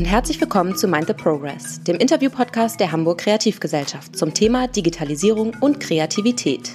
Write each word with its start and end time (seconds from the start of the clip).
und 0.00 0.06
herzlich 0.06 0.40
willkommen 0.40 0.74
zu 0.74 0.88
Mind 0.88 1.08
the 1.08 1.12
Progress, 1.12 1.82
dem 1.82 1.96
Interview-Podcast 1.96 2.80
der 2.80 2.90
Hamburg 2.90 3.18
Kreativgesellschaft 3.18 4.16
zum 4.16 4.32
Thema 4.32 4.66
Digitalisierung 4.66 5.54
und 5.60 5.78
Kreativität. 5.78 6.74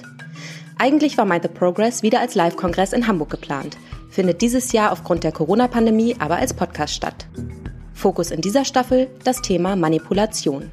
Eigentlich 0.78 1.18
war 1.18 1.24
Mind 1.24 1.42
the 1.42 1.48
Progress 1.48 2.04
wieder 2.04 2.20
als 2.20 2.36
Live-Kongress 2.36 2.92
in 2.92 3.08
Hamburg 3.08 3.30
geplant, 3.30 3.78
findet 4.10 4.42
dieses 4.42 4.70
Jahr 4.70 4.92
aufgrund 4.92 5.24
der 5.24 5.32
Corona-Pandemie 5.32 6.14
aber 6.20 6.36
als 6.36 6.54
Podcast 6.54 6.94
statt. 6.94 7.26
Fokus 7.94 8.30
in 8.30 8.42
dieser 8.42 8.64
Staffel 8.64 9.08
das 9.24 9.42
Thema 9.42 9.74
Manipulation. 9.74 10.70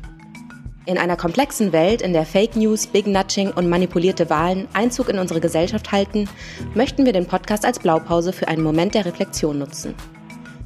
In 0.85 0.99
einer 0.99 1.17
komplexen 1.17 1.71
Welt, 1.71 2.04
in 2.04 2.13
der 2.13 2.27
Fake 2.27 2.55
News, 2.55 2.85
Big 2.85 3.07
Nudging 3.07 3.49
und 3.49 3.67
manipulierte 3.67 4.29
Wahlen 4.29 4.67
Einzug 4.73 5.09
in 5.09 5.17
unsere 5.17 5.41
Gesellschaft 5.41 5.91
halten, 5.91 6.29
möchten 6.76 7.04
wir 7.04 7.13
den 7.13 7.26
Podcast 7.26 7.65
als 7.65 7.79
Blaupause 7.79 8.31
für 8.31 8.48
einen 8.48 8.62
Moment 8.62 8.93
der 8.93 9.07
Reflexion 9.07 9.57
nutzen. 9.57 9.95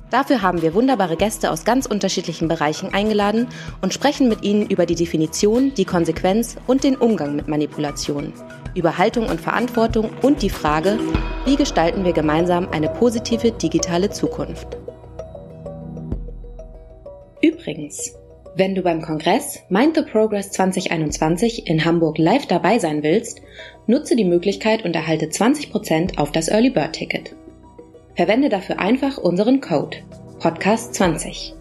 Dafür 0.10 0.42
haben 0.42 0.62
wir 0.62 0.74
wunderbare 0.74 1.18
Gäste 1.18 1.52
aus 1.52 1.66
ganz 1.66 1.86
unterschiedlichen 1.86 2.48
Bereichen 2.48 2.94
eingeladen 2.94 3.48
und 3.82 3.94
sprechen 3.94 4.30
mit 4.30 4.42
ihnen 4.42 4.70
über 4.70 4.86
die 4.86 4.96
Definition, 4.96 5.74
die 5.74 5.84
Konsequenz 5.84 6.56
und 6.66 6.86
den 6.86 6.96
Umgang 6.96 7.36
mit 7.36 7.50
Manipulation, 7.50 8.32
über 8.74 8.98
Haltung 8.98 9.28
und 9.28 9.42
Verantwortung 9.42 10.10
und 10.22 10.42
die 10.42 10.50
Frage, 10.50 10.98
wie 11.46 11.58
gestalten 11.58 12.06
wir 12.06 12.14
gemeinsam 12.14 12.70
eine 12.70 12.88
positive 12.88 13.52
digitale 13.52 14.10
Zukunft. 14.10 14.78
Übrigens, 17.42 18.14
wenn 18.56 18.76
du 18.76 18.82
beim 18.82 19.02
Kongress 19.02 19.60
Mind 19.68 19.96
the 19.96 20.04
Progress 20.04 20.52
2021 20.52 21.68
in 21.68 21.84
Hamburg 21.84 22.18
live 22.18 22.46
dabei 22.48 22.80
sein 22.80 23.04
willst, 23.04 23.42
nutze 23.88 24.16
die 24.16 24.26
Möglichkeit 24.26 24.86
und 24.86 24.96
erhalte 24.96 25.26
20% 25.26 26.18
auf 26.18 26.32
das 26.32 26.48
Early 26.48 26.70
Bird 26.70 26.94
Ticket. 26.94 27.36
Verwende 28.18 28.50
dafür 28.50 28.80
einfach 28.80 29.18
unseren 29.20 29.62
Code 29.62 30.00
Podcast20. 30.40 31.54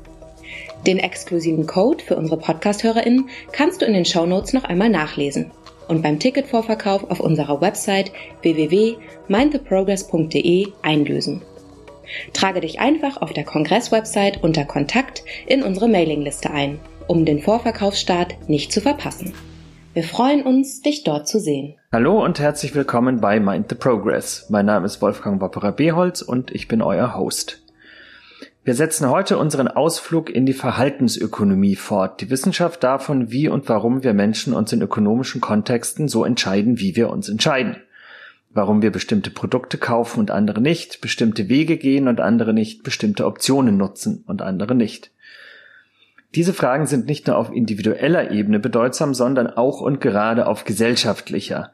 Den 0.87 0.99
exklusiven 0.99 1.67
Code 1.67 2.03
für 2.03 2.17
unsere 2.17 2.39
Podcast-HörerInnen 2.39 3.29
kannst 3.53 3.83
du 3.83 3.87
in 3.87 3.93
den 3.93 4.07
Shownotes 4.07 4.55
noch 4.55 4.65
einmal 4.65 4.89
nachlesen 4.89 5.51
und 5.87 6.03
beim 6.03 6.19
Ticketvorverkauf 6.19 7.11
auf 7.11 7.21
unserer 7.21 7.61
Website 7.61 8.11
www.mindtheprogress.de 8.41 10.69
einlösen. 10.81 11.43
Trage 12.33 12.63
dich 12.63 12.81
einfach 12.81 13.21
auf 13.21 13.35
der 13.35 13.45
Kongress-Website 13.45 14.43
unter 14.43 14.65
Kontakt 14.65 15.25
in 15.47 15.63
unsere 15.63 15.89
Mailingliste 15.89 16.51
ein, 16.51 16.81
um 17.07 17.27
den 17.27 17.43
Vorverkaufsstart 17.43 18.49
nicht 18.49 18.73
zu 18.73 18.81
verpassen. 18.81 19.35
Wir 19.97 20.05
freuen 20.05 20.43
uns, 20.43 20.83
dich 20.83 21.05
dort 21.05 21.27
zu 21.27 21.41
sehen. 21.41 21.77
Hallo 21.91 22.23
und 22.23 22.39
herzlich 22.39 22.75
willkommen 22.75 23.23
bei 23.23 23.41
Mind 23.41 23.71
the 23.71 23.77
Progress. 23.77 24.45
Mein 24.51 24.67
Name 24.67 24.85
ist 24.85 25.01
Wolfgang 25.01 25.41
Wapperer 25.41 25.73
Beholz 25.73 26.21
und 26.21 26.51
ich 26.51 26.69
bin 26.69 26.83
euer 26.83 27.17
Host. 27.17 27.63
Wir 28.63 28.75
setzen 28.75 29.09
heute 29.09 29.39
unseren 29.39 29.69
Ausflug 29.69 30.29
in 30.29 30.45
die 30.45 30.53
Verhaltensökonomie 30.53 31.77
fort, 31.77 32.21
die 32.21 32.29
Wissenschaft 32.29 32.83
davon, 32.83 33.31
wie 33.31 33.49
und 33.49 33.71
warum 33.71 34.05
wir 34.05 34.13
Menschen 34.13 34.53
uns 34.53 34.71
in 34.71 34.83
ökonomischen 34.83 35.41
Kontexten 35.41 36.09
so 36.09 36.27
entscheiden, 36.27 36.79
wie 36.79 36.95
wir 36.95 37.09
uns 37.09 37.31
entscheiden 37.31 37.77
warum 38.57 38.81
wir 38.81 38.91
bestimmte 38.91 39.31
Produkte 39.31 39.77
kaufen 39.77 40.19
und 40.19 40.31
andere 40.31 40.63
nicht, 40.63 41.03
bestimmte 41.03 41.49
Wege 41.49 41.77
gehen 41.77 42.09
und 42.09 42.21
andere 42.21 42.55
nicht, 42.55 42.83
bestimmte 42.83 43.27
Optionen 43.27 43.77
nutzen 43.77 44.25
und 44.27 44.41
andere 44.41 44.75
nicht. 44.75 45.11
Diese 46.35 46.53
Fragen 46.53 46.87
sind 46.87 47.07
nicht 47.07 47.27
nur 47.27 47.37
auf 47.37 47.53
individueller 47.53 48.31
Ebene 48.31 48.59
bedeutsam, 48.59 49.15
sondern 49.15 49.47
auch 49.47 49.81
und 49.81 50.01
gerade 50.01 50.47
auf 50.47 50.65
gesellschaftlicher. 50.65 51.73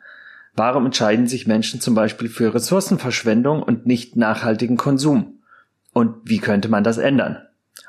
Warum 0.54 0.86
entscheiden 0.86 1.26
sich 1.26 1.46
Menschen 1.46 1.80
zum 1.80 1.94
Beispiel 1.94 2.28
für 2.28 2.54
Ressourcenverschwendung 2.54 3.62
und 3.62 3.86
nicht 3.86 4.16
nachhaltigen 4.16 4.76
Konsum? 4.76 5.40
Und 5.92 6.16
wie 6.24 6.38
könnte 6.38 6.68
man 6.68 6.84
das 6.84 6.98
ändern? 6.98 7.38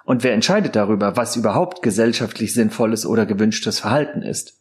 Und 0.05 0.23
wer 0.23 0.33
entscheidet 0.33 0.75
darüber, 0.75 1.15
was 1.15 1.35
überhaupt 1.35 1.81
gesellschaftlich 1.81 2.53
sinnvolles 2.53 3.05
oder 3.05 3.25
gewünschtes 3.25 3.79
Verhalten 3.79 4.21
ist? 4.21 4.59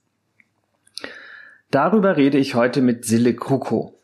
Darüber 1.71 2.17
rede 2.17 2.39
ich 2.39 2.55
heute 2.55 2.83
mit 2.83 3.05
Sille 3.05 3.35
Kruko. 3.35 3.99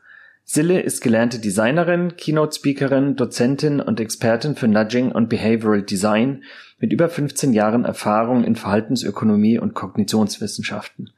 Sille 0.45 0.81
ist 0.81 1.03
gelernte 1.03 1.39
Designerin, 1.39 2.17
Keynote-Speakerin, 2.17 3.17
Dozentin 3.17 3.81
und 3.81 4.01
Expertin 4.01 4.57
für 4.57 4.67
Nudging 4.67 5.13
und 5.13 5.29
Behavioral 5.29 5.83
Design 5.83 6.45
mit 6.79 6.93
über 6.93 7.09
15 7.09 7.53
Jahren 7.53 7.85
Erfahrung 7.85 8.45
in 8.45 8.57
Verhaltensökonomie 8.57 9.59
und 9.59 9.75
Kognitionswissenschaften. 9.75 11.11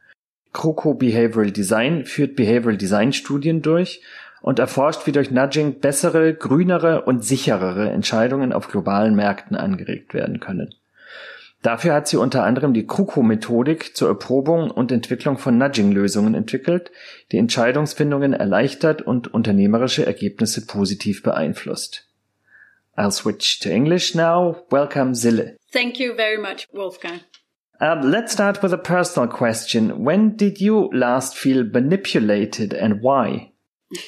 Kroko 0.52 0.94
Behavioral 0.94 1.52
Design 1.52 2.04
führt 2.06 2.34
Behavioral 2.36 2.76
Design 2.76 3.12
Studien 3.12 3.62
durch 3.62 4.02
und 4.42 4.58
erforscht, 4.58 5.06
wie 5.06 5.12
durch 5.12 5.30
Nudging 5.30 5.80
bessere, 5.80 6.34
grünere 6.34 7.02
und 7.02 7.24
sicherere 7.24 7.90
Entscheidungen 7.90 8.52
auf 8.52 8.68
globalen 8.68 9.14
Märkten 9.14 9.56
angeregt 9.56 10.14
werden 10.14 10.40
können. 10.40 10.74
Dafür 11.62 11.92
hat 11.92 12.08
sie 12.08 12.16
unter 12.16 12.44
anderem 12.44 12.72
die 12.72 12.86
Kruko-Methodik 12.86 13.94
zur 13.94 14.08
Erprobung 14.08 14.70
und 14.70 14.90
Entwicklung 14.90 15.36
von 15.36 15.58
Nudging-Lösungen 15.58 16.34
entwickelt, 16.34 16.90
die 17.32 17.36
Entscheidungsfindungen 17.36 18.32
erleichtert 18.32 19.02
und 19.02 19.32
unternehmerische 19.32 20.06
Ergebnisse 20.06 20.66
positiv 20.66 21.22
beeinflusst. 21.22 22.09
I'll 22.96 23.10
switch 23.10 23.60
to 23.60 23.72
English 23.72 24.14
now. 24.14 24.64
Welcome, 24.70 25.14
Sille. 25.14 25.56
Thank 25.72 25.98
you 25.98 26.14
very 26.14 26.36
much, 26.36 26.66
Wolfgang. 26.72 27.20
Um, 27.80 28.10
let's 28.10 28.32
start 28.32 28.62
with 28.62 28.74
a 28.74 28.78
personal 28.78 29.28
question. 29.28 30.04
When 30.04 30.36
did 30.36 30.60
you 30.60 30.90
last 30.92 31.36
feel 31.36 31.64
manipulated 31.64 32.74
and 32.74 33.00
why? 33.00 33.52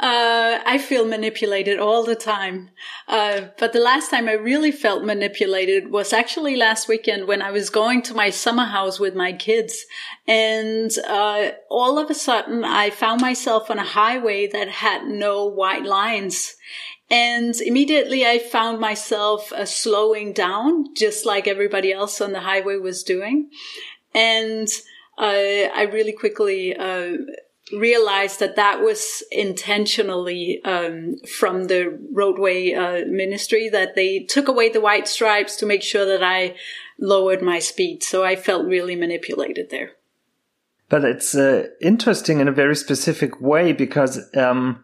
Uh, 0.00 0.58
I 0.64 0.78
feel 0.78 1.06
manipulated 1.06 1.78
all 1.78 2.04
the 2.04 2.16
time. 2.16 2.70
Uh, 3.06 3.42
but 3.58 3.74
the 3.74 3.80
last 3.80 4.10
time 4.10 4.30
I 4.30 4.32
really 4.32 4.72
felt 4.72 5.04
manipulated 5.04 5.92
was 5.92 6.14
actually 6.14 6.56
last 6.56 6.88
weekend 6.88 7.28
when 7.28 7.42
I 7.42 7.50
was 7.50 7.68
going 7.68 8.00
to 8.02 8.14
my 8.14 8.30
summer 8.30 8.64
house 8.64 8.98
with 8.98 9.14
my 9.14 9.34
kids. 9.34 9.84
And, 10.26 10.90
uh, 11.06 11.50
all 11.68 11.98
of 11.98 12.08
a 12.08 12.14
sudden 12.14 12.64
I 12.64 12.88
found 12.88 13.20
myself 13.20 13.70
on 13.70 13.78
a 13.78 13.84
highway 13.84 14.46
that 14.46 14.68
had 14.70 15.04
no 15.04 15.44
white 15.44 15.84
lines. 15.84 16.56
And 17.10 17.54
immediately 17.60 18.24
I 18.24 18.38
found 18.38 18.78
myself 18.78 19.52
uh, 19.52 19.64
slowing 19.64 20.32
down, 20.32 20.94
just 20.94 21.26
like 21.26 21.48
everybody 21.48 21.92
else 21.92 22.20
on 22.20 22.32
the 22.32 22.40
highway 22.40 22.76
was 22.76 23.02
doing. 23.02 23.50
And, 24.14 24.68
uh, 25.18 25.68
I 25.74 25.88
really 25.92 26.12
quickly, 26.12 26.76
uh, 26.76 27.16
realized 27.72 28.40
that 28.40 28.56
that 28.56 28.80
was 28.80 29.22
intentionally 29.30 30.60
um, 30.64 31.16
from 31.38 31.64
the 31.64 31.98
roadway 32.12 32.72
uh, 32.72 33.04
ministry 33.06 33.68
that 33.68 33.94
they 33.94 34.20
took 34.20 34.48
away 34.48 34.68
the 34.68 34.80
white 34.80 35.06
stripes 35.06 35.56
to 35.56 35.66
make 35.66 35.82
sure 35.82 36.04
that 36.04 36.22
I 36.22 36.56
lowered 36.98 37.42
my 37.42 37.58
speed. 37.58 38.02
So 38.02 38.24
I 38.24 38.36
felt 38.36 38.66
really 38.66 38.96
manipulated 38.96 39.70
there. 39.70 39.92
But 40.88 41.04
it's 41.04 41.34
uh, 41.36 41.68
interesting 41.80 42.40
in 42.40 42.48
a 42.48 42.52
very 42.52 42.74
specific 42.74 43.40
way 43.40 43.72
because 43.72 44.20
um, 44.36 44.82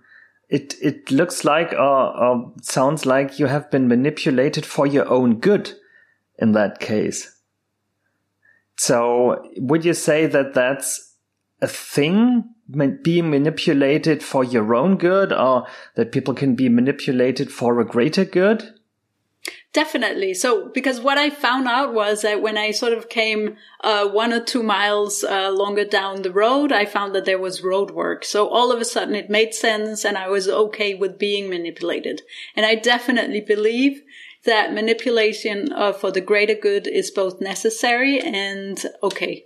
it 0.48 0.74
it 0.80 1.10
looks 1.10 1.44
like 1.44 1.72
or, 1.72 1.76
or 1.78 2.52
sounds 2.62 3.04
like 3.04 3.38
you 3.38 3.46
have 3.46 3.70
been 3.70 3.88
manipulated 3.88 4.64
for 4.64 4.86
your 4.86 5.08
own 5.08 5.40
good 5.40 5.72
in 6.38 6.52
that 6.52 6.78
case. 6.78 7.32
So 8.76 9.42
would 9.56 9.84
you 9.84 9.94
say 9.94 10.26
that 10.26 10.54
that's 10.54 11.14
a 11.62 11.66
thing 11.66 12.44
being 13.02 13.30
manipulated 13.30 14.22
for 14.22 14.44
your 14.44 14.74
own 14.74 14.96
good 14.96 15.32
or 15.32 15.66
that 15.94 16.12
people 16.12 16.34
can 16.34 16.54
be 16.54 16.68
manipulated 16.68 17.50
for 17.50 17.80
a 17.80 17.86
greater 17.86 18.24
good? 18.24 18.75
Definitely. 19.76 20.32
So, 20.32 20.70
because 20.70 21.02
what 21.02 21.18
I 21.18 21.28
found 21.28 21.68
out 21.68 21.92
was 21.92 22.22
that 22.22 22.40
when 22.40 22.56
I 22.56 22.70
sort 22.70 22.94
of 22.94 23.10
came 23.10 23.58
uh, 23.82 24.08
one 24.08 24.32
or 24.32 24.40
two 24.40 24.62
miles 24.62 25.22
uh, 25.22 25.50
longer 25.50 25.84
down 25.84 26.22
the 26.22 26.32
road, 26.32 26.72
I 26.72 26.86
found 26.86 27.14
that 27.14 27.26
there 27.26 27.38
was 27.38 27.62
road 27.62 27.90
work. 27.90 28.24
So 28.24 28.48
all 28.48 28.72
of 28.72 28.80
a 28.80 28.86
sudden 28.86 29.14
it 29.14 29.28
made 29.28 29.52
sense 29.52 30.02
and 30.06 30.16
I 30.16 30.30
was 30.30 30.48
okay 30.48 30.94
with 30.94 31.18
being 31.18 31.50
manipulated. 31.50 32.22
And 32.54 32.64
I 32.64 32.74
definitely 32.74 33.42
believe 33.42 34.00
that 34.46 34.72
manipulation 34.72 35.70
uh, 35.74 35.92
for 35.92 36.10
the 36.10 36.22
greater 36.22 36.54
good 36.54 36.86
is 36.86 37.10
both 37.10 37.42
necessary 37.42 38.18
and 38.18 38.82
okay. 39.02 39.44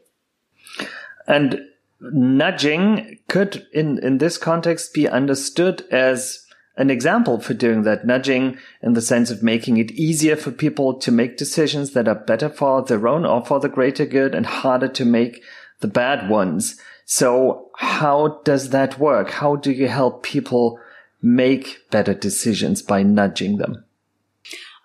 And 1.26 1.62
nudging 2.00 3.18
could 3.28 3.66
in 3.72 3.98
in 3.98 4.18
this 4.18 4.38
context 4.38 4.94
be 4.94 5.08
understood 5.08 5.82
as 5.90 6.46
an 6.80 6.88
example 6.88 7.38
for 7.38 7.52
doing 7.52 7.82
that 7.82 8.06
nudging 8.06 8.56
in 8.82 8.94
the 8.94 9.02
sense 9.02 9.30
of 9.30 9.42
making 9.42 9.76
it 9.76 9.90
easier 9.90 10.34
for 10.34 10.50
people 10.50 10.94
to 10.94 11.12
make 11.12 11.36
decisions 11.36 11.90
that 11.90 12.08
are 12.08 12.14
better 12.14 12.48
for 12.48 12.82
their 12.82 13.06
own 13.06 13.26
or 13.26 13.44
for 13.44 13.60
the 13.60 13.68
greater 13.68 14.06
good 14.06 14.34
and 14.34 14.46
harder 14.46 14.88
to 14.88 15.04
make 15.04 15.42
the 15.80 15.88
bad 15.88 16.30
ones. 16.30 16.80
So 17.04 17.68
how 17.76 18.40
does 18.44 18.70
that 18.70 18.98
work? 18.98 19.28
How 19.28 19.56
do 19.56 19.70
you 19.70 19.88
help 19.88 20.22
people 20.22 20.80
make 21.20 21.80
better 21.90 22.14
decisions 22.14 22.80
by 22.80 23.02
nudging 23.02 23.58
them? 23.58 23.84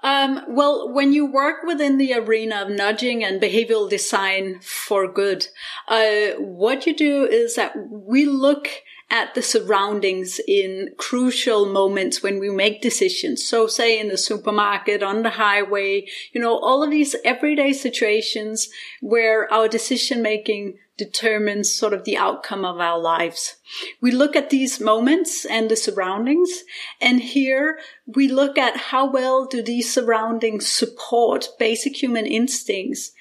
Um, 0.03 0.41
well, 0.50 0.94
when 0.94 1.13
you 1.13 1.25
work 1.25 1.63
within 1.63 1.98
the 1.98 2.13
arena 2.13 2.63
of 2.63 2.69
nudging 2.69 3.24
and 3.24 3.41
behavioral 3.41 3.89
design 3.89 4.59
for 4.62 5.07
good, 5.07 5.48
uh, 5.88 6.31
what 6.39 6.86
you 6.86 6.94
do 6.94 7.25
is 7.25 7.56
that 7.56 7.74
we 7.89 8.25
look 8.25 8.68
at 9.09 9.35
the 9.35 9.41
surroundings 9.41 10.39
in 10.47 10.89
crucial 10.97 11.65
moments 11.65 12.23
when 12.23 12.39
we 12.39 12.49
make 12.49 12.81
decisions. 12.81 13.45
So 13.45 13.67
say 13.67 13.99
in 13.99 14.07
the 14.07 14.17
supermarket, 14.17 15.03
on 15.03 15.21
the 15.21 15.31
highway, 15.31 16.07
you 16.33 16.41
know, 16.41 16.57
all 16.57 16.83
of 16.83 16.89
these 16.89 17.15
everyday 17.23 17.71
situations 17.71 18.69
where 19.01 19.51
our 19.53 19.67
decision 19.67 20.21
making 20.21 20.79
determines 20.97 21.71
sort 21.71 21.93
of 21.93 22.05
the 22.05 22.17
outcome 22.17 22.63
of 22.63 22.79
our 22.79 22.97
lives. 22.97 23.57
We 24.01 24.11
look 24.11 24.35
at 24.35 24.49
these 24.49 24.79
moments 24.79 25.45
and 25.45 25.69
the 25.69 25.75
surroundings, 25.75 26.63
and 27.01 27.19
here 27.19 27.79
we 28.07 28.27
look 28.27 28.57
at 28.57 28.77
how 28.77 29.11
well 29.11 29.45
do 29.45 29.61
these 29.61 29.93
surroundings 29.93 30.67
support 30.67 31.49
basic 31.59 32.01
human 32.01 32.25
instincts 32.25 33.11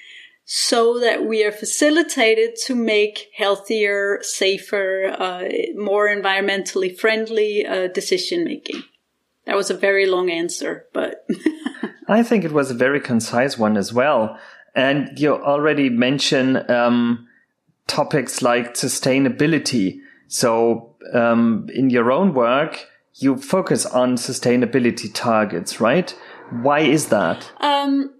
so 0.45 0.99
that 0.99 1.25
we 1.25 1.43
are 1.43 1.51
facilitated 1.51 2.55
to 2.67 2.75
make 2.75 3.31
healthier, 3.35 4.19
safer, 4.21 5.15
uh, 5.19 5.49
more 5.75 6.07
environmentally 6.07 6.95
friendly 6.95 7.65
uh, 7.65 7.87
decision 7.87 8.43
making. 8.43 8.83
That 9.45 9.55
was 9.55 9.71
a 9.71 9.77
very 9.77 10.05
long 10.05 10.29
answer, 10.29 10.85
but. 10.93 11.25
I 12.07 12.21
think 12.21 12.43
it 12.43 12.51
was 12.51 12.69
a 12.69 12.75
very 12.75 12.99
concise 12.99 13.57
one 13.57 13.75
as 13.75 13.91
well. 13.91 14.39
And 14.75 15.17
you 15.19 15.33
already 15.33 15.89
mentioned 15.89 16.69
um, 16.69 17.27
topics 17.87 18.43
like 18.43 18.75
sustainability. 18.75 19.99
So 20.27 20.95
um, 21.13 21.67
in 21.73 21.89
your 21.89 22.11
own 22.11 22.33
work, 22.33 22.87
you 23.15 23.37
focus 23.37 23.85
on 23.85 24.17
sustainability 24.17 25.09
targets, 25.11 25.79
right? 25.79 26.11
Why 26.51 26.81
is 26.81 27.07
that? 27.07 27.51
Um, 27.61 28.14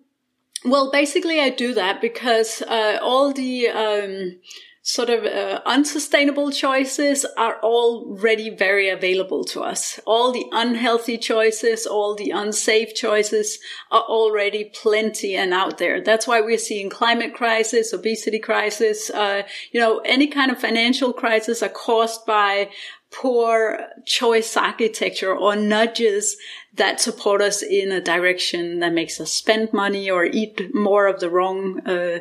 well, 0.66 0.92
basically, 0.92 1.40
I 1.40 1.50
do 1.50 1.74
that 1.74 2.02
because 2.02 2.62
uh, 2.64 3.00
all 3.02 3.34
the 3.34 3.68
um, 3.70 4.40
sort 4.82 5.10
of 5.10 5.26
uh, 5.26 5.62
unsustainable 5.66 6.52
choices 6.52 7.26
are 7.38 7.60
already 7.62 8.52
very 8.52 8.88
available 8.88 9.44
to 9.44 9.62
us. 9.62 10.00
All 10.06 10.32
the 10.32 10.46
unhealthy 10.52 11.18
choices, 11.18 11.88
all 11.88 12.16
the 12.16 12.30
unsafe 12.30 12.94
choices 12.94 13.58
are 13.92 14.04
already 14.04 14.66
plenty 14.66 15.36
and 15.36 15.54
out 15.54 15.80
there. 15.80 16.04
That's 16.04 16.28
why 16.28 16.40
we're 16.40 16.60
seeing 16.60 16.92
climate 16.92 17.34
crisis, 17.34 17.94
obesity 17.94 18.38
crisis, 18.38 19.10
uh, 19.10 19.42
you 19.72 19.80
know, 19.80 20.02
any 20.06 20.28
kind 20.28 20.52
of 20.52 20.60
financial 20.60 21.14
crisis 21.14 21.64
are 21.64 21.70
caused 21.70 22.24
by 22.28 22.70
poor 23.16 23.80
choice 24.06 24.58
architecture 24.58 25.34
or 25.34 25.56
nudges 25.56 26.36
that 26.74 27.00
support 27.00 27.42
us 27.42 27.64
in 27.64 27.92
a 27.92 28.02
direction 28.02 28.80
that 28.80 28.92
makes 28.92 29.22
us 29.22 29.32
spend 29.32 29.72
money 29.72 30.12
or 30.12 30.26
eat 30.26 30.74
more 30.76 31.08
of 31.08 31.22
the 31.22 31.30
wrong 31.30 31.80
uh, 31.88 32.20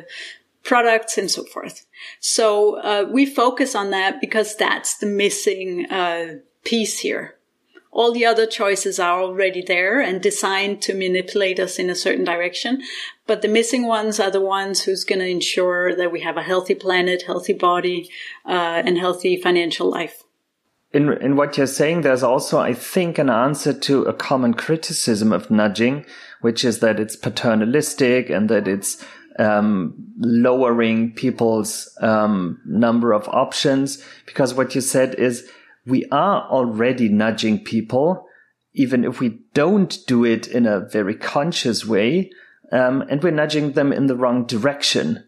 products 0.63 1.17
and 1.17 1.29
so 1.29 1.43
forth. 1.43 1.85
So 2.21 2.79
uh, 2.79 3.05
we 3.11 3.25
focus 3.25 3.75
on 3.75 3.91
that 3.91 4.21
because 4.21 4.55
that's 4.55 4.97
the 4.97 5.05
missing 5.05 5.85
uh, 5.91 6.35
piece 6.63 6.99
here. 6.99 7.35
All 7.91 8.11
the 8.11 8.25
other 8.25 8.45
choices 8.45 8.99
are 8.99 9.21
already 9.21 9.61
there 9.61 10.01
and 10.01 10.21
designed 10.21 10.81
to 10.83 10.93
manipulate 10.93 11.59
us 11.59 11.77
in 11.79 11.89
a 11.89 11.95
certain 11.95 12.25
direction. 12.25 12.81
But 13.25 13.41
the 13.41 13.47
missing 13.47 13.85
ones 13.87 14.19
are 14.19 14.31
the 14.31 14.41
ones 14.41 14.83
who's 14.83 15.05
going 15.05 15.19
to 15.19 15.27
ensure 15.27 15.95
that 15.95 16.11
we 16.11 16.21
have 16.21 16.35
a 16.35 16.43
healthy 16.43 16.75
planet, 16.75 17.23
healthy 17.23 17.53
body, 17.53 18.09
uh, 18.45 18.81
and 18.85 18.97
healthy 18.97 19.37
financial 19.37 19.89
life 19.89 20.24
in 20.95 21.11
in 21.21 21.35
what 21.35 21.57
you're 21.57 21.67
saying, 21.67 22.01
there's 22.01 22.23
also, 22.23 22.57
I 22.57 22.73
think, 22.73 23.17
an 23.17 23.29
answer 23.29 23.73
to 23.73 24.03
a 24.03 24.13
common 24.13 24.53
criticism 24.53 25.33
of 25.33 25.51
nudging, 25.51 26.05
which 26.39 26.63
is 26.63 26.79
that 26.79 27.01
it's 27.01 27.17
paternalistic 27.17 28.29
and 28.29 28.47
that 28.49 28.65
it's 28.65 29.03
um, 29.37 29.93
lowering 30.17 31.11
people's 31.11 31.93
um, 31.99 32.61
number 32.65 33.11
of 33.11 33.27
options. 33.27 34.01
Because 34.25 34.53
what 34.53 34.73
you 34.73 34.79
said 34.79 35.15
is 35.15 35.51
we 35.85 36.05
are 36.13 36.47
already 36.49 37.09
nudging 37.09 37.61
people, 37.61 38.25
even 38.73 39.03
if 39.03 39.19
we 39.19 39.39
don't 39.53 39.97
do 40.07 40.23
it 40.23 40.47
in 40.47 40.65
a 40.65 40.79
very 40.79 41.15
conscious 41.15 41.85
way, 41.85 42.31
um, 42.71 43.01
and 43.09 43.21
we're 43.21 43.31
nudging 43.31 43.73
them 43.73 43.91
in 43.91 44.07
the 44.07 44.15
wrong 44.15 44.45
direction. 44.45 45.24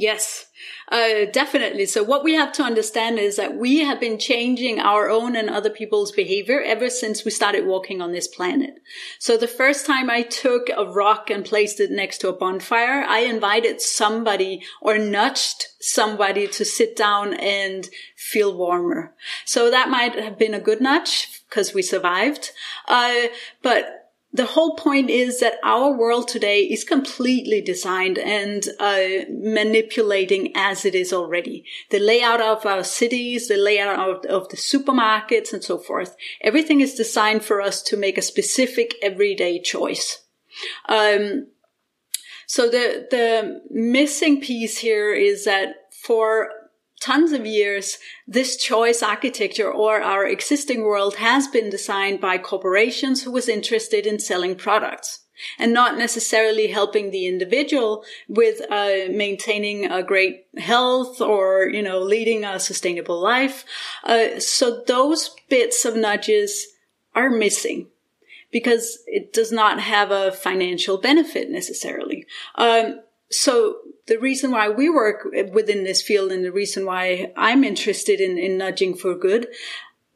Yes, 0.00 0.46
uh, 0.92 1.24
definitely. 1.32 1.84
So 1.84 2.04
what 2.04 2.22
we 2.22 2.34
have 2.34 2.52
to 2.52 2.62
understand 2.62 3.18
is 3.18 3.34
that 3.34 3.56
we 3.56 3.78
have 3.78 3.98
been 3.98 4.16
changing 4.16 4.78
our 4.78 5.10
own 5.10 5.34
and 5.34 5.50
other 5.50 5.70
people's 5.70 6.12
behavior 6.12 6.62
ever 6.62 6.88
since 6.88 7.24
we 7.24 7.32
started 7.32 7.66
walking 7.66 8.00
on 8.00 8.12
this 8.12 8.28
planet. 8.28 8.80
So 9.18 9.36
the 9.36 9.48
first 9.48 9.86
time 9.86 10.08
I 10.08 10.22
took 10.22 10.68
a 10.68 10.84
rock 10.84 11.30
and 11.30 11.44
placed 11.44 11.80
it 11.80 11.90
next 11.90 12.18
to 12.18 12.28
a 12.28 12.32
bonfire, 12.32 13.02
I 13.02 13.20
invited 13.20 13.80
somebody 13.80 14.62
or 14.80 14.98
nudged 14.98 15.66
somebody 15.80 16.46
to 16.46 16.64
sit 16.64 16.94
down 16.94 17.34
and 17.34 17.88
feel 18.16 18.56
warmer. 18.56 19.14
So 19.44 19.72
that 19.72 19.88
might 19.88 20.14
have 20.14 20.38
been 20.38 20.54
a 20.54 20.60
good 20.60 20.80
nudge 20.80 21.42
because 21.48 21.74
we 21.74 21.82
survived. 21.82 22.52
Uh, 22.86 23.26
but 23.62 23.97
the 24.32 24.44
whole 24.44 24.76
point 24.76 25.08
is 25.08 25.40
that 25.40 25.58
our 25.64 25.90
world 25.90 26.28
today 26.28 26.62
is 26.62 26.84
completely 26.84 27.62
designed 27.62 28.18
and 28.18 28.68
uh, 28.78 29.24
manipulating 29.30 30.52
as 30.54 30.84
it 30.84 30.94
is 30.94 31.14
already. 31.14 31.64
The 31.90 31.98
layout 31.98 32.40
of 32.40 32.66
our 32.66 32.84
cities, 32.84 33.48
the 33.48 33.56
layout 33.56 34.26
of, 34.26 34.48
the 34.50 34.56
supermarkets 34.56 35.52
and 35.54 35.64
so 35.64 35.78
forth. 35.78 36.14
Everything 36.42 36.82
is 36.82 36.94
designed 36.94 37.42
for 37.42 37.62
us 37.62 37.82
to 37.84 37.96
make 37.96 38.18
a 38.18 38.22
specific 38.22 38.94
everyday 39.02 39.60
choice. 39.62 40.24
Um, 40.88 41.48
so 42.46 42.68
the, 42.68 43.06
the 43.10 43.62
missing 43.70 44.42
piece 44.42 44.78
here 44.78 45.14
is 45.14 45.46
that 45.46 45.74
for 46.02 46.50
tons 47.00 47.32
of 47.32 47.46
years, 47.46 47.98
this 48.26 48.56
choice 48.56 49.02
architecture 49.02 49.70
or 49.70 50.02
our 50.02 50.26
existing 50.26 50.82
world 50.82 51.16
has 51.16 51.48
been 51.48 51.70
designed 51.70 52.20
by 52.20 52.38
corporations 52.38 53.22
who 53.22 53.30
was 53.30 53.48
interested 53.48 54.06
in 54.06 54.18
selling 54.18 54.56
products 54.56 55.20
and 55.58 55.72
not 55.72 55.96
necessarily 55.96 56.66
helping 56.68 57.10
the 57.10 57.26
individual 57.26 58.04
with 58.28 58.60
uh, 58.70 59.10
maintaining 59.10 59.90
a 59.90 60.02
great 60.02 60.46
health 60.56 61.20
or 61.20 61.68
you 61.68 61.82
know 61.82 62.00
leading 62.00 62.44
a 62.44 62.58
sustainable 62.58 63.20
life. 63.20 63.64
Uh, 64.04 64.38
so 64.40 64.82
those 64.86 65.30
bits 65.48 65.84
of 65.84 65.96
nudges 65.96 66.66
are 67.14 67.30
missing 67.30 67.86
because 68.50 68.98
it 69.06 69.32
does 69.32 69.52
not 69.52 69.80
have 69.80 70.10
a 70.10 70.32
financial 70.32 70.98
benefit 70.98 71.50
necessarily. 71.50 72.26
Um, 72.54 73.00
so 73.30 73.76
the 74.06 74.18
reason 74.18 74.50
why 74.50 74.68
we 74.68 74.88
work 74.88 75.28
within 75.52 75.84
this 75.84 76.02
field 76.02 76.32
and 76.32 76.44
the 76.44 76.52
reason 76.52 76.86
why 76.86 77.32
I'm 77.36 77.62
interested 77.62 78.20
in, 78.20 78.38
in 78.38 78.56
nudging 78.56 78.96
for 78.96 79.14
good 79.14 79.48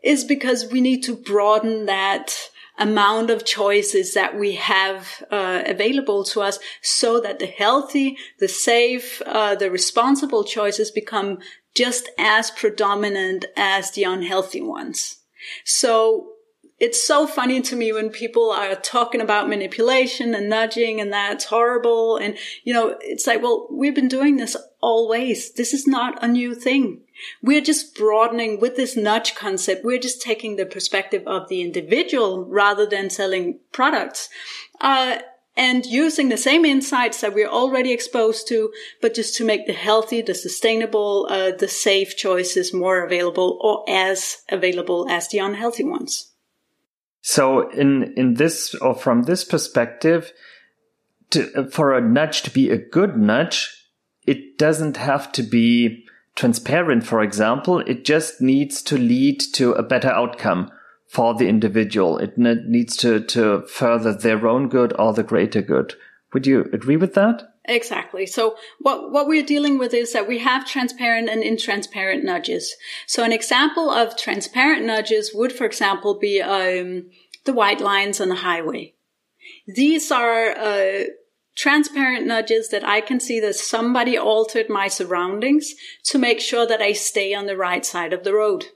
is 0.02 0.24
because 0.24 0.70
we 0.72 0.80
need 0.80 1.02
to 1.04 1.14
broaden 1.14 1.86
that 1.86 2.34
amount 2.78 3.30
of 3.30 3.44
choices 3.44 4.14
that 4.14 4.38
we 4.38 4.54
have 4.54 5.22
uh, 5.30 5.62
available 5.66 6.24
to 6.24 6.40
us 6.40 6.58
so 6.80 7.20
that 7.20 7.38
the 7.38 7.46
healthy, 7.46 8.16
the 8.40 8.48
safe, 8.48 9.20
uh, 9.26 9.54
the 9.54 9.70
responsible 9.70 10.42
choices 10.42 10.90
become 10.90 11.38
just 11.74 12.08
as 12.18 12.50
predominant 12.50 13.44
as 13.56 13.90
the 13.92 14.04
unhealthy 14.04 14.62
ones. 14.62 15.18
So 15.64 16.32
it's 16.82 17.00
so 17.00 17.28
funny 17.28 17.60
to 17.60 17.76
me 17.76 17.92
when 17.92 18.10
people 18.10 18.50
are 18.50 18.74
talking 18.74 19.20
about 19.20 19.48
manipulation 19.48 20.34
and 20.34 20.50
nudging 20.50 21.00
and 21.00 21.12
that's 21.12 21.44
horrible. 21.44 22.16
And, 22.16 22.36
you 22.64 22.74
know, 22.74 22.96
it's 23.00 23.24
like, 23.24 23.40
well, 23.40 23.68
we've 23.70 23.94
been 23.94 24.08
doing 24.08 24.36
this 24.36 24.56
always. 24.80 25.52
This 25.52 25.72
is 25.72 25.86
not 25.86 26.18
a 26.24 26.26
new 26.26 26.56
thing. 26.56 27.02
We're 27.40 27.60
just 27.60 27.94
broadening 27.94 28.58
with 28.58 28.74
this 28.74 28.96
nudge 28.96 29.36
concept. 29.36 29.84
We're 29.84 30.00
just 30.00 30.20
taking 30.20 30.56
the 30.56 30.66
perspective 30.66 31.22
of 31.24 31.48
the 31.48 31.60
individual 31.60 32.44
rather 32.46 32.84
than 32.84 33.10
selling 33.10 33.60
products. 33.70 34.28
Uh, 34.80 35.18
and 35.56 35.86
using 35.86 36.30
the 36.30 36.36
same 36.36 36.64
insights 36.64 37.20
that 37.20 37.32
we're 37.32 37.46
already 37.48 37.92
exposed 37.92 38.48
to, 38.48 38.72
but 39.00 39.14
just 39.14 39.36
to 39.36 39.44
make 39.44 39.68
the 39.68 39.72
healthy, 39.72 40.20
the 40.20 40.34
sustainable, 40.34 41.28
uh, 41.30 41.52
the 41.52 41.68
safe 41.68 42.16
choices 42.16 42.74
more 42.74 43.04
available 43.04 43.60
or 43.62 43.84
as 43.88 44.38
available 44.48 45.06
as 45.08 45.28
the 45.28 45.38
unhealthy 45.38 45.84
ones. 45.84 46.31
So 47.22 47.70
in, 47.70 48.12
in 48.16 48.34
this 48.34 48.74
or 48.74 48.94
from 48.94 49.22
this 49.22 49.44
perspective, 49.44 50.32
to, 51.30 51.70
for 51.70 51.96
a 51.96 52.00
nudge 52.00 52.42
to 52.42 52.50
be 52.50 52.70
a 52.70 52.76
good 52.76 53.16
nudge, 53.16 53.70
it 54.26 54.58
doesn't 54.58 54.96
have 54.96 55.32
to 55.32 55.42
be 55.42 56.04
transparent, 56.34 57.04
for 57.06 57.22
example. 57.22 57.78
It 57.80 58.04
just 58.04 58.40
needs 58.40 58.82
to 58.82 58.98
lead 58.98 59.40
to 59.54 59.72
a 59.72 59.82
better 59.82 60.10
outcome 60.10 60.70
for 61.08 61.34
the 61.34 61.48
individual. 61.48 62.18
It 62.18 62.38
needs 62.38 62.96
to, 62.98 63.20
to 63.20 63.66
further 63.66 64.14
their 64.14 64.46
own 64.46 64.68
good 64.68 64.92
or 64.98 65.12
the 65.12 65.22
greater 65.22 65.62
good. 65.62 65.94
Would 66.32 66.46
you 66.46 66.68
agree 66.72 66.96
with 66.96 67.14
that? 67.14 67.51
Exactly. 67.66 68.26
So 68.26 68.56
what, 68.80 69.12
what 69.12 69.28
we're 69.28 69.44
dealing 69.44 69.78
with 69.78 69.94
is 69.94 70.12
that 70.12 70.26
we 70.26 70.40
have 70.40 70.66
transparent 70.66 71.28
and 71.28 71.42
intransparent 71.44 72.24
nudges. 72.24 72.74
So 73.06 73.22
an 73.22 73.32
example 73.32 73.88
of 73.88 74.16
transparent 74.16 74.84
nudges 74.84 75.32
would, 75.32 75.52
for 75.52 75.64
example, 75.64 76.18
be, 76.18 76.42
um, 76.42 77.10
the 77.44 77.52
white 77.52 77.80
lines 77.80 78.20
on 78.20 78.28
the 78.28 78.36
highway. 78.36 78.94
These 79.66 80.10
are, 80.10 80.50
uh, 80.50 81.04
transparent 81.56 82.26
nudges 82.26 82.70
that 82.70 82.84
I 82.84 83.00
can 83.00 83.20
see 83.20 83.38
that 83.40 83.54
somebody 83.54 84.16
altered 84.16 84.68
my 84.68 84.88
surroundings 84.88 85.74
to 86.04 86.18
make 86.18 86.40
sure 86.40 86.66
that 86.66 86.80
I 86.80 86.92
stay 86.92 87.34
on 87.34 87.46
the 87.46 87.56
right 87.56 87.84
side 87.84 88.12
of 88.12 88.24
the 88.24 88.34
road. 88.34 88.66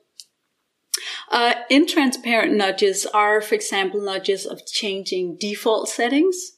Uh, 1.30 1.54
intransparent 1.70 2.52
nudges 2.52 3.06
are, 3.06 3.40
for 3.40 3.54
example, 3.54 4.00
nudges 4.00 4.46
of 4.46 4.66
changing 4.66 5.36
default 5.38 5.88
settings. 5.88 6.52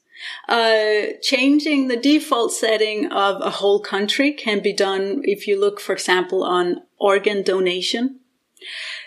Uh, 0.49 1.13
changing 1.23 1.89
the 1.89 1.97
default 1.97 2.53
setting 2.53 3.07
of 3.07 3.41
a 3.43 3.51
whole 3.51 3.81
country 3.81 4.33
can 4.33 4.61
be 4.61 4.73
done 4.73 5.21
if 5.25 5.47
you 5.47 5.59
look, 5.59 5.81
for 5.81 5.93
example, 5.93 6.43
on 6.43 6.83
organ 6.99 7.43
donation. 7.43 8.21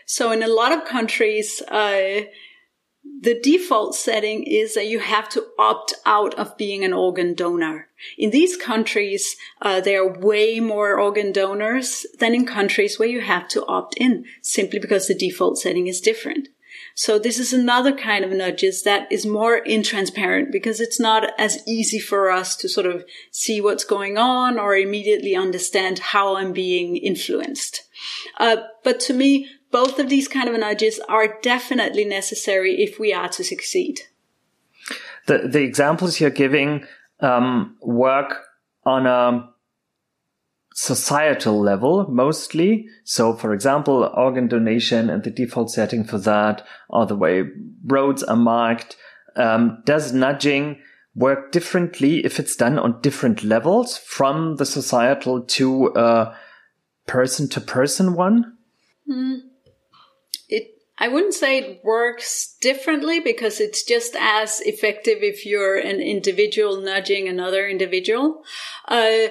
So 0.06 0.32
in 0.32 0.44
a 0.44 0.48
lot 0.48 0.72
of 0.72 0.86
countries, 0.86 1.62
uh, 1.68 2.22
the 3.22 3.40
default 3.40 3.96
setting 3.96 4.44
is 4.44 4.74
that 4.74 4.88
you 4.88 5.00
have 5.00 5.30
to 5.30 5.46
opt 5.58 5.94
out 6.06 6.34
of 6.36 6.58
being 6.58 6.84
an 6.84 6.94
organ 6.94 7.34
donor. 7.34 7.88
In 8.18 8.32
these 8.32 8.58
countries, 8.58 9.36
uh, 9.62 9.82
there 9.82 10.04
are 10.04 10.20
way 10.20 10.60
more 10.60 11.00
organ 11.00 11.32
donors 11.32 12.06
than 12.20 12.34
in 12.34 12.46
countries 12.46 12.98
where 12.98 13.08
you 13.08 13.22
have 13.22 13.48
to 13.50 13.66
opt 13.66 13.96
in 13.98 14.26
simply 14.42 14.80
because 14.80 15.08
the 15.08 15.16
default 15.16 15.60
setting 15.60 15.88
is 15.88 16.02
different. 16.02 16.50
So 16.96 17.18
this 17.18 17.40
is 17.40 17.54
another 17.54 17.96
kind 17.96 18.24
of 18.26 18.32
nudges 18.32 18.84
that 18.84 19.12
is 19.12 19.26
more 19.26 19.62
intransparent 19.64 20.52
because 20.52 20.80
it's 20.80 21.00
not 21.00 21.32
as 21.38 21.66
easy 21.68 22.00
for 22.00 22.30
us 22.30 22.56
to 22.58 22.70
sort 22.70 22.86
of 22.86 23.06
see 23.32 23.62
what's 23.62 23.84
going 23.84 24.18
on 24.18 24.60
or 24.60 24.76
immediately 24.76 25.36
understand 25.36 26.00
how 26.00 26.36
I'm 26.36 26.54
being 26.54 26.98
influenced. 26.98 27.84
Uh, 28.38 28.58
but 28.84 29.00
to 29.02 29.14
me, 29.14 29.48
both 29.72 30.00
of 30.00 30.10
these 30.10 30.28
kind 30.28 30.50
of 30.50 30.60
nudges 30.60 31.00
are 31.08 31.40
definitely 31.42 32.06
necessary 32.06 32.84
if 32.84 33.00
we 33.00 33.14
are 33.14 33.30
to 33.30 33.44
succeed. 33.44 34.02
The 35.28 35.48
the 35.48 35.62
examples 35.62 36.20
you're 36.20 36.30
giving 36.30 36.86
um, 37.22 37.78
work 37.82 38.44
on 38.86 39.06
a 39.06 39.51
societal 40.82 41.62
level 41.62 42.08
mostly. 42.10 42.88
So, 43.04 43.34
for 43.34 43.54
example, 43.54 44.12
organ 44.16 44.48
donation 44.48 45.12
and 45.12 45.24
the 45.24 45.30
default 45.30 45.70
setting 45.70 46.04
for 46.04 46.18
that, 46.18 46.66
or 46.90 47.06
the 47.06 47.16
way 47.16 47.44
roads 47.86 48.24
are 48.24 48.36
marked. 48.36 48.98
Um, 49.36 49.84
does 49.86 50.12
nudging 50.12 50.82
work 51.14 51.52
differently 51.52 52.26
if 52.26 52.40
it's 52.40 52.56
done 52.56 52.80
on 52.80 53.00
different 53.02 53.44
levels 53.44 54.00
from 54.00 54.56
the 54.56 54.66
societal 54.66 55.44
to 55.44 55.94
a 55.96 56.36
person 57.06 57.48
to 57.50 57.62
person 57.62 58.16
one? 58.16 58.58
Mm. 59.08 59.42
I 60.98 61.08
wouldn't 61.08 61.34
say 61.36 61.58
it 61.58 61.82
works 61.84 62.58
differently 62.60 63.20
because 63.20 63.60
it's 63.60 63.84
just 63.84 64.16
as 64.20 64.62
effective 64.62 65.20
if 65.22 65.46
you're 65.46 65.78
an 65.78 66.00
individual 66.00 66.82
nudging 66.82 67.28
another 67.28 67.68
individual. 67.68 68.44
Uh, 68.88 69.30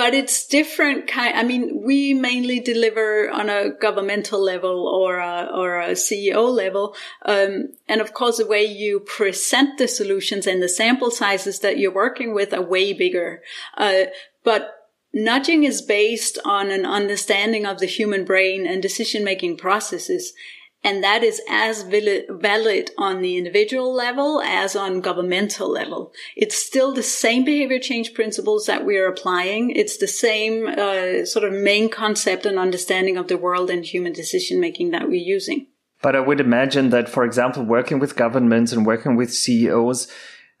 but 0.00 0.14
it's 0.14 0.46
different 0.46 1.06
kind. 1.06 1.36
I 1.36 1.42
mean, 1.42 1.82
we 1.84 2.14
mainly 2.14 2.58
deliver 2.58 3.28
on 3.28 3.50
a 3.50 3.68
governmental 3.68 4.42
level 4.42 4.88
or 4.88 5.18
a, 5.18 5.46
or 5.54 5.78
a 5.78 5.90
CEO 5.90 6.50
level. 6.50 6.96
Um, 7.26 7.74
and 7.86 8.00
of 8.00 8.14
course, 8.14 8.38
the 8.38 8.46
way 8.46 8.64
you 8.64 9.00
present 9.00 9.76
the 9.76 9.86
solutions 9.86 10.46
and 10.46 10.62
the 10.62 10.70
sample 10.70 11.10
sizes 11.10 11.58
that 11.58 11.76
you're 11.76 11.92
working 11.92 12.32
with 12.32 12.54
are 12.54 12.62
way 12.62 12.94
bigger. 12.94 13.42
Uh, 13.76 14.04
but 14.42 14.88
nudging 15.12 15.64
is 15.64 15.82
based 15.82 16.38
on 16.46 16.70
an 16.70 16.86
understanding 16.86 17.66
of 17.66 17.78
the 17.78 17.84
human 17.84 18.24
brain 18.24 18.66
and 18.66 18.80
decision 18.80 19.22
making 19.22 19.58
processes. 19.58 20.32
And 20.82 21.04
that 21.04 21.22
is 21.22 21.42
as 21.48 21.82
valid 21.82 22.90
on 22.96 23.20
the 23.20 23.36
individual 23.36 23.94
level 23.94 24.40
as 24.40 24.74
on 24.74 25.02
governmental 25.02 25.70
level. 25.70 26.12
It's 26.36 26.56
still 26.56 26.94
the 26.94 27.02
same 27.02 27.44
behavior 27.44 27.78
change 27.78 28.14
principles 28.14 28.64
that 28.64 28.86
we 28.86 28.96
are 28.96 29.06
applying. 29.06 29.70
It's 29.70 29.98
the 29.98 30.08
same 30.08 30.66
uh, 30.66 31.26
sort 31.26 31.44
of 31.44 31.52
main 31.52 31.90
concept 31.90 32.46
and 32.46 32.58
understanding 32.58 33.18
of 33.18 33.28
the 33.28 33.36
world 33.36 33.68
and 33.68 33.84
human 33.84 34.14
decision 34.14 34.58
making 34.58 34.92
that 34.92 35.08
we're 35.08 35.22
using. 35.22 35.66
But 36.02 36.16
I 36.16 36.20
would 36.20 36.40
imagine 36.40 36.88
that, 36.90 37.10
for 37.10 37.24
example, 37.24 37.62
working 37.62 37.98
with 37.98 38.16
governments 38.16 38.72
and 38.72 38.86
working 38.86 39.16
with 39.16 39.34
CEOs 39.34 40.10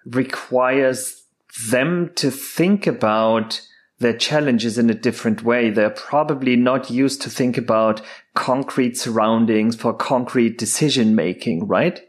requires 0.04 1.24
them 1.70 2.10
to 2.16 2.30
think 2.30 2.86
about 2.86 3.62
their 4.00 4.16
challenges 4.16 4.78
in 4.78 4.90
a 4.90 4.94
different 4.94 5.42
way. 5.42 5.70
They're 5.70 5.90
probably 5.90 6.56
not 6.56 6.90
used 6.90 7.22
to 7.22 7.30
think 7.30 7.56
about 7.56 8.00
concrete 8.34 8.96
surroundings 8.96 9.76
for 9.76 9.92
concrete 9.92 10.58
decision 10.58 11.14
making, 11.14 11.66
right? 11.66 12.00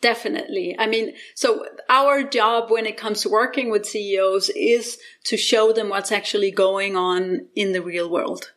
Definitely. 0.00 0.74
I 0.78 0.86
mean, 0.86 1.14
so 1.34 1.66
our 1.88 2.22
job 2.22 2.70
when 2.70 2.86
it 2.86 2.96
comes 2.96 3.22
to 3.22 3.28
working 3.28 3.70
with 3.70 3.86
CEOs 3.86 4.50
is 4.50 4.98
to 5.24 5.36
show 5.36 5.72
them 5.72 5.88
what's 5.88 6.12
actually 6.12 6.50
going 6.50 6.96
on 6.96 7.46
in 7.54 7.72
the 7.72 7.82
real 7.82 8.10
world 8.10 8.52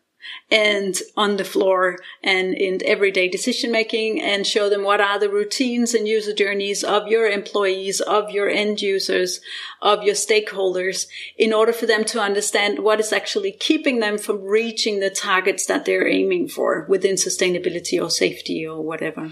and 0.52 0.98
on 1.16 1.38
the 1.38 1.44
floor 1.44 1.98
and 2.24 2.56
in 2.56 2.80
everyday 2.86 3.28
decision 3.28 3.72
making 3.72 4.22
and 4.22 4.48
show 4.48 4.70
them 4.70 4.84
what 4.84 5.02
are 5.02 5.20
the 5.20 5.30
routines 5.30 5.94
and 5.94 6.08
user 6.08 6.34
journeys 6.34 6.84
of 6.84 7.08
your 7.08 7.28
employees, 7.28 8.02
of 8.02 8.32
your 8.32 8.50
end 8.50 8.82
users, 8.82 9.42
of 9.82 10.04
your 10.04 10.16
stakeholders 10.16 11.08
in 11.38 11.54
order 11.54 11.74
for 11.74 11.86
them 11.86 12.04
to 12.04 12.20
understand 12.20 12.80
what 12.80 13.00
is 13.00 13.14
actually 13.14 13.52
keeping 13.52 14.00
them 14.00 14.18
from 14.18 14.42
reaching 14.42 15.00
the 15.00 15.10
targets 15.10 15.66
that 15.68 15.86
they're 15.86 16.08
aiming 16.08 16.48
for 16.48 16.86
within 16.90 17.16
sustainability 17.16 18.02
or 18.02 18.10
safety 18.10 18.66
or 18.66 18.82
whatever. 18.82 19.32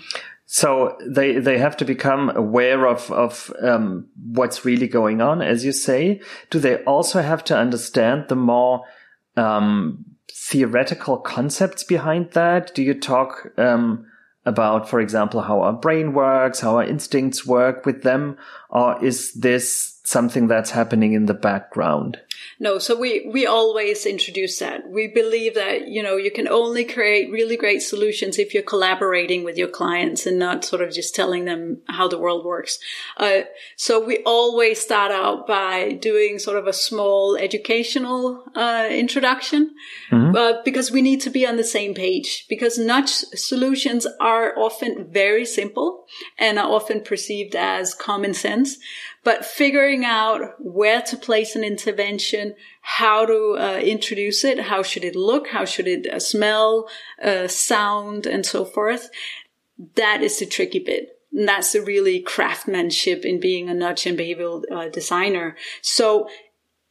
So 0.50 0.98
they 1.06 1.40
they 1.40 1.58
have 1.58 1.76
to 1.78 1.86
become 1.86 2.30
aware 2.30 2.88
of 2.88 3.12
of 3.12 3.52
um, 3.62 4.08
what's 4.16 4.64
really 4.64 4.88
going 4.88 5.20
on, 5.20 5.42
as 5.42 5.66
you 5.66 5.74
say. 5.74 6.22
Do 6.50 6.60
they 6.60 6.78
also 6.86 7.22
have 7.22 7.44
to 7.46 7.58
understand 7.58 8.30
the 8.30 8.38
more 8.38 8.86
um, 9.36 10.06
theoretical 10.38 11.18
concepts 11.18 11.84
behind 11.84 12.32
that? 12.32 12.74
Do 12.76 12.84
you 12.84 12.94
talk 12.94 13.52
um, 13.58 14.06
about, 14.46 14.88
for 14.88 15.00
example, 15.02 15.42
how 15.42 15.62
our 15.62 15.74
brain 15.74 16.14
works, 16.14 16.60
how 16.60 16.78
our 16.78 16.84
instincts 16.84 17.46
work 17.46 17.86
with 17.86 18.04
them, 18.04 18.38
or 18.70 19.04
is 19.04 19.34
this 19.34 20.00
something 20.06 20.48
that's 20.48 20.72
happening 20.72 21.14
in 21.14 21.26
the 21.26 21.34
background? 21.34 22.20
No, 22.60 22.80
so 22.80 23.00
we, 23.00 23.30
we 23.32 23.46
always 23.46 24.06
introduce 24.06 24.58
that. 24.60 24.90
We 24.90 25.08
believe 25.08 25.54
that, 25.54 25.88
you 25.88 26.02
know, 26.02 26.18
you 26.18 26.32
can 26.32 26.48
only 26.48 26.86
create 26.86 27.32
really 27.32 27.56
great 27.56 27.84
solutions 27.84 28.40
if 28.40 28.54
you're 28.54 28.64
collaborating 28.64 29.44
with 29.44 29.58
your 29.58 29.68
clients 29.68 30.26
and 30.26 30.40
not 30.40 30.66
sort 30.66 30.82
of 30.82 30.92
just 30.92 31.14
telling 31.14 31.46
them 31.46 31.82
how 31.88 32.08
the 32.08 32.18
world 32.18 32.46
works. 32.46 32.80
Uh, 33.18 33.42
so 33.76 34.04
we 34.04 34.24
always 34.26 34.80
start 34.80 35.12
out 35.12 35.46
by 35.46 35.92
doing 35.92 36.40
sort 36.40 36.58
of 36.58 36.66
a 36.66 36.74
small 36.74 37.38
educational, 37.38 38.44
uh, 38.56 38.88
introduction, 38.90 39.76
mm-hmm. 40.12 40.36
uh, 40.36 40.54
because 40.66 40.92
we 40.92 41.04
need 41.04 41.22
to 41.22 41.30
be 41.30 41.46
on 41.46 41.58
the 41.58 41.64
same 41.64 41.94
page 41.94 42.46
because 42.50 42.80
nudge 42.80 43.10
solutions 43.10 44.08
are 44.20 44.58
often 44.58 45.08
very 45.12 45.46
simple 45.46 46.06
and 46.40 46.58
are 46.58 46.72
often 46.72 47.02
perceived 47.02 47.56
as 47.56 47.94
common 47.94 48.34
sense 48.34 48.78
but 49.24 49.46
figuring 49.46 50.06
out 50.06 50.56
where 50.60 51.02
to 51.02 51.18
place 51.18 51.56
an 51.56 51.64
intervention, 51.64 52.56
how 52.82 53.26
to 53.26 53.58
uh, 53.60 53.80
introduce 53.80 54.44
it, 54.44 54.60
how 54.60 54.82
should 54.84 55.04
it 55.04 55.16
look, 55.16 55.50
how 55.50 55.66
should 55.66 55.88
it 55.88 56.08
uh, 56.08 56.20
smell, 56.20 56.88
uh, 57.22 57.48
sound, 57.48 58.26
and 58.26 58.46
so 58.46 58.64
forth. 58.64 59.10
That 59.96 60.24
is 60.24 60.40
the 60.40 60.46
tricky 60.46 60.80
bit. 60.80 61.20
And 61.34 61.48
that's 61.48 61.74
the 61.74 61.82
really 61.82 62.22
craftsmanship 62.22 63.26
in 63.26 63.40
being 63.40 63.70
a 63.70 63.74
nudge 63.74 64.06
and 64.06 64.18
behavioral 64.18 64.64
uh, 64.72 64.90
designer. 64.90 65.58
So 65.82 66.30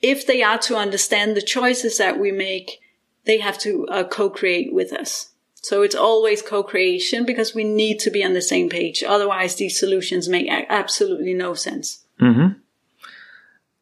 if 0.02 0.26
they 0.26 0.42
are 0.42 0.59
to 0.59 0.76
understand 0.76 1.37
the 1.37 1.42
choices 1.42 1.99
that 1.99 2.21
we 2.21 2.33
make, 2.33 2.80
they 3.25 3.38
have 3.38 3.59
to 3.61 3.87
uh, 3.88 4.04
co-create 4.04 4.73
with 4.73 4.92
us. 4.92 5.30
So 5.62 5.83
it's 5.83 5.97
always 5.97 6.42
co-creation 6.42 7.25
because 7.25 7.54
we 7.54 7.64
need 7.64 7.99
to 8.00 8.11
be 8.11 8.23
on 8.23 8.35
the 8.35 8.42
same 8.42 8.68
page. 8.68 9.02
Otherwise, 9.02 9.56
these 9.56 9.80
solutions 9.80 10.28
make 10.28 10.49
absolutely 10.49 11.35
no 11.35 11.54
sense. 11.54 12.04
Mm-hmm. 12.20 12.58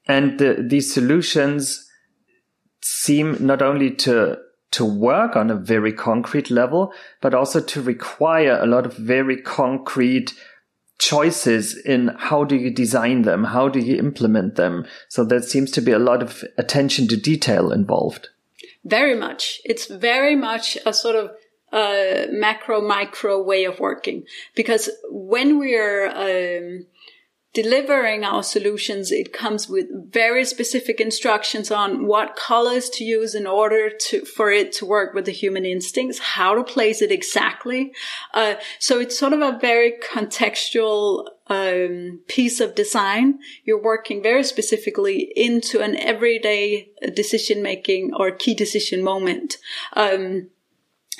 And 0.06 0.38
the, 0.38 0.64
these 0.66 0.92
solutions 0.92 1.88
seem 2.82 3.36
not 3.40 3.62
only 3.62 3.90
to 3.90 4.38
to 4.72 4.84
work 4.84 5.36
on 5.36 5.52
a 5.52 5.54
very 5.54 5.92
concrete 5.92 6.50
level, 6.50 6.92
but 7.20 7.32
also 7.32 7.60
to 7.60 7.80
require 7.80 8.58
a 8.60 8.66
lot 8.66 8.84
of 8.84 8.96
very 8.96 9.40
concrete 9.40 10.34
choices 10.98 11.76
in 11.76 12.08
how 12.18 12.42
do 12.42 12.56
you 12.56 12.70
design 12.72 13.22
them, 13.22 13.44
how 13.44 13.68
do 13.68 13.78
you 13.78 13.96
implement 13.96 14.56
them. 14.56 14.84
So 15.08 15.24
there 15.24 15.42
seems 15.42 15.70
to 15.72 15.80
be 15.80 15.92
a 15.92 15.98
lot 15.98 16.22
of 16.22 16.42
attention 16.58 17.06
to 17.08 17.16
detail 17.16 17.70
involved. 17.70 18.30
Very 18.84 19.14
much. 19.14 19.60
It's 19.64 19.86
very 19.86 20.34
much 20.34 20.76
a 20.84 20.92
sort 20.92 21.16
of 21.16 21.30
uh, 21.72 22.26
macro 22.30 22.80
micro 22.80 23.42
way 23.42 23.64
of 23.64 23.78
working 23.78 24.24
because 24.54 24.90
when 25.08 25.58
we're 25.58 26.08
um, 26.08 26.86
delivering 27.54 28.24
our 28.24 28.42
solutions, 28.42 29.12
it 29.12 29.32
comes 29.32 29.68
with 29.68 29.86
very 30.12 30.44
specific 30.44 31.00
instructions 31.00 31.70
on 31.70 32.06
what 32.06 32.36
colors 32.36 32.90
to 32.90 33.04
use 33.04 33.34
in 33.34 33.46
order 33.46 33.88
to, 33.88 34.24
for 34.24 34.50
it 34.50 34.72
to 34.72 34.84
work 34.84 35.14
with 35.14 35.24
the 35.24 35.32
human 35.32 35.64
instincts, 35.64 36.18
how 36.18 36.54
to 36.54 36.64
place 36.64 37.00
it 37.00 37.12
exactly. 37.12 37.92
Uh, 38.34 38.56
so 38.80 38.98
it's 38.98 39.16
sort 39.16 39.32
of 39.32 39.40
a 39.40 39.58
very 39.60 39.94
contextual, 40.12 41.26
um, 41.46 42.20
piece 42.26 42.58
of 42.58 42.74
design. 42.74 43.38
You're 43.64 43.82
working 43.82 44.20
very 44.22 44.42
specifically 44.42 45.32
into 45.36 45.80
an 45.80 45.96
everyday 45.96 46.88
decision 47.14 47.62
making 47.62 48.12
or 48.14 48.32
key 48.32 48.54
decision 48.54 49.02
moment. 49.02 49.58
Um, 49.94 50.50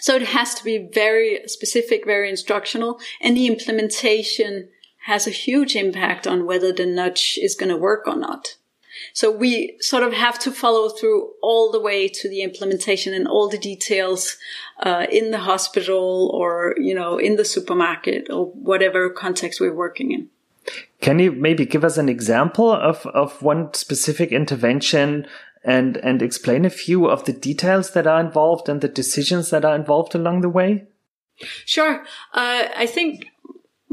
So 0.00 0.16
it 0.16 0.26
has 0.38 0.54
to 0.56 0.64
be 0.64 0.90
very 0.92 1.40
specific, 1.46 2.04
very 2.04 2.28
instructional, 2.28 2.98
and 3.22 3.34
the 3.34 3.46
implementation 3.46 4.68
has 5.04 5.26
a 5.26 5.30
huge 5.30 5.76
impact 5.76 6.26
on 6.26 6.46
whether 6.46 6.72
the 6.72 6.86
nudge 6.86 7.38
is 7.42 7.54
going 7.54 7.68
to 7.68 7.76
work 7.76 8.06
or 8.06 8.16
not. 8.16 8.56
So 9.12 9.30
we 9.30 9.76
sort 9.80 10.02
of 10.02 10.12
have 10.12 10.38
to 10.40 10.50
follow 10.50 10.88
through 10.88 11.32
all 11.42 11.70
the 11.70 11.80
way 11.80 12.08
to 12.08 12.28
the 12.28 12.42
implementation 12.42 13.12
and 13.12 13.28
all 13.28 13.48
the 13.48 13.58
details 13.58 14.36
uh, 14.80 15.06
in 15.10 15.30
the 15.30 15.38
hospital 15.38 16.30
or 16.32 16.74
you 16.78 16.94
know 16.94 17.18
in 17.18 17.36
the 17.36 17.44
supermarket 17.44 18.30
or 18.30 18.46
whatever 18.46 19.10
context 19.10 19.60
we're 19.60 19.74
working 19.74 20.12
in. 20.12 20.28
Can 21.00 21.18
you 21.18 21.32
maybe 21.32 21.66
give 21.66 21.84
us 21.84 21.98
an 21.98 22.08
example 22.08 22.72
of, 22.72 23.04
of 23.06 23.42
one 23.42 23.74
specific 23.74 24.32
intervention 24.32 25.26
and 25.64 25.96
and 25.98 26.22
explain 26.22 26.64
a 26.64 26.70
few 26.70 27.06
of 27.06 27.24
the 27.24 27.32
details 27.32 27.90
that 27.90 28.06
are 28.06 28.20
involved 28.20 28.68
and 28.68 28.80
the 28.80 28.88
decisions 28.88 29.50
that 29.50 29.64
are 29.64 29.74
involved 29.74 30.14
along 30.14 30.40
the 30.40 30.48
way? 30.48 30.86
Sure. 31.66 32.04
Uh, 32.32 32.68
I 32.76 32.86
think 32.86 33.26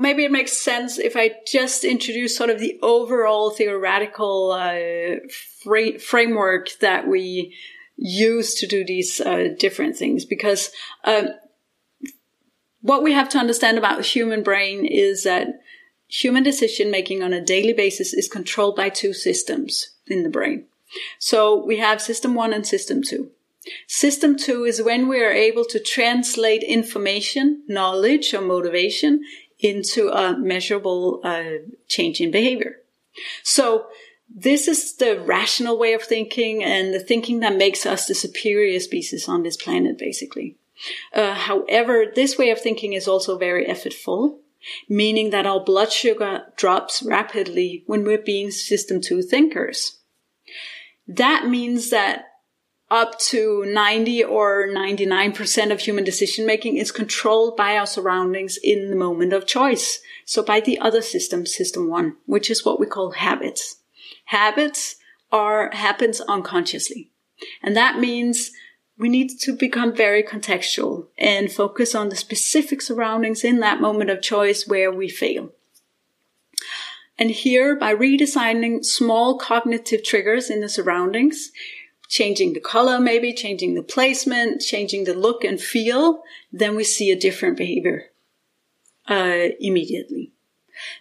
maybe 0.01 0.25
it 0.25 0.31
makes 0.31 0.53
sense 0.53 0.98
if 0.98 1.15
I 1.15 1.31
just 1.46 1.84
introduce 1.84 2.36
sort 2.36 2.50
of 2.50 2.60
the 2.60 2.79
overall 2.81 3.51
theoretical 3.51 4.51
uh, 4.51 5.20
fra- 5.63 6.00
framework 6.00 6.70
that 6.79 7.08
we 7.08 7.55
use 7.98 8.55
to 8.55 8.67
do 8.67 8.84
these 8.84 9.22
uh, 9.22 9.50
different 9.60 9.96
things, 9.96 10.25
because 10.25 10.72
um, 11.03 11.29
what 12.81 13.03
we 13.03 13.13
have 13.13 13.29
to 13.29 13.38
understand 13.38 13.77
about 13.77 13.98
the 13.98 14.03
human 14.03 14.41
brain 14.43 14.86
is 14.86 15.24
that 15.24 15.48
human 16.08 16.43
decision 16.43 16.89
making 16.89 17.22
on 17.22 17.34
a 17.34 17.46
daily 17.46 17.74
basis 17.74 18.13
is 18.13 18.27
controlled 18.27 18.75
by 18.75 18.89
two 18.89 19.13
systems 19.13 19.91
in 20.08 20.24
the 20.24 20.29
brain. 20.29 20.65
So 21.20 21.63
we 21.63 21.77
have 21.77 22.01
system 22.01 22.34
one 22.36 22.53
and 22.53 22.65
system 22.65 23.03
two. 23.03 23.29
System 23.88 24.36
two 24.36 24.65
is 24.65 24.81
when 24.81 25.08
we 25.08 25.24
are 25.24 25.31
able 25.31 25.65
to 25.65 25.79
translate 25.79 26.63
information, 26.63 27.63
knowledge, 27.67 28.34
or 28.34 28.41
motivation 28.41 29.24
into 29.62 30.10
a 30.10 30.38
measurable 30.38 31.22
uh, 31.24 31.63
change 31.88 32.20
in 32.20 32.32
behavior. 32.32 32.77
So 33.44 33.88
this 34.34 34.68
is 34.68 34.96
the 34.96 35.20
rational 35.20 35.77
way 35.77 35.94
of 35.94 36.03
thinking 36.03 36.63
and 36.63 36.94
the 36.94 37.00
thinking 37.00 37.41
that 37.41 37.56
makes 37.56 37.86
us 37.86 38.06
the 38.06 38.15
superior 38.15 38.80
species 38.80 39.27
on 39.27 39.44
this 39.44 39.58
planet, 39.58 39.98
basically. 39.98 40.58
Uh, 41.13 41.34
however, 41.34 42.06
this 42.13 42.38
way 42.38 42.50
of 42.50 42.60
thinking 42.60 42.94
is 42.94 43.08
also 43.08 43.38
very 43.38 43.65
effortful, 43.65 44.38
meaning 44.88 45.30
that 45.32 45.46
our 45.46 45.63
blood 45.63 45.91
sugar 45.91 46.46
drops 46.56 47.03
rapidly 47.03 47.84
when 47.86 48.03
we're 48.03 48.18
being 48.18 48.51
system 48.51 49.01
two 49.01 49.22
thinkers. 49.22 50.00
That 51.08 51.48
means 51.48 51.89
that 51.89 52.30
up 52.91 53.17
to 53.17 53.63
90 53.65 54.25
or 54.25 54.67
99% 54.67 55.71
of 55.71 55.79
human 55.79 56.03
decision 56.03 56.45
making 56.45 56.75
is 56.75 56.91
controlled 56.91 57.55
by 57.55 57.77
our 57.77 57.88
surroundings 57.88 58.60
in 58.62 58.89
the 58.89 58.98
moment 58.98 59.31
of 59.31 59.48
choice. 59.48 60.01
So 60.25 60.43
by 60.43 60.60
the 60.60 60.77
other 60.77 61.01
system, 61.01 61.45
system 61.45 61.89
one, 61.89 62.17
which 62.25 62.51
is 62.51 62.65
what 62.65 62.79
we 62.79 62.86
call 62.86 63.12
habits. 63.12 63.77
Habits 64.25 64.98
are, 65.31 65.71
happens 65.74 66.19
unconsciously. 66.21 67.12
And 67.63 67.77
that 67.77 67.98
means 67.98 68.51
we 68.98 69.07
need 69.07 69.39
to 69.39 69.53
become 69.53 69.95
very 69.95 70.21
contextual 70.21 71.07
and 71.17 71.51
focus 71.51 71.95
on 71.95 72.10
the 72.10 72.15
specific 72.17 72.81
surroundings 72.81 73.45
in 73.45 73.62
that 73.62 73.81
moment 73.81 74.10
of 74.10 74.21
choice 74.21 74.67
where 74.67 74.91
we 74.91 75.07
fail. 75.07 75.51
And 77.17 77.31
here, 77.31 77.75
by 77.75 77.95
redesigning 77.95 78.83
small 78.83 79.38
cognitive 79.38 80.03
triggers 80.03 80.50
in 80.50 80.60
the 80.62 80.69
surroundings, 80.69 81.51
changing 82.12 82.51
the 82.51 82.60
color, 82.60 83.00
maybe 83.00 83.34
changing 83.34 83.74
the 83.74 83.82
placement, 83.82 84.62
changing 84.62 85.06
the 85.06 85.13
look 85.13 85.46
and 85.46 85.60
feel, 85.62 86.22
then 86.51 86.75
we 86.75 86.84
see 86.84 87.10
a 87.10 87.20
different 87.20 87.58
behavior 87.58 88.03
uh, 89.08 89.47
immediately. 89.62 90.34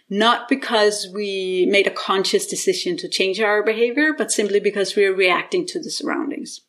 Not 0.09 0.47
because 0.47 1.09
we 1.13 1.67
made 1.69 1.85
a 1.85 1.91
conscious 1.91 2.47
decision 2.47 2.95
to 2.97 3.09
change 3.09 3.41
our 3.41 3.61
behavior, 3.61 4.13
but 4.17 4.31
simply 4.31 4.61
because 4.61 4.95
we're 4.95 5.13
reacting 5.13 5.65
to 5.67 5.81
the 5.81 5.91
surroundings. 5.91 6.61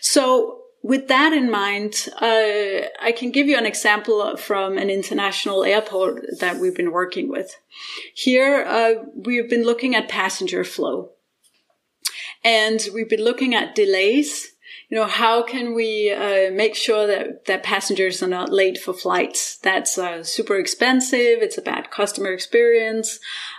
So 0.00 0.60
with 0.82 1.08
that 1.08 1.32
in 1.32 1.50
mind, 1.50 2.08
uh, 2.20 2.86
I 3.02 3.12
can 3.16 3.32
give 3.32 3.48
you 3.48 3.58
an 3.58 3.66
example 3.66 4.36
from 4.36 4.78
an 4.78 4.88
international 4.88 5.64
airport 5.64 6.38
that 6.38 6.58
we've 6.58 6.76
been 6.76 6.92
working 6.92 7.28
with. 7.28 7.56
Here, 8.14 8.62
uh, 8.64 9.04
we've 9.16 9.50
been 9.50 9.64
looking 9.64 9.96
at 9.96 10.08
passenger 10.08 10.62
flow. 10.62 11.10
And 12.44 12.86
we've 12.92 13.08
been 13.08 13.24
looking 13.24 13.54
at 13.54 13.74
delays. 13.74 14.52
You 14.90 14.98
know, 14.98 15.06
how 15.06 15.42
can 15.42 15.74
we 15.74 16.12
uh, 16.12 16.52
make 16.52 16.74
sure 16.74 17.06
that, 17.06 17.46
that 17.46 17.62
passengers 17.62 18.22
are 18.22 18.28
not 18.28 18.52
late 18.52 18.78
for 18.78 18.92
flights? 18.92 19.56
That's 19.56 19.96
uh, 19.96 20.22
super 20.22 20.56
expensive. 20.56 21.40
It's 21.40 21.58
a 21.58 21.62
bad 21.62 21.90
customer 21.90 22.32
experience, 22.32 23.18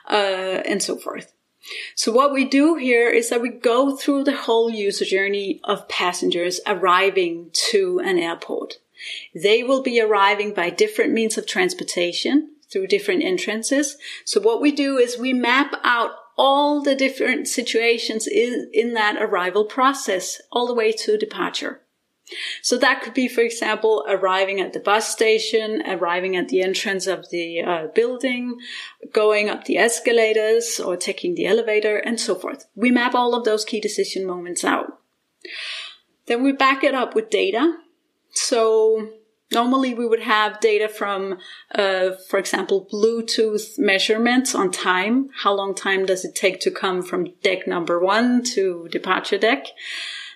uh, 0.09 0.61
and 0.65 0.81
so 0.81 0.97
forth. 0.97 1.33
So 1.95 2.11
what 2.11 2.31
we 2.31 2.45
do 2.45 2.75
here 2.75 3.09
is 3.09 3.29
that 3.29 3.41
we 3.41 3.49
go 3.49 3.95
through 3.95 4.25
the 4.25 4.35
whole 4.35 4.69
user 4.69 5.03
journey 5.03 5.59
of 5.63 5.89
passengers 5.89 6.59
arriving 6.67 7.49
to 7.71 7.99
an 8.05 8.19
airport. 8.19 8.75
They 9.33 9.63
will 9.63 9.81
be 9.81 9.99
arriving 9.99 10.53
by 10.53 10.69
different 10.69 11.11
means 11.11 11.37
of 11.37 11.47
transportation 11.47 12.51
through 12.71 12.87
different 12.87 13.23
entrances. 13.23 13.97
So 14.25 14.39
what 14.39 14.61
we 14.61 14.71
do 14.71 14.97
is 14.97 15.17
we 15.17 15.33
map 15.33 15.73
out 15.83 16.11
all 16.37 16.81
the 16.81 16.95
different 16.95 17.47
situations 17.47 18.27
in, 18.27 18.69
in 18.73 18.93
that 18.93 19.21
arrival 19.21 19.65
process 19.65 20.41
all 20.51 20.67
the 20.67 20.73
way 20.73 20.91
to 20.91 21.17
departure. 21.17 21.81
So 22.61 22.77
that 22.79 23.01
could 23.03 23.13
be, 23.13 23.27
for 23.27 23.41
example, 23.41 24.03
arriving 24.07 24.59
at 24.59 24.73
the 24.73 24.79
bus 24.79 25.07
station, 25.07 25.83
arriving 25.85 26.35
at 26.35 26.49
the 26.49 26.61
entrance 26.61 27.05
of 27.05 27.29
the 27.29 27.61
uh, 27.61 27.87
building, 27.93 28.57
going 29.13 29.47
up 29.47 29.65
the 29.65 29.77
escalators 29.77 30.79
or 30.79 30.97
taking 30.97 31.35
the 31.35 31.45
elevator 31.45 31.97
and 31.97 32.19
so 32.19 32.33
forth. 32.33 32.65
We 32.75 32.89
map 32.89 33.13
all 33.13 33.35
of 33.35 33.43
those 33.43 33.63
key 33.63 33.79
decision 33.79 34.25
moments 34.25 34.63
out. 34.63 34.99
Then 36.25 36.43
we 36.43 36.51
back 36.51 36.83
it 36.83 36.95
up 36.95 37.13
with 37.13 37.29
data. 37.29 37.77
So 38.31 39.09
Normally, 39.55 39.93
we 39.93 40.05
would 40.05 40.21
have 40.23 40.59
data 40.59 40.89
from, 40.89 41.39
uh, 41.73 42.11
for 42.29 42.37
example, 42.37 42.87
Bluetooth 42.91 43.79
measurements 43.79 44.53
on 44.53 44.69
time. 44.69 45.29
How 45.43 45.53
long 45.53 45.73
time 45.73 46.05
does 46.05 46.25
it 46.25 46.35
take 46.35 46.59
to 46.59 46.71
come 46.71 47.01
from 47.01 47.31
deck 47.41 47.65
number 47.65 47.97
one 47.97 48.43
to 48.53 48.89
departure 48.91 49.37
deck? 49.37 49.67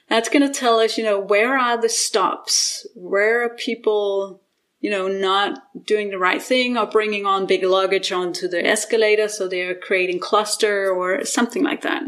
That's 0.07 0.29
going 0.29 0.47
to 0.47 0.59
tell 0.59 0.79
us, 0.79 0.97
you 0.97 1.03
know, 1.03 1.19
where 1.19 1.57
are 1.57 1.79
the 1.79 1.89
stops? 1.89 2.87
Where 2.95 3.43
are 3.43 3.49
people, 3.49 4.41
you 4.79 4.89
know, 4.89 5.09
not 5.09 5.85
doing 5.85 6.11
the 6.11 6.17
right 6.17 6.41
thing 6.41 6.77
or 6.77 6.87
bringing 6.87 7.25
on 7.25 7.45
big 7.45 7.63
luggage 7.63 8.13
onto 8.13 8.47
the 8.47 8.65
escalator 8.65 9.27
so 9.27 9.47
they're 9.49 9.75
creating 9.75 10.19
cluster 10.19 10.89
or 10.89 11.25
something 11.25 11.63
like 11.63 11.81
that. 11.81 12.03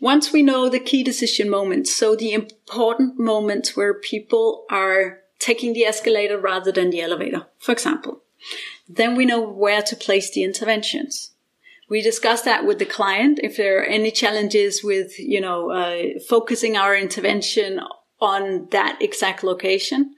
Once 0.00 0.32
we 0.32 0.42
know 0.42 0.68
the 0.68 0.78
key 0.78 1.02
decision 1.02 1.48
moments, 1.48 1.94
so 1.94 2.14
the 2.14 2.32
important 2.32 3.18
moments 3.18 3.76
where 3.76 3.94
people 3.94 4.66
are 4.70 5.20
taking 5.38 5.72
the 5.72 5.84
escalator 5.84 6.38
rather 6.38 6.70
than 6.70 6.90
the 6.90 7.00
elevator, 7.00 7.46
for 7.58 7.72
example, 7.72 8.22
then 8.88 9.16
we 9.16 9.24
know 9.24 9.40
where 9.40 9.82
to 9.82 9.96
place 9.96 10.30
the 10.30 10.42
interventions. 10.42 11.32
We 11.88 12.02
discuss 12.02 12.42
that 12.42 12.66
with 12.66 12.78
the 12.78 12.84
client 12.84 13.40
if 13.42 13.56
there 13.56 13.80
are 13.80 13.84
any 13.84 14.10
challenges 14.10 14.82
with, 14.82 15.18
you 15.18 15.40
know, 15.40 15.70
uh, 15.70 16.18
focusing 16.28 16.76
our 16.76 16.96
intervention 16.96 17.80
on 18.20 18.68
that 18.70 19.00
exact 19.00 19.44
location 19.44 20.14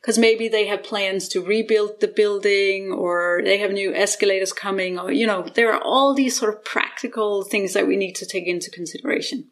because 0.00 0.18
maybe 0.18 0.48
they 0.48 0.66
have 0.66 0.82
plans 0.82 1.28
to 1.28 1.42
rebuild 1.42 2.00
the 2.00 2.08
building 2.08 2.92
or 2.92 3.40
they 3.44 3.58
have 3.58 3.72
new 3.72 3.94
escalators 3.94 4.52
coming 4.52 4.98
or, 4.98 5.10
you 5.10 5.26
know, 5.26 5.42
there 5.54 5.72
are 5.72 5.82
all 5.82 6.14
these 6.14 6.38
sort 6.38 6.54
of 6.54 6.64
practical 6.64 7.42
things 7.42 7.72
that 7.74 7.86
we 7.86 7.96
need 7.96 8.14
to 8.14 8.26
take 8.26 8.46
into 8.46 8.70
consideration. 8.70 9.46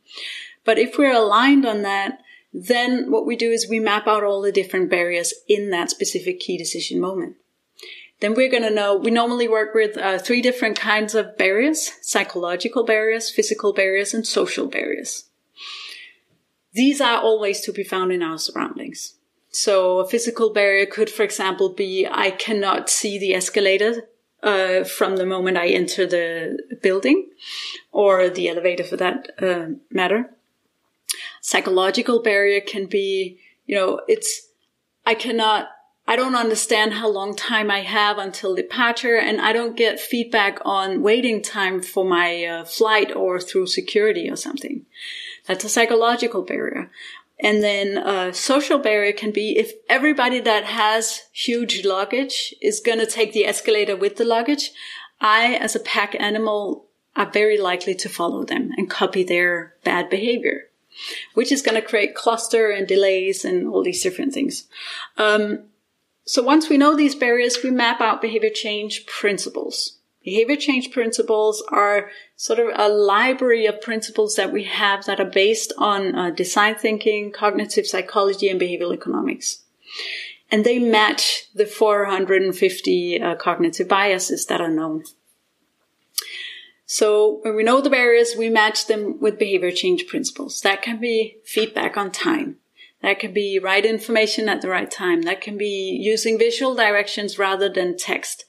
But 0.65 0.79
if 0.79 0.99
we're 0.99 1.15
aligned 1.15 1.67
on 1.67 1.83
that, 1.83 2.21
then 2.53 3.11
what 3.11 3.27
we 3.27 3.37
do 3.37 3.51
is 3.51 3.69
we 3.69 3.81
map 3.81 4.07
out 4.07 4.25
all 4.25 4.41
the 4.41 4.53
different 4.53 4.89
barriers 4.89 5.35
in 5.49 5.71
that 5.71 5.91
specific 5.91 6.41
key 6.41 6.57
decision 6.57 7.01
moment. 7.01 7.37
Then 8.21 8.35
we're 8.35 8.51
going 8.51 8.63
to 8.63 8.71
know, 8.71 8.97
we 8.97 9.11
normally 9.11 9.47
work 9.47 9.75
with 9.75 9.99
uh, 9.99 10.19
three 10.19 10.41
different 10.41 10.79
kinds 10.79 11.15
of 11.15 11.37
barriers, 11.37 11.93
psychological 12.01 12.85
barriers, 12.85 13.31
physical 13.31 13.75
barriers, 13.75 14.15
and 14.15 14.27
social 14.27 14.69
barriers. 14.69 15.25
These 16.73 17.01
are 17.01 17.21
always 17.21 17.61
to 17.63 17.73
be 17.73 17.85
found 17.85 18.13
in 18.13 18.23
our 18.23 18.39
surroundings. 18.39 19.16
So 19.57 20.01
a 20.01 20.07
physical 20.07 20.53
barrier 20.53 20.85
could, 20.85 21.09
for 21.09 21.23
example, 21.23 21.71
be 21.71 22.07
I 22.07 22.31
cannot 22.31 22.91
see 22.91 23.19
the 23.19 23.33
escalator 23.33 24.07
uh, 24.43 24.85
from 24.85 25.17
the 25.17 25.25
moment 25.25 25.57
I 25.57 25.69
enter 25.69 26.07
the 26.07 26.59
building 26.83 27.31
or 27.91 28.29
the 28.29 28.51
elevator 28.51 28.85
for 28.85 28.99
that 28.99 29.31
uh, 29.43 29.69
matter. 29.91 30.29
Psychological 31.41 32.21
barrier 32.23 32.61
can 32.61 32.85
be, 32.85 33.41
you 33.65 33.75
know, 33.77 34.03
it's, 34.07 34.49
I 35.07 35.15
cannot, 35.15 35.69
I 36.07 36.17
don't 36.17 36.35
understand 36.35 36.93
how 36.93 37.09
long 37.09 37.35
time 37.35 37.71
I 37.71 37.81
have 37.81 38.19
until 38.19 38.55
departure 38.55 39.17
and 39.17 39.41
I 39.41 39.55
don't 39.55 39.75
get 39.75 39.99
feedback 39.99 40.59
on 40.67 41.01
waiting 41.01 41.41
time 41.41 41.81
for 41.81 42.05
my 42.05 42.45
uh, 42.45 42.65
flight 42.67 43.11
or 43.17 43.41
through 43.41 43.69
security 43.69 44.29
or 44.29 44.37
something. 44.37 44.85
That's 45.47 45.65
a 45.65 45.71
psychological 45.71 46.43
barrier 46.43 46.91
And 47.39 47.63
then 47.63 47.99
a 47.99 48.33
social 48.33 48.79
barrier 48.79 49.13
can 49.13 49.31
be 49.31 49.59
if 49.59 49.73
everybody 49.89 50.41
that 50.41 50.65
has 50.65 51.23
huge 51.33 51.85
luggage 51.85 52.55
is 52.63 52.81
going 52.81 52.99
to 52.99 53.07
take 53.07 53.33
the 53.33 53.45
escalator 53.45 53.95
with 53.95 54.17
the 54.17 54.25
luggage, 54.25 54.73
I, 55.21 55.55
as 55.55 55.77
a 55.77 55.81
pack 55.81 56.19
animal, 56.19 56.87
are 57.15 57.31
very 57.31 57.59
likely 57.59 57.95
to 57.95 58.09
follow 58.09 58.45
them 58.45 58.71
and 58.77 58.91
copy 58.91 59.23
their 59.23 59.75
bad 59.85 60.09
behavior, 60.11 60.69
which 61.35 61.53
is 61.53 61.63
going 61.63 61.81
to 61.81 61.87
create 61.87 62.15
cluster 62.15 62.71
and 62.71 62.87
delays 62.87 63.45
and 63.45 63.69
all 63.69 63.83
these 63.83 64.03
different 64.03 64.33
things. 64.33 64.65
Um, 65.17 65.65
so 66.25 66.43
once 66.43 66.69
we 66.69 66.77
know 66.77 66.97
these 66.97 67.15
barriers, 67.15 67.59
we 67.63 67.71
map 67.71 68.01
out 68.01 68.21
behavior 68.21 68.51
change 68.51 69.07
principles. 69.07 69.96
Behavior 70.27 70.57
change 70.57 70.91
principles 70.91 71.63
are 71.69 72.11
sort 72.35 72.59
of 72.59 72.67
a 72.75 72.89
library 72.89 73.65
of 73.67 73.81
principles 73.81 74.35
that 74.35 74.53
we 74.53 74.65
have 74.65 75.05
that 75.05 75.21
are 75.21 75.31
based 75.31 75.73
on 75.79 76.17
uh, 76.17 76.31
design 76.31 76.75
thinking, 76.75 77.31
cognitive 77.31 77.87
psychology, 77.87 78.49
and 78.49 78.61
behavioral 78.61 78.93
economics. 78.93 79.63
And 80.51 80.65
they 80.65 80.81
match 80.81 81.47
the 81.55 81.65
450 81.65 83.23
uh, 83.23 83.37
cognitive 83.37 83.87
biases 83.87 84.47
that 84.47 84.61
are 84.61 84.69
known. 84.69 85.05
So 86.87 87.39
when 87.43 87.55
we 87.55 87.63
know 87.63 87.81
the 87.81 87.89
barriers, 87.89 88.35
we 88.37 88.51
match 88.51 88.89
them 88.89 89.21
with 89.21 89.39
behavior 89.39 89.71
change 89.71 90.09
principles. 90.09 90.61
That 90.63 90.83
can 90.83 90.99
be 90.99 91.37
feedback 91.45 91.97
on 91.97 92.11
time. 92.11 92.57
That 93.01 93.21
can 93.21 93.33
be 93.33 93.61
right 93.61 93.87
information 93.87 94.49
at 94.49 94.61
the 94.61 94.71
right 94.71 94.91
time. 94.91 95.23
That 95.23 95.41
can 95.41 95.57
be 95.57 95.97
using 96.03 96.37
visual 96.37 96.75
directions 96.75 97.39
rather 97.39 97.69
than 97.69 97.97
text. 97.97 98.47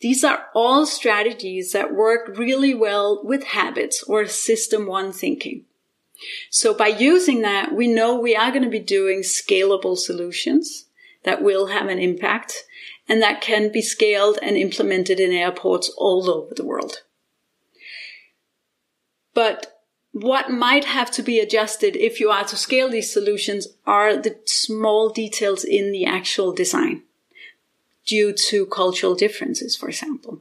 These 0.00 0.24
are 0.24 0.46
all 0.54 0.84
strategies 0.86 1.72
that 1.72 1.94
work 1.94 2.36
really 2.36 2.74
well 2.74 3.22
with 3.24 3.44
habits 3.44 4.02
or 4.02 4.26
system 4.26 4.86
one 4.86 5.12
thinking. 5.12 5.64
So 6.50 6.74
by 6.74 6.88
using 6.88 7.42
that, 7.42 7.72
we 7.72 7.86
know 7.86 8.18
we 8.18 8.36
are 8.36 8.50
going 8.50 8.62
to 8.62 8.70
be 8.70 8.78
doing 8.78 9.20
scalable 9.20 9.96
solutions 9.96 10.86
that 11.24 11.42
will 11.42 11.68
have 11.68 11.88
an 11.88 11.98
impact 11.98 12.64
and 13.08 13.22
that 13.22 13.40
can 13.40 13.70
be 13.72 13.82
scaled 13.82 14.38
and 14.42 14.56
implemented 14.56 15.20
in 15.20 15.32
airports 15.32 15.90
all 15.96 16.30
over 16.30 16.54
the 16.54 16.64
world. 16.64 17.02
But 19.34 19.80
what 20.12 20.50
might 20.50 20.86
have 20.86 21.10
to 21.12 21.22
be 21.22 21.40
adjusted 21.40 21.94
if 21.96 22.20
you 22.20 22.30
are 22.30 22.44
to 22.44 22.56
scale 22.56 22.88
these 22.88 23.12
solutions 23.12 23.68
are 23.86 24.16
the 24.16 24.38
small 24.46 25.10
details 25.10 25.62
in 25.62 25.92
the 25.92 26.06
actual 26.06 26.52
design 26.52 27.02
due 28.06 28.32
to 28.32 28.66
cultural 28.66 29.14
differences, 29.14 29.76
for 29.76 29.88
example. 29.88 30.40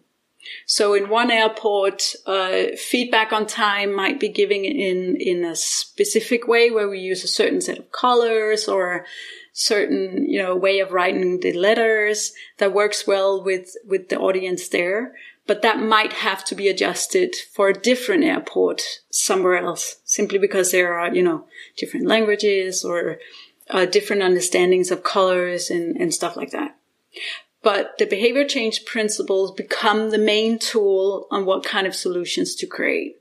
So 0.68 0.94
in 0.94 1.10
one 1.10 1.32
airport, 1.32 2.16
uh, 2.26 2.76
feedback 2.78 3.34
on 3.34 3.48
time 3.48 3.94
might 3.94 4.20
be 4.20 4.30
given 4.30 4.64
in, 4.64 5.18
in 5.20 5.44
a 5.44 5.56
specific 5.56 6.48
way 6.48 6.70
where 6.70 6.88
we 6.88 7.00
use 7.00 7.24
a 7.24 7.28
certain 7.28 7.62
set 7.62 7.80
of 7.80 7.92
colors 7.92 8.68
or 8.68 9.06
certain, 9.54 10.30
you 10.30 10.42
know, 10.42 10.56
way 10.56 10.80
of 10.80 10.92
writing 10.92 11.40
the 11.40 11.54
letters 11.54 12.34
that 12.58 12.74
works 12.74 13.08
well 13.08 13.44
with, 13.44 13.76
with 13.88 14.10
the 14.10 14.20
audience 14.20 14.68
there. 14.70 15.16
But 15.48 15.62
that 15.62 15.80
might 15.80 16.14
have 16.14 16.44
to 16.46 16.56
be 16.56 16.70
adjusted 16.70 17.36
for 17.54 17.70
a 17.70 17.74
different 17.74 18.24
airport 18.24 18.82
somewhere 19.12 19.58
else 19.58 19.98
simply 20.04 20.40
because 20.40 20.72
there 20.72 20.98
are, 20.98 21.14
you 21.14 21.22
know, 21.22 21.46
different 21.78 22.08
languages 22.08 22.84
or 22.84 23.20
uh, 23.70 23.86
different 23.86 24.24
understandings 24.24 24.92
of 24.92 25.04
colors 25.04 25.70
and, 25.70 25.96
and 25.98 26.14
stuff 26.14 26.36
like 26.36 26.52
that 26.52 26.76
but 27.66 27.98
the 27.98 28.06
behavior 28.06 28.46
change 28.46 28.86
principles 28.86 29.52
become 29.52 30.12
the 30.12 30.20
main 30.20 30.60
tool 30.60 31.28
on 31.32 31.48
what 31.48 31.64
kind 31.64 31.88
of 31.88 31.96
solutions 31.96 32.54
to 32.54 32.68
create. 32.68 33.18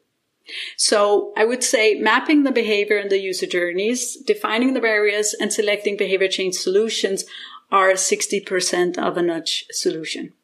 So 0.77 1.33
I 1.35 1.47
would 1.47 1.65
say 1.65 1.95
mapping 1.95 2.43
the 2.43 2.53
behavior 2.53 2.99
and 2.99 3.11
the 3.11 3.19
user 3.19 3.47
journeys, 3.47 4.17
defining 4.17 4.75
the 4.75 4.83
barriers 4.83 5.33
and 5.33 5.51
selecting 5.51 5.97
behavior 5.97 6.29
change 6.29 6.57
solutions 6.57 7.25
are 7.73 7.93
60% 7.93 8.99
of 8.99 9.17
a 9.17 9.23
nudge 9.23 9.65
solution. 9.71 10.35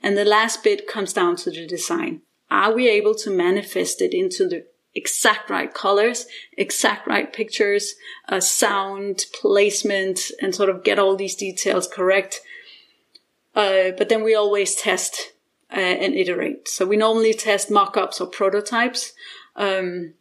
And 0.00 0.16
the 0.16 0.24
last 0.24 0.62
bit 0.62 0.86
comes 0.86 1.12
down 1.12 1.34
to 1.38 1.50
the 1.50 1.66
design. 1.66 2.22
Are 2.48 2.72
we 2.72 2.88
able 2.88 3.16
to 3.16 3.30
manifest 3.30 4.00
it 4.00 4.14
into 4.14 4.46
the 4.46 4.66
exact 4.94 5.50
right 5.50 5.74
colors, 5.74 6.26
exact 6.56 7.08
right 7.08 7.32
pictures, 7.32 7.96
uh, 8.28 8.38
sound, 8.38 9.24
placement, 9.34 10.30
and 10.40 10.54
sort 10.54 10.70
of 10.70 10.84
get 10.84 11.00
all 11.00 11.16
these 11.16 11.34
details 11.34 11.88
correct 11.88 12.40
uh, 13.56 13.92
but 13.96 14.10
then 14.10 14.22
we 14.22 14.34
always 14.34 14.74
test 14.74 15.32
uh, 15.72 15.80
and 15.80 16.14
iterate. 16.14 16.68
So 16.68 16.86
we 16.86 16.96
normally 16.96 17.32
test 17.32 17.70
mock-ups 17.70 18.20
or 18.20 18.26
prototypes 18.26 19.14
um, 19.56 20.12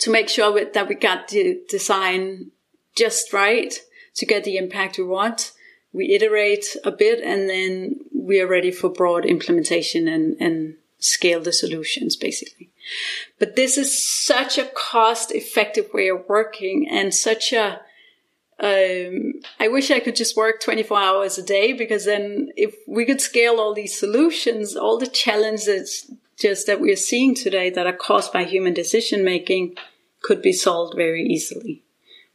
to 0.00 0.10
make 0.10 0.28
sure 0.28 0.64
that 0.64 0.88
we 0.88 0.96
got 0.96 1.28
the 1.28 1.62
design 1.68 2.50
just 2.96 3.32
right 3.32 3.72
to 4.16 4.26
get 4.26 4.44
the 4.44 4.56
impact 4.56 4.98
we 4.98 5.04
want. 5.04 5.52
We 5.92 6.14
iterate 6.14 6.76
a 6.84 6.90
bit 6.90 7.20
and 7.20 7.48
then 7.48 8.00
we 8.14 8.40
are 8.40 8.46
ready 8.46 8.72
for 8.72 8.90
broad 8.90 9.24
implementation 9.24 10.08
and, 10.08 10.36
and 10.40 10.74
scale 10.98 11.40
the 11.40 11.52
solutions 11.52 12.16
basically. 12.16 12.70
But 13.38 13.54
this 13.56 13.78
is 13.78 14.06
such 14.06 14.58
a 14.58 14.70
cost 14.74 15.32
effective 15.32 15.92
way 15.94 16.08
of 16.08 16.28
working 16.28 16.88
and 16.90 17.14
such 17.14 17.52
a 17.52 17.80
um, 18.62 19.34
I 19.58 19.66
wish 19.66 19.90
I 19.90 19.98
could 19.98 20.14
just 20.14 20.36
work 20.36 20.60
24 20.60 20.96
hours 20.96 21.36
a 21.36 21.42
day 21.42 21.72
because 21.72 22.04
then 22.04 22.52
if 22.56 22.76
we 22.86 23.04
could 23.04 23.20
scale 23.20 23.58
all 23.58 23.74
these 23.74 23.98
solutions, 23.98 24.76
all 24.76 24.98
the 24.98 25.08
challenges 25.08 26.08
just 26.38 26.68
that 26.68 26.80
we're 26.80 26.94
seeing 26.94 27.34
today 27.34 27.70
that 27.70 27.88
are 27.88 27.92
caused 27.92 28.32
by 28.32 28.44
human 28.44 28.72
decision 28.72 29.24
making 29.24 29.76
could 30.22 30.40
be 30.40 30.52
solved 30.52 30.94
very 30.96 31.24
easily. 31.24 31.82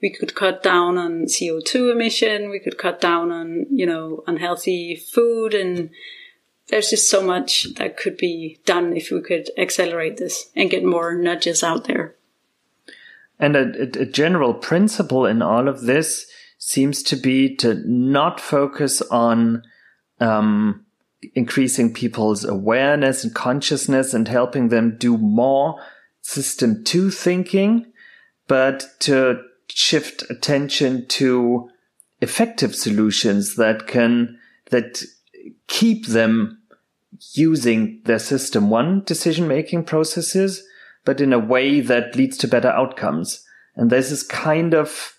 We 0.02 0.10
could 0.10 0.36
cut 0.36 0.62
down 0.62 0.98
on 0.98 1.28
CO2 1.28 1.94
emission. 1.94 2.50
We 2.50 2.60
could 2.60 2.78
cut 2.78 3.00
down 3.00 3.32
on, 3.32 3.66
you 3.72 3.86
know, 3.86 4.24
unhealthy 4.28 4.98
food. 4.98 5.54
And 5.54 5.90
there's 6.68 6.90
just 6.90 7.10
so 7.10 7.24
much 7.24 7.74
that 7.76 7.96
could 7.96 8.18
be 8.18 8.60
done 8.66 8.96
if 8.98 9.12
we 9.12 9.22
could 9.22 9.50
accelerate 9.58 10.18
this 10.18 10.50
and 10.58 10.70
get 10.70 10.84
more 10.84 11.16
nudges 11.16 11.64
out 11.64 11.86
there. 11.86 12.17
And 13.40 13.56
a, 13.56 14.02
a, 14.02 14.06
general 14.06 14.54
principle 14.54 15.26
in 15.26 15.42
all 15.42 15.68
of 15.68 15.82
this 15.82 16.26
seems 16.58 17.04
to 17.04 17.16
be 17.16 17.56
to 17.58 17.76
not 17.86 18.40
focus 18.40 19.02
on 19.04 19.62
um, 20.20 20.86
increasing 21.36 21.94
people's 21.94 22.44
awareness 22.44 23.24
and 23.24 23.34
consciousness 23.36 24.14
and 24.14 24.28
helping 24.28 24.70
them 24.70 24.98
do 24.98 25.18
more 25.18 25.80
system 26.22 26.84
two 26.84 27.12
thinking, 27.12 27.92
but 28.48 28.86
to 29.00 29.40
shift 29.70 30.24
attention 30.30 31.06
to 31.08 31.70
effective 32.22 32.76
solutions 32.76 33.56
that 33.56 33.88
can, 33.88 34.40
that 34.72 35.04
keep 35.68 36.08
them 36.08 36.60
using 37.34 38.02
their 38.06 38.20
system 38.20 38.70
one 38.70 39.04
decision 39.06 39.48
making 39.48 39.84
processes 39.84 40.64
but 41.08 41.22
in 41.22 41.32
a 41.32 41.40
way 41.40 41.80
that 41.80 42.18
leads 42.18 42.36
to 42.38 42.50
better 42.50 42.68
outcomes. 42.68 43.42
And 43.78 43.90
this 43.90 44.12
is 44.12 44.24
kind 44.24 44.74
of 44.74 45.14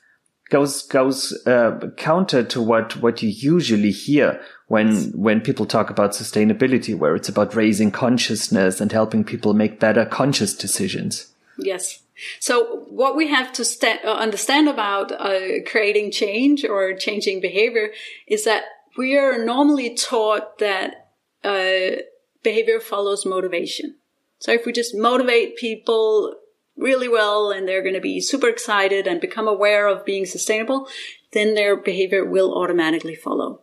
goes 0.51 0.83
goes 0.83 1.33
uh, 1.47 1.81
counter 1.97 2.45
to 2.45 2.61
what 2.61 2.97
what 2.97 3.23
you 3.23 3.31
usually 3.31 3.91
hear 3.91 4.39
when 4.67 5.13
when 5.13 5.41
people 5.41 5.65
talk 5.65 5.89
about 5.89 6.11
sustainability, 6.13 6.95
where 6.95 7.17
it's 7.17 7.31
about 7.31 7.55
raising 7.55 7.91
consciousness 7.91 8.83
and 8.83 8.93
helping 8.93 9.25
people 9.25 9.55
make 9.55 9.81
better 9.81 10.05
conscious 10.05 10.55
decisions. 10.55 11.33
Yes. 11.57 12.03
So 12.39 12.85
what 12.91 13.17
we 13.17 13.29
have 13.29 13.51
to 13.55 13.65
st- 13.65 14.05
uh, 14.05 14.13
understand 14.13 14.69
about 14.69 15.11
uh, 15.13 15.63
creating 15.67 16.11
change 16.11 16.67
or 16.67 16.93
changing 16.97 17.41
behavior 17.41 17.93
is 18.27 18.45
that 18.45 18.65
we 18.99 19.17
are 19.17 19.43
normally 19.43 19.95
taught 19.95 20.59
that 20.59 21.09
uh, 21.45 22.03
behavior 22.43 22.79
follows 22.79 23.25
motivation. 23.25 23.98
So 24.39 24.53
if 24.53 24.67
we 24.67 24.73
just 24.73 24.95
motivate 24.95 25.57
people 25.57 26.37
really 26.77 27.09
well 27.09 27.51
and 27.51 27.67
they're 27.67 27.83
going 27.83 27.95
to 27.95 28.01
be 28.01 28.21
super 28.21 28.49
excited 28.49 29.07
and 29.07 29.21
become 29.21 29.49
aware 29.49 29.89
of 29.89 30.05
being 30.05 30.27
sustainable, 30.27 30.89
then 31.33 31.55
their 31.55 31.77
behavior 31.77 32.25
will 32.25 32.55
automatically 32.55 33.15
follow. 33.15 33.63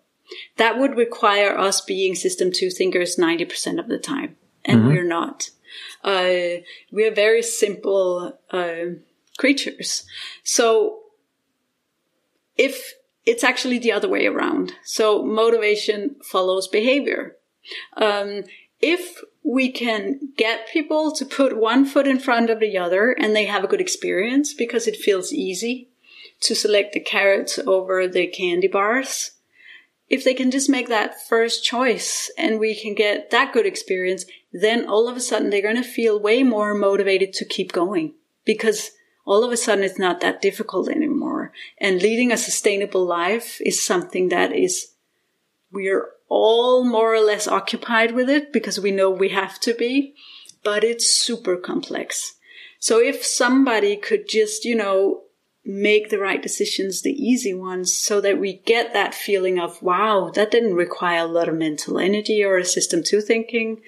That 0.58 0.78
would 0.78 0.98
require 0.98 1.58
us 1.58 1.82
being 1.82 2.16
system 2.16 2.52
two 2.52 2.70
thinkers 2.70 3.16
90% 3.16 3.80
of 3.80 3.88
the 3.88 3.98
time. 3.98 4.36
And 4.66 4.80
mm-hmm. 4.80 4.90
we're 4.90 5.08
not. 5.08 5.50
Uh, 6.04 6.62
we 6.92 7.08
are 7.08 7.14
very 7.14 7.42
simple, 7.42 8.38
uh, 8.52 8.98
creatures. 9.38 10.06
So 10.44 11.00
if 12.58 12.96
it's 13.26 13.44
actually 13.44 13.80
the 13.80 13.92
other 13.92 14.08
way 14.08 14.28
around. 14.28 14.74
So 14.84 15.24
motivation 15.24 16.16
follows 16.24 16.68
behavior. 16.68 17.36
Um, 17.98 18.44
if 18.86 19.24
we 19.44 19.72
can 19.72 20.20
get 20.38 20.70
people 20.70 21.12
to 21.12 21.26
put 21.26 21.58
one 21.58 21.86
foot 21.86 22.08
in 22.08 22.20
front 22.20 22.52
of 22.52 22.60
the 22.60 22.78
other 22.78 23.12
and 23.12 23.36
they 23.36 23.46
have 23.46 23.64
a 23.64 23.68
good 23.68 23.82
experience 23.82 24.54
because 24.54 24.86
it 24.88 24.96
feels 24.96 25.34
easy 25.34 25.90
to 26.42 26.54
select 26.54 26.94
the 26.94 27.00
carrots 27.00 27.58
over 27.66 28.08
the 28.08 28.28
candy 28.28 28.68
bars. 28.68 29.32
If 30.08 30.24
they 30.24 30.36
can 30.36 30.52
just 30.52 30.70
make 30.70 30.88
that 30.88 31.20
first 31.28 31.66
choice 31.66 32.30
and 32.38 32.60
we 32.60 32.80
can 32.80 32.94
get 32.94 33.32
that 33.32 33.54
good 33.54 33.66
experience, 33.66 34.26
then 34.54 34.88
all 34.88 35.10
of 35.10 35.18
a 35.18 35.20
sudden 35.20 35.50
they're 35.50 35.64
going 35.64 35.82
to 35.82 35.84
feel 35.84 36.20
way 36.20 36.44
more 36.44 36.76
motivated 36.76 37.34
to 37.34 37.46
keep 37.46 37.72
going 37.72 38.14
because 38.46 38.92
all 39.26 39.44
of 39.44 39.52
a 39.52 39.58
sudden 39.58 39.84
it's 39.84 39.98
not 39.98 40.22
that 40.22 40.44
difficult 40.44 40.90
anymore. 40.90 41.52
And 41.80 42.04
leading 42.04 42.32
a 42.32 42.38
sustainable 42.38 43.04
life 43.04 43.60
is 43.62 43.84
something 43.84 44.30
that 44.30 44.54
is, 44.54 44.92
we're 45.76 46.10
all 46.30 46.84
more 46.84 47.14
or 47.14 47.20
less 47.20 47.48
occupied 47.48 48.14
with 48.14 48.30
it 48.30 48.52
because 48.52 48.80
we 48.80 48.92
know 48.92 49.12
we 49.12 49.30
have 49.30 49.60
to 49.60 49.74
be, 49.74 50.16
but 50.64 50.84
it's 50.84 51.14
super 51.14 51.58
complex. 51.58 52.36
So 52.80 53.00
if 53.00 53.24
somebody 53.24 53.96
could 53.96 54.28
just, 54.28 54.66
you 54.66 54.76
know, 54.76 55.22
make 55.64 56.10
the 56.10 56.20
right 56.20 56.42
decisions, 56.42 57.02
the 57.02 57.12
easy 57.12 57.54
ones, 57.54 57.94
so 57.94 58.22
that 58.22 58.40
we 58.40 58.54
get 58.66 58.94
that 58.94 59.16
feeling 59.16 59.60
of, 59.60 59.82
wow, 59.82 60.32
that 60.36 60.52
didn't 60.52 60.76
require 60.76 61.22
a 61.22 61.28
lot 61.28 61.50
of 61.50 61.56
mental 61.56 62.00
energy 62.00 62.44
or 62.44 62.58
a 62.58 62.66
system 62.66 63.02
two 63.04 63.22
thinking. 63.22 63.82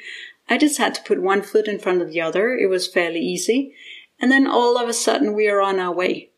I 0.49 0.57
just 0.57 0.77
had 0.77 0.95
to 0.95 1.03
put 1.03 1.21
one 1.21 1.41
foot 1.41 1.67
in 1.67 1.79
front 1.79 2.01
of 2.01 2.11
the 2.11 2.21
other. 2.21 2.55
It 2.55 2.69
was 2.69 2.87
fairly 2.87 3.19
easy. 3.19 3.75
And 4.19 4.31
then 4.31 4.47
all 4.47 4.77
of 4.77 4.89
a 4.89 4.93
sudden 4.93 5.33
we 5.33 5.47
are 5.47 5.61
on 5.61 5.79
our 5.79 5.93
way. 5.93 6.31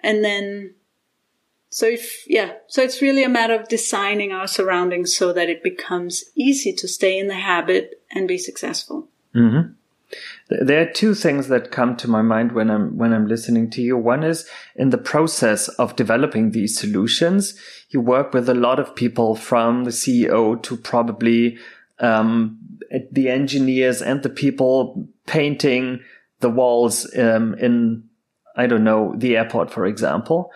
And 0.00 0.24
then, 0.24 0.74
so 1.74 1.86
if, 1.86 2.30
yeah, 2.30 2.52
so 2.68 2.84
it's 2.84 3.02
really 3.02 3.24
a 3.24 3.28
matter 3.28 3.52
of 3.52 3.66
designing 3.66 4.30
our 4.30 4.46
surroundings 4.46 5.12
so 5.12 5.32
that 5.32 5.48
it 5.48 5.60
becomes 5.60 6.22
easy 6.36 6.72
to 6.72 6.86
stay 6.86 7.18
in 7.18 7.26
the 7.26 7.34
habit 7.34 8.00
and 8.12 8.28
be 8.28 8.38
successful. 8.38 9.08
Mm-hmm. 9.34 9.72
There 10.64 10.80
are 10.80 10.92
two 10.92 11.16
things 11.16 11.48
that 11.48 11.72
come 11.72 11.96
to 11.96 12.08
my 12.08 12.22
mind 12.22 12.52
when 12.52 12.70
I'm 12.70 12.96
when 12.96 13.12
I'm 13.12 13.26
listening 13.26 13.70
to 13.70 13.82
you. 13.82 13.96
One 13.96 14.22
is 14.22 14.48
in 14.76 14.90
the 14.90 14.98
process 14.98 15.66
of 15.66 15.96
developing 15.96 16.52
these 16.52 16.78
solutions, 16.78 17.58
you 17.88 18.00
work 18.00 18.32
with 18.32 18.48
a 18.48 18.54
lot 18.54 18.78
of 18.78 18.94
people 18.94 19.34
from 19.34 19.82
the 19.82 19.90
CEO 19.90 20.62
to 20.62 20.76
probably 20.76 21.58
um, 21.98 22.56
the 23.10 23.28
engineers 23.28 24.00
and 24.00 24.22
the 24.22 24.30
people 24.30 25.08
painting 25.26 26.04
the 26.38 26.50
walls 26.50 27.12
um, 27.18 27.54
in 27.54 28.04
I 28.54 28.68
don't 28.68 28.84
know 28.84 29.12
the 29.16 29.36
airport, 29.36 29.72
for 29.72 29.86
example. 29.86 30.52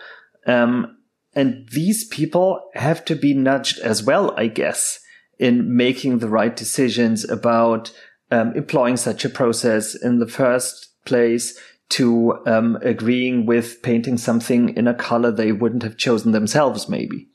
Um, 0.47 0.95
and 1.33 1.67
these 1.71 2.05
people 2.05 2.69
have 2.73 3.05
to 3.05 3.15
be 3.15 3.33
nudged 3.33 3.79
as 3.79 4.03
well, 4.03 4.33
I 4.37 4.47
guess, 4.47 4.99
in 5.37 5.75
making 5.75 6.19
the 6.19 6.29
right 6.29 6.55
decisions 6.55 7.29
about 7.29 7.91
um, 8.31 8.55
employing 8.55 8.97
such 8.97 9.25
a 9.25 9.29
process 9.29 9.95
in 9.95 10.19
the 10.19 10.27
first 10.27 10.93
place 11.05 11.57
to 11.89 12.37
um, 12.45 12.77
agreeing 12.81 13.45
with 13.45 13.81
painting 13.81 14.17
something 14.17 14.75
in 14.75 14.87
a 14.87 14.93
color 14.93 15.31
they 15.31 15.51
wouldn't 15.51 15.83
have 15.83 15.97
chosen 15.97 16.31
themselves, 16.31 16.87
maybe. 16.87 17.27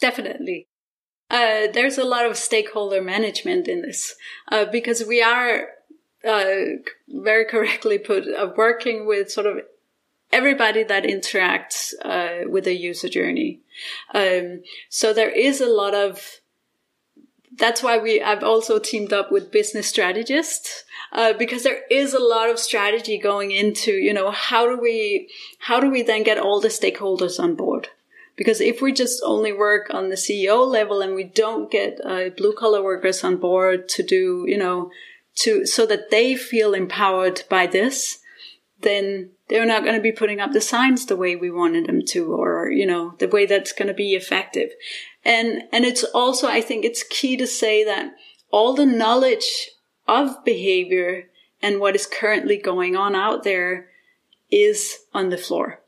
Definitely. 0.00 0.68
Uh, 1.30 1.68
there's 1.72 1.96
a 1.96 2.04
lot 2.04 2.26
of 2.26 2.36
stakeholder 2.36 3.00
management 3.00 3.68
in 3.68 3.82
this 3.82 4.14
uh, 4.50 4.64
because 4.64 5.04
we 5.06 5.22
are 5.22 5.68
uh, 6.26 6.54
very 7.08 7.44
correctly 7.44 7.98
put 7.98 8.24
uh, 8.26 8.50
working 8.56 9.06
with 9.06 9.30
sort 9.30 9.46
of 9.46 9.58
everybody 10.32 10.82
that 10.84 11.04
interacts 11.04 11.92
uh, 12.04 12.48
with 12.48 12.64
the 12.64 12.74
user 12.74 13.08
journey. 13.08 13.60
Um, 14.14 14.62
so 14.88 15.12
there 15.12 15.30
is 15.30 15.60
a 15.60 15.66
lot 15.68 15.94
of 15.94 16.40
that's 17.56 17.82
why 17.82 17.98
we 17.98 18.22
I've 18.22 18.44
also 18.44 18.78
teamed 18.78 19.12
up 19.12 19.32
with 19.32 19.50
business 19.52 19.86
strategists 19.86 20.84
uh, 21.12 21.32
because 21.32 21.62
there 21.64 21.82
is 21.90 22.14
a 22.14 22.18
lot 22.18 22.48
of 22.48 22.58
strategy 22.58 23.18
going 23.18 23.50
into 23.50 23.92
you 23.92 24.14
know 24.14 24.30
how 24.30 24.66
do 24.66 24.80
we 24.80 25.28
how 25.58 25.80
do 25.80 25.90
we 25.90 26.02
then 26.02 26.22
get 26.22 26.38
all 26.38 26.60
the 26.60 26.68
stakeholders 26.68 27.40
on 27.40 27.56
board 27.56 27.88
because 28.36 28.60
if 28.60 28.80
we 28.80 28.92
just 28.92 29.20
only 29.24 29.52
work 29.52 29.92
on 29.92 30.08
the 30.08 30.14
CEO 30.14 30.66
level 30.66 31.02
and 31.02 31.14
we 31.14 31.24
don't 31.24 31.70
get 31.70 32.00
uh, 32.04 32.30
blue 32.36 32.54
collar 32.54 32.82
workers 32.82 33.24
on 33.24 33.36
board 33.36 33.88
to 33.88 34.02
do 34.02 34.44
you 34.46 34.56
know 34.56 34.90
to 35.34 35.66
so 35.66 35.84
that 35.86 36.10
they 36.10 36.34
feel 36.34 36.72
empowered 36.72 37.42
by 37.50 37.66
this 37.66 38.20
then 38.80 39.30
they're 39.50 39.66
not 39.66 39.82
going 39.82 39.96
to 39.96 40.00
be 40.00 40.12
putting 40.12 40.40
up 40.40 40.52
the 40.52 40.60
signs 40.60 41.04
the 41.04 41.16
way 41.16 41.36
we 41.36 41.50
wanted 41.50 41.86
them 41.86 42.02
to 42.02 42.32
or 42.32 42.70
you 42.70 42.86
know 42.86 43.14
the 43.18 43.28
way 43.28 43.44
that's 43.44 43.72
going 43.72 43.88
to 43.88 43.94
be 43.94 44.14
effective 44.14 44.70
and, 45.24 45.64
and 45.72 45.84
it's 45.84 46.04
also, 46.04 46.48
I 46.48 46.60
think 46.60 46.84
it's 46.84 47.02
key 47.02 47.36
to 47.36 47.46
say 47.46 47.84
that 47.84 48.14
all 48.50 48.74
the 48.74 48.86
knowledge 48.86 49.70
of 50.08 50.44
behavior 50.44 51.28
and 51.62 51.78
what 51.78 51.94
is 51.94 52.06
currently 52.06 52.56
going 52.56 52.96
on 52.96 53.14
out 53.14 53.44
there 53.44 53.88
is 54.50 55.00
on 55.12 55.28
the 55.28 55.38
floor. 55.38 55.80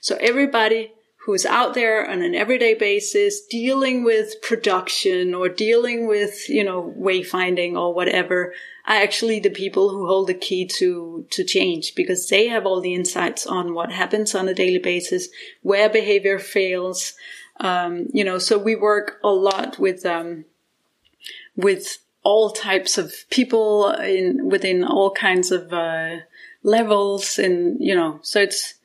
So 0.00 0.16
everybody 0.20 0.92
who's 1.28 1.44
out 1.44 1.74
there 1.74 2.10
on 2.10 2.22
an 2.22 2.34
everyday 2.34 2.72
basis 2.72 3.42
dealing 3.42 4.02
with 4.02 4.40
production 4.40 5.34
or 5.34 5.46
dealing 5.46 6.06
with, 6.06 6.48
you 6.48 6.64
know, 6.64 6.94
wayfinding 6.98 7.74
or 7.74 7.92
whatever 7.92 8.54
are 8.86 8.96
actually 8.96 9.38
the 9.38 9.50
people 9.50 9.90
who 9.90 10.06
hold 10.06 10.26
the 10.26 10.32
key 10.32 10.64
to, 10.66 11.26
to 11.28 11.44
change 11.44 11.94
because 11.94 12.26
they 12.30 12.48
have 12.48 12.64
all 12.64 12.80
the 12.80 12.94
insights 12.94 13.46
on 13.46 13.74
what 13.74 13.92
happens 13.92 14.34
on 14.34 14.48
a 14.48 14.54
daily 14.54 14.78
basis, 14.78 15.28
where 15.60 15.90
behavior 15.90 16.38
fails, 16.38 17.12
um, 17.60 18.06
you 18.14 18.24
know, 18.24 18.38
so 18.38 18.56
we 18.56 18.74
work 18.74 19.20
a 19.22 19.28
lot 19.28 19.78
with, 19.78 20.06
um, 20.06 20.46
with 21.56 21.98
all 22.22 22.48
types 22.48 22.96
of 22.96 23.12
people 23.28 23.90
in, 23.90 24.48
within 24.48 24.82
all 24.82 25.10
kinds 25.10 25.52
of, 25.52 25.74
uh, 25.74 26.20
levels 26.62 27.38
and, 27.38 27.76
you 27.78 27.94
know, 27.94 28.18
so 28.22 28.40
it's, 28.40 28.77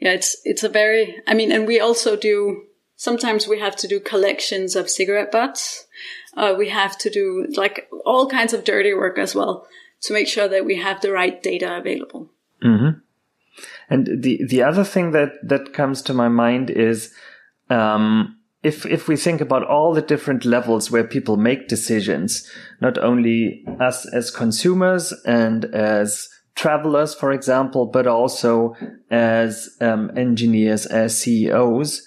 yeah, 0.00 0.12
it's, 0.12 0.36
it's 0.44 0.64
a 0.64 0.68
very, 0.68 1.22
I 1.26 1.34
mean, 1.34 1.52
and 1.52 1.66
we 1.66 1.78
also 1.80 2.16
do, 2.16 2.64
sometimes 2.96 3.46
we 3.46 3.60
have 3.60 3.76
to 3.76 3.88
do 3.88 4.00
collections 4.00 4.76
of 4.76 4.90
cigarette 4.90 5.30
butts. 5.30 5.86
Uh, 6.36 6.54
we 6.56 6.68
have 6.68 6.96
to 6.98 7.10
do 7.10 7.46
like 7.56 7.88
all 8.04 8.28
kinds 8.28 8.52
of 8.52 8.64
dirty 8.64 8.94
work 8.94 9.18
as 9.18 9.34
well 9.34 9.66
to 10.02 10.12
make 10.12 10.28
sure 10.28 10.48
that 10.48 10.64
we 10.64 10.76
have 10.76 11.00
the 11.00 11.12
right 11.12 11.42
data 11.42 11.76
available. 11.76 12.30
Mm-hmm. 12.64 12.98
And 13.90 14.22
the, 14.22 14.40
the 14.48 14.62
other 14.62 14.84
thing 14.84 15.12
that, 15.12 15.32
that 15.42 15.72
comes 15.72 16.02
to 16.02 16.14
my 16.14 16.28
mind 16.28 16.70
is, 16.70 17.12
um, 17.68 18.36
if 18.62 18.84
if 18.84 19.08
we 19.08 19.16
think 19.16 19.40
about 19.40 19.64
all 19.64 19.94
the 19.94 20.02
different 20.02 20.44
levels 20.44 20.90
where 20.90 21.04
people 21.04 21.36
make 21.36 21.68
decisions, 21.68 22.50
not 22.80 22.98
only 22.98 23.64
us 23.80 24.06
as 24.12 24.30
consumers 24.30 25.14
and 25.24 25.64
as 25.64 26.28
travelers, 26.60 27.14
for 27.14 27.32
example, 27.32 27.86
but 27.86 28.06
also 28.06 28.76
as 29.10 29.70
um, 29.80 30.10
engineers, 30.14 30.84
as 30.84 31.16
CEOs, 31.16 32.06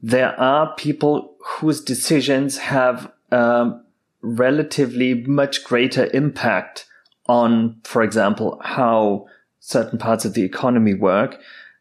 there 0.00 0.38
are 0.38 0.72
people 0.76 1.34
whose 1.44 1.80
decisions 1.80 2.58
have 2.58 3.10
um, 3.32 3.84
relatively 4.20 5.14
much 5.14 5.64
greater 5.64 6.08
impact 6.14 6.86
on, 7.26 7.80
for 7.82 8.04
example, 8.04 8.60
how 8.62 9.26
certain 9.58 9.98
parts 9.98 10.24
of 10.24 10.34
the 10.34 10.44
economy 10.44 10.94
work 10.94 11.40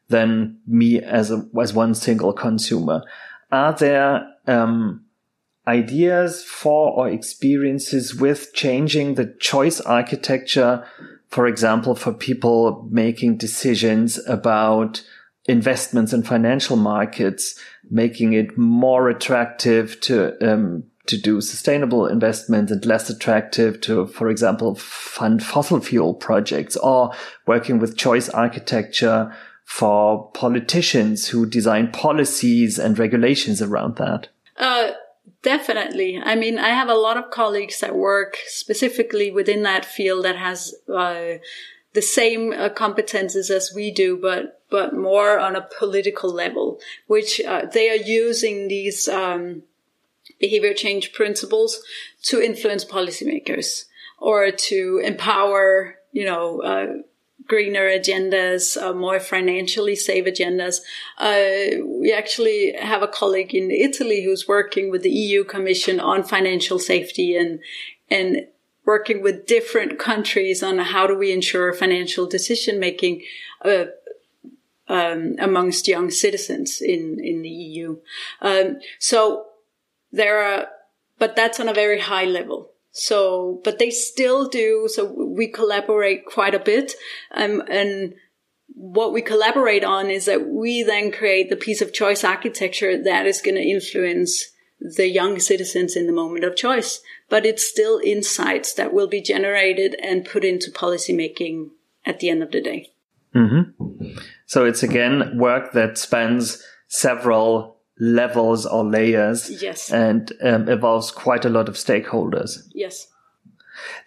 than 0.09 0.57
me 0.65 0.99
as 0.99 1.29
a, 1.29 1.45
as 1.61 1.71
one 1.71 1.93
single 1.93 2.33
consumer. 2.33 3.03
Are 3.51 3.73
there 3.73 4.27
um, 4.47 5.05
ideas 5.67 6.43
for 6.43 6.93
or 6.93 7.09
experiences 7.09 8.15
with 8.15 8.53
changing 8.55 9.15
the 9.15 9.35
choice 9.39 9.79
architecture, 9.81 10.83
for 11.31 11.47
example, 11.47 11.95
for 11.95 12.13
people 12.13 12.87
making 12.91 13.37
decisions 13.37 14.19
about 14.27 15.01
investments 15.45 16.13
in 16.13 16.23
financial 16.23 16.75
markets, 16.75 17.59
making 17.89 18.33
it 18.33 18.57
more 18.57 19.09
attractive 19.09 19.99
to 20.01 20.35
um, 20.47 20.83
to 21.07 21.17
do 21.17 21.41
sustainable 21.41 22.05
investments 22.05 22.71
and 22.71 22.85
less 22.85 23.09
attractive 23.09 23.81
to, 23.81 24.05
for 24.07 24.29
example, 24.29 24.75
fund 24.75 25.43
fossil 25.43 25.79
fuel 25.79 26.13
projects 26.13 26.75
or 26.77 27.11
working 27.47 27.79
with 27.79 27.97
choice 27.97 28.29
architecture 28.29 29.35
for 29.65 30.29
politicians 30.33 31.27
who 31.29 31.45
design 31.45 31.91
policies 31.91 32.77
and 32.77 32.99
regulations 32.99 33.61
around 33.61 33.95
that? 33.95 34.27
Uh, 34.57 34.91
definitely. 35.43 36.19
I 36.23 36.35
mean, 36.35 36.59
I 36.59 36.69
have 36.69 36.89
a 36.89 36.95
lot 36.95 37.17
of 37.17 37.31
colleagues 37.31 37.79
that 37.79 37.95
work 37.95 38.37
specifically 38.47 39.31
within 39.31 39.63
that 39.63 39.85
field 39.85 40.25
that 40.25 40.37
has 40.37 40.75
uh, 40.93 41.37
the 41.93 42.01
same 42.01 42.53
uh, 42.53 42.69
competences 42.69 43.49
as 43.49 43.71
we 43.75 43.91
do, 43.91 44.17
but 44.17 44.61
but 44.69 44.95
more 44.95 45.37
on 45.37 45.55
a 45.55 45.67
political 45.77 46.33
level, 46.33 46.79
which 47.07 47.41
uh, 47.41 47.65
they 47.65 47.89
are 47.89 47.95
using 47.95 48.69
these 48.69 49.09
um, 49.09 49.63
behavior 50.39 50.73
change 50.73 51.11
principles 51.11 51.81
to 52.23 52.41
influence 52.41 52.85
policymakers 52.85 53.85
or 54.17 54.49
to 54.51 55.01
empower, 55.03 55.95
you 56.11 56.25
know 56.25 56.61
uh, 56.61 56.93
greener 57.47 57.87
agendas, 57.87 58.81
uh, 58.81 58.93
more 58.93 59.19
financially 59.19 59.95
safe 59.95 60.25
agendas. 60.25 60.79
Uh, 61.17 61.83
we 61.85 62.13
actually 62.13 62.73
have 62.79 63.01
a 63.01 63.07
colleague 63.07 63.53
in 63.53 63.71
Italy 63.71 64.23
who's 64.23 64.47
working 64.47 64.89
with 64.89 65.03
the 65.03 65.09
EU 65.09 65.43
Commission 65.43 65.99
on 65.99 66.23
financial 66.23 66.79
safety 66.79 67.35
and 67.35 67.59
and 68.09 68.47
working 68.85 69.21
with 69.21 69.45
different 69.45 69.99
countries 69.99 70.61
on 70.63 70.77
how 70.79 71.07
do 71.07 71.17
we 71.17 71.31
ensure 71.31 71.73
financial 71.73 72.25
decision 72.25 72.79
making 72.79 73.21
uh, 73.63 73.85
um, 74.87 75.35
amongst 75.39 75.87
young 75.87 76.11
citizens 76.11 76.81
in 76.81 77.19
in 77.23 77.41
the 77.41 77.49
EU. 77.49 77.97
Um, 78.41 78.79
so 78.99 79.45
there 80.11 80.43
are, 80.43 80.67
but 81.17 81.35
that's 81.35 81.59
on 81.59 81.69
a 81.69 81.73
very 81.73 81.99
high 81.99 82.25
level. 82.25 82.70
So, 82.91 83.61
but 83.63 83.79
they 83.79 83.89
still 83.89 84.47
do. 84.47 84.87
So 84.91 85.05
we 85.05 85.47
collaborate 85.47 86.25
quite 86.25 86.53
a 86.53 86.59
bit. 86.59 86.93
Um, 87.31 87.63
and 87.69 88.15
what 88.67 89.13
we 89.13 89.21
collaborate 89.21 89.83
on 89.83 90.09
is 90.09 90.25
that 90.25 90.47
we 90.47 90.83
then 90.83 91.11
create 91.11 91.49
the 91.49 91.55
piece 91.55 91.81
of 91.81 91.93
choice 91.93 92.23
architecture 92.23 93.01
that 93.01 93.25
is 93.25 93.41
going 93.41 93.55
to 93.55 93.61
influence 93.61 94.51
the 94.79 95.07
young 95.07 95.39
citizens 95.39 95.95
in 95.95 96.07
the 96.07 96.13
moment 96.13 96.43
of 96.43 96.55
choice. 96.55 97.01
But 97.29 97.45
it's 97.45 97.65
still 97.67 98.01
insights 98.03 98.73
that 98.73 98.93
will 98.93 99.07
be 99.07 99.21
generated 99.21 99.95
and 100.03 100.25
put 100.25 100.43
into 100.43 100.71
policymaking 100.71 101.69
at 102.05 102.19
the 102.19 102.29
end 102.29 102.43
of 102.43 102.51
the 102.51 102.61
day. 102.61 102.91
Mm-hmm. 103.33 104.17
So 104.45 104.65
it's 104.65 104.83
again 104.83 105.37
work 105.37 105.71
that 105.71 105.97
spans 105.97 106.61
several 106.87 107.70
levels 108.01 108.65
or 108.65 108.83
layers. 108.83 109.61
Yes. 109.61 109.91
And 109.91 110.33
um, 110.41 110.67
involves 110.67 111.11
quite 111.11 111.45
a 111.45 111.49
lot 111.49 111.69
of 111.69 111.75
stakeholders. 111.75 112.67
Yes. 112.73 113.07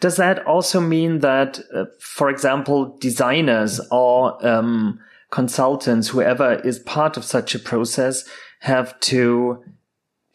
Does 0.00 0.16
that 0.16 0.44
also 0.46 0.80
mean 0.80 1.20
that, 1.20 1.61
uh, 1.72 1.85
for 2.00 2.28
example, 2.28 2.96
designers 3.00 3.80
or 3.90 4.44
um, 4.46 5.00
consultants, 5.30 6.09
whoever 6.09 6.54
is 6.64 6.80
part 6.80 7.16
of 7.16 7.24
such 7.24 7.54
a 7.54 7.59
process, 7.59 8.28
have 8.61 8.98
to 9.00 9.64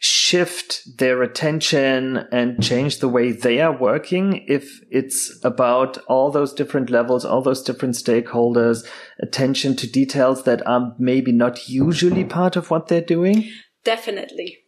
shift 0.02 0.96
their 0.96 1.22
attention 1.22 2.16
and 2.32 2.62
change 2.62 3.00
the 3.00 3.08
way 3.08 3.32
they 3.32 3.60
are 3.60 3.76
working 3.76 4.42
if 4.48 4.80
it's 4.90 5.38
about 5.44 5.98
all 6.08 6.30
those 6.30 6.54
different 6.54 6.88
levels, 6.88 7.22
all 7.22 7.42
those 7.42 7.62
different 7.62 7.94
stakeholders, 7.94 8.82
attention 9.20 9.76
to 9.76 9.86
details 9.86 10.44
that 10.44 10.66
are 10.66 10.94
maybe 10.98 11.32
not 11.32 11.68
usually 11.68 12.24
part 12.24 12.56
of 12.56 12.70
what 12.70 12.88
they're 12.88 13.02
doing? 13.02 13.46
Definitely. 13.84 14.60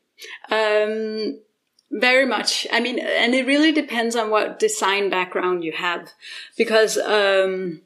Um, 0.50 1.40
very 1.90 2.26
much. 2.26 2.66
I 2.70 2.80
mean, 2.80 2.98
and 2.98 3.34
it 3.34 3.46
really 3.46 3.72
depends 3.72 4.14
on 4.14 4.28
what 4.28 4.58
design 4.58 5.08
background 5.08 5.64
you 5.64 5.72
have, 5.72 6.10
because 6.58 6.98
um, 6.98 7.80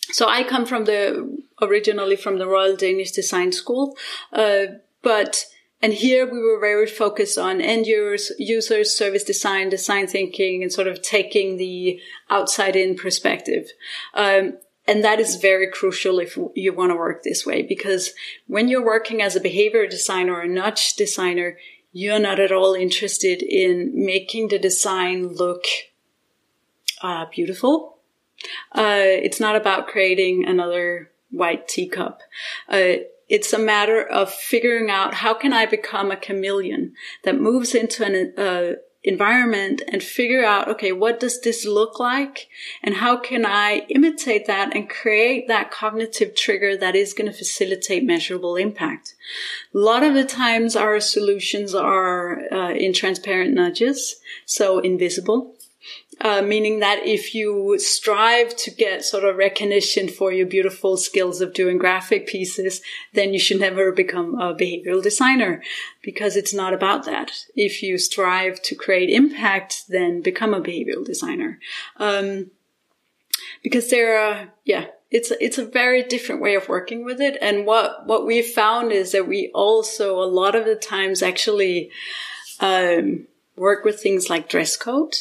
so 0.00 0.26
I 0.26 0.42
come 0.42 0.64
from 0.64 0.86
the 0.86 1.38
originally 1.60 2.16
from 2.16 2.38
the 2.38 2.46
Royal 2.46 2.76
Danish 2.76 3.12
Design 3.12 3.52
School, 3.52 3.94
uh, 4.32 4.64
but 5.02 5.44
and 5.80 5.92
here 5.92 6.26
we 6.26 6.40
were 6.40 6.58
very 6.58 6.86
focused 6.86 7.38
on 7.38 7.60
end 7.60 7.86
users, 7.86 8.32
users, 8.38 8.96
service 8.96 9.24
design, 9.24 9.68
design 9.68 10.06
thinking, 10.06 10.62
and 10.62 10.72
sort 10.72 10.88
of 10.88 11.02
taking 11.02 11.56
the 11.56 12.00
outside 12.30 12.74
in 12.74 12.96
perspective. 12.96 13.70
Um, 14.14 14.58
and 14.86 15.04
that 15.04 15.20
is 15.20 15.36
very 15.36 15.70
crucial 15.70 16.18
if 16.18 16.38
you 16.54 16.72
want 16.72 16.90
to 16.90 16.96
work 16.96 17.22
this 17.22 17.44
way, 17.44 17.62
because 17.62 18.12
when 18.46 18.68
you're 18.68 18.84
working 18.84 19.20
as 19.20 19.36
a 19.36 19.40
behavior 19.40 19.86
designer 19.86 20.34
or 20.34 20.42
a 20.42 20.48
nudge 20.48 20.94
designer, 20.94 21.58
you're 21.92 22.18
not 22.18 22.40
at 22.40 22.52
all 22.52 22.74
interested 22.74 23.42
in 23.42 23.92
making 23.94 24.48
the 24.48 24.58
design 24.58 25.28
look 25.28 25.64
uh, 27.02 27.26
beautiful. 27.30 27.98
Uh, 28.72 29.02
it's 29.04 29.40
not 29.40 29.56
about 29.56 29.88
creating 29.88 30.46
another 30.46 31.10
white 31.30 31.68
teacup. 31.68 32.20
Uh, 32.68 32.94
it's 33.28 33.52
a 33.52 33.58
matter 33.58 34.02
of 34.02 34.32
figuring 34.32 34.90
out 34.90 35.14
how 35.14 35.34
can 35.34 35.52
I 35.52 35.66
become 35.66 36.10
a 36.10 36.16
chameleon 36.16 36.94
that 37.24 37.40
moves 37.40 37.74
into 37.74 38.04
an 38.04 38.34
uh, 38.36 38.76
environment 39.04 39.80
and 39.88 40.02
figure 40.02 40.44
out, 40.44 40.68
okay, 40.68 40.92
what 40.92 41.20
does 41.20 41.40
this 41.40 41.64
look 41.64 42.00
like? 42.00 42.48
And 42.82 42.96
how 42.96 43.16
can 43.16 43.46
I 43.46 43.86
imitate 43.88 44.46
that 44.46 44.74
and 44.74 44.90
create 44.90 45.46
that 45.48 45.70
cognitive 45.70 46.34
trigger 46.34 46.76
that 46.76 46.96
is 46.96 47.14
going 47.14 47.30
to 47.30 47.36
facilitate 47.36 48.04
measurable 48.04 48.56
impact? 48.56 49.14
A 49.74 49.78
lot 49.78 50.02
of 50.02 50.14
the 50.14 50.24
times 50.24 50.74
our 50.74 50.98
solutions 51.00 51.74
are 51.74 52.52
uh, 52.52 52.72
in 52.72 52.92
transparent 52.92 53.54
nudges, 53.54 54.16
so 54.46 54.78
invisible. 54.78 55.54
Uh, 56.20 56.42
meaning 56.42 56.80
that 56.80 56.98
if 57.04 57.32
you 57.32 57.78
strive 57.78 58.56
to 58.56 58.72
get 58.72 59.04
sort 59.04 59.22
of 59.22 59.36
recognition 59.36 60.08
for 60.08 60.32
your 60.32 60.46
beautiful 60.46 60.96
skills 60.96 61.40
of 61.40 61.54
doing 61.54 61.78
graphic 61.78 62.26
pieces, 62.26 62.82
then 63.12 63.32
you 63.32 63.38
should 63.38 63.60
never 63.60 63.92
become 63.92 64.34
a 64.34 64.52
behavioral 64.52 65.00
designer 65.00 65.62
because 66.02 66.34
it's 66.34 66.52
not 66.52 66.74
about 66.74 67.04
that. 67.04 67.30
If 67.54 67.84
you 67.84 67.98
strive 67.98 68.60
to 68.62 68.74
create 68.74 69.10
impact, 69.10 69.84
then 69.88 70.20
become 70.20 70.52
a 70.54 70.60
behavioral 70.60 71.04
designer. 71.06 71.60
Um, 71.98 72.50
because 73.62 73.88
there 73.88 74.18
are, 74.18 74.48
yeah, 74.64 74.86
it's 75.12 75.30
it's 75.40 75.58
a 75.58 75.64
very 75.64 76.02
different 76.02 76.42
way 76.42 76.56
of 76.56 76.68
working 76.68 77.04
with 77.04 77.20
it. 77.20 77.38
And 77.40 77.64
what, 77.64 78.06
what 78.06 78.26
we 78.26 78.42
found 78.42 78.90
is 78.90 79.12
that 79.12 79.28
we 79.28 79.52
also 79.54 80.20
a 80.20 80.26
lot 80.26 80.56
of 80.56 80.64
the 80.64 80.74
times 80.74 81.22
actually, 81.22 81.92
um, 82.58 83.28
work 83.54 83.84
with 83.84 84.00
things 84.00 84.28
like 84.28 84.48
dress 84.48 84.76
code 84.76 85.14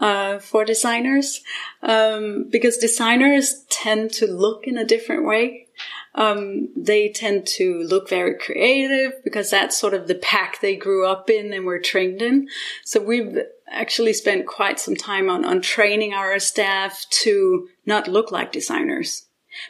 uh, 0.00 0.38
for 0.38 0.64
designers 0.64 1.42
um, 1.82 2.46
because 2.50 2.78
designers 2.78 3.64
tend 3.68 4.10
to 4.12 4.26
look 4.26 4.66
in 4.66 4.78
a 4.78 4.84
different 4.84 5.26
way. 5.26 5.66
Um, 6.14 6.70
they 6.74 7.10
tend 7.10 7.46
to 7.58 7.82
look 7.82 8.08
very 8.08 8.36
creative 8.36 9.22
because 9.22 9.50
that's 9.50 9.78
sort 9.78 9.94
of 9.94 10.08
the 10.08 10.16
pack 10.16 10.60
they 10.60 10.74
grew 10.74 11.06
up 11.06 11.30
in 11.30 11.52
and 11.52 11.64
were 11.64 11.78
trained 11.78 12.20
in. 12.20 12.48
So 12.84 13.00
we've 13.00 13.38
actually 13.70 14.12
spent 14.14 14.46
quite 14.46 14.80
some 14.80 14.96
time 14.96 15.30
on, 15.30 15.44
on 15.44 15.60
training 15.60 16.12
our 16.12 16.38
staff 16.40 17.06
to 17.22 17.68
not 17.86 18.08
look 18.08 18.32
like 18.32 18.50
designers, 18.50 19.26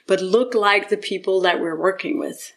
but 0.06 0.22
look 0.22 0.54
like 0.54 0.88
the 0.88 0.96
people 0.96 1.42
that 1.42 1.60
we're 1.60 1.78
working 1.78 2.18
with. 2.18 2.54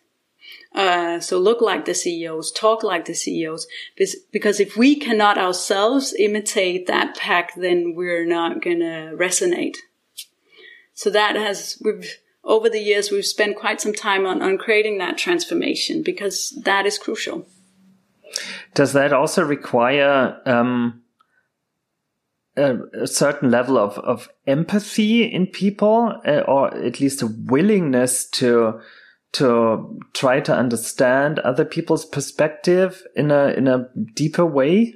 Uh, 0.73 1.19
so 1.19 1.37
look 1.37 1.61
like 1.61 1.85
the 1.85 1.93
CEOs, 1.93 2.51
talk 2.51 2.83
like 2.83 3.05
the 3.05 3.13
CEOs, 3.13 3.67
because 4.31 4.59
if 4.59 4.75
we 4.75 4.95
cannot 4.95 5.37
ourselves 5.37 6.15
imitate 6.17 6.87
that 6.87 7.15
pack, 7.15 7.53
then 7.55 7.93
we're 7.95 8.25
not 8.25 8.61
gonna 8.63 9.11
resonate. 9.15 9.77
So 10.95 11.09
that 11.11 11.35
has, 11.35 11.79
we've, 11.83 12.17
over 12.43 12.69
the 12.69 12.79
years, 12.79 13.11
we've 13.11 13.25
spent 13.25 13.55
quite 13.55 13.81
some 13.81 13.93
time 13.93 14.25
on, 14.25 14.41
on 14.41 14.57
creating 14.57 14.97
that 14.97 15.17
transformation 15.17 16.01
because 16.01 16.59
that 16.65 16.85
is 16.85 16.97
crucial. 16.97 17.45
Does 18.73 18.93
that 18.93 19.13
also 19.13 19.43
require, 19.43 20.39
um, 20.45 21.03
a, 22.55 23.07
certain 23.07 23.49
level 23.49 23.77
of, 23.77 23.97
of 23.99 24.29
empathy 24.45 25.23
in 25.23 25.47
people, 25.47 26.19
uh, 26.25 26.41
or 26.47 26.73
at 26.73 26.99
least 26.99 27.21
a 27.21 27.27
willingness 27.27 28.25
to 28.25 28.79
to 29.33 29.99
try 30.13 30.39
to 30.39 30.55
understand 30.55 31.39
other 31.39 31.65
people's 31.65 32.05
perspective 32.05 33.03
in 33.15 33.31
a 33.31 33.47
in 33.49 33.67
a 33.67 33.89
deeper 34.13 34.45
way? 34.45 34.95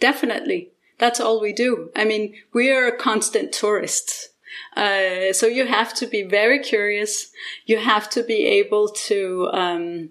Definitely. 0.00 0.72
That's 0.98 1.20
all 1.20 1.40
we 1.40 1.52
do. 1.52 1.90
I 1.94 2.04
mean, 2.04 2.34
we 2.52 2.70
are 2.70 2.90
constant 2.90 3.52
tourists. 3.52 4.28
Uh, 4.76 5.32
so 5.32 5.46
you 5.46 5.66
have 5.66 5.92
to 5.94 6.06
be 6.06 6.22
very 6.22 6.60
curious. 6.60 7.30
You 7.66 7.78
have 7.78 8.08
to 8.10 8.22
be 8.22 8.46
able 8.46 8.88
to 8.88 9.48
um, 9.52 10.10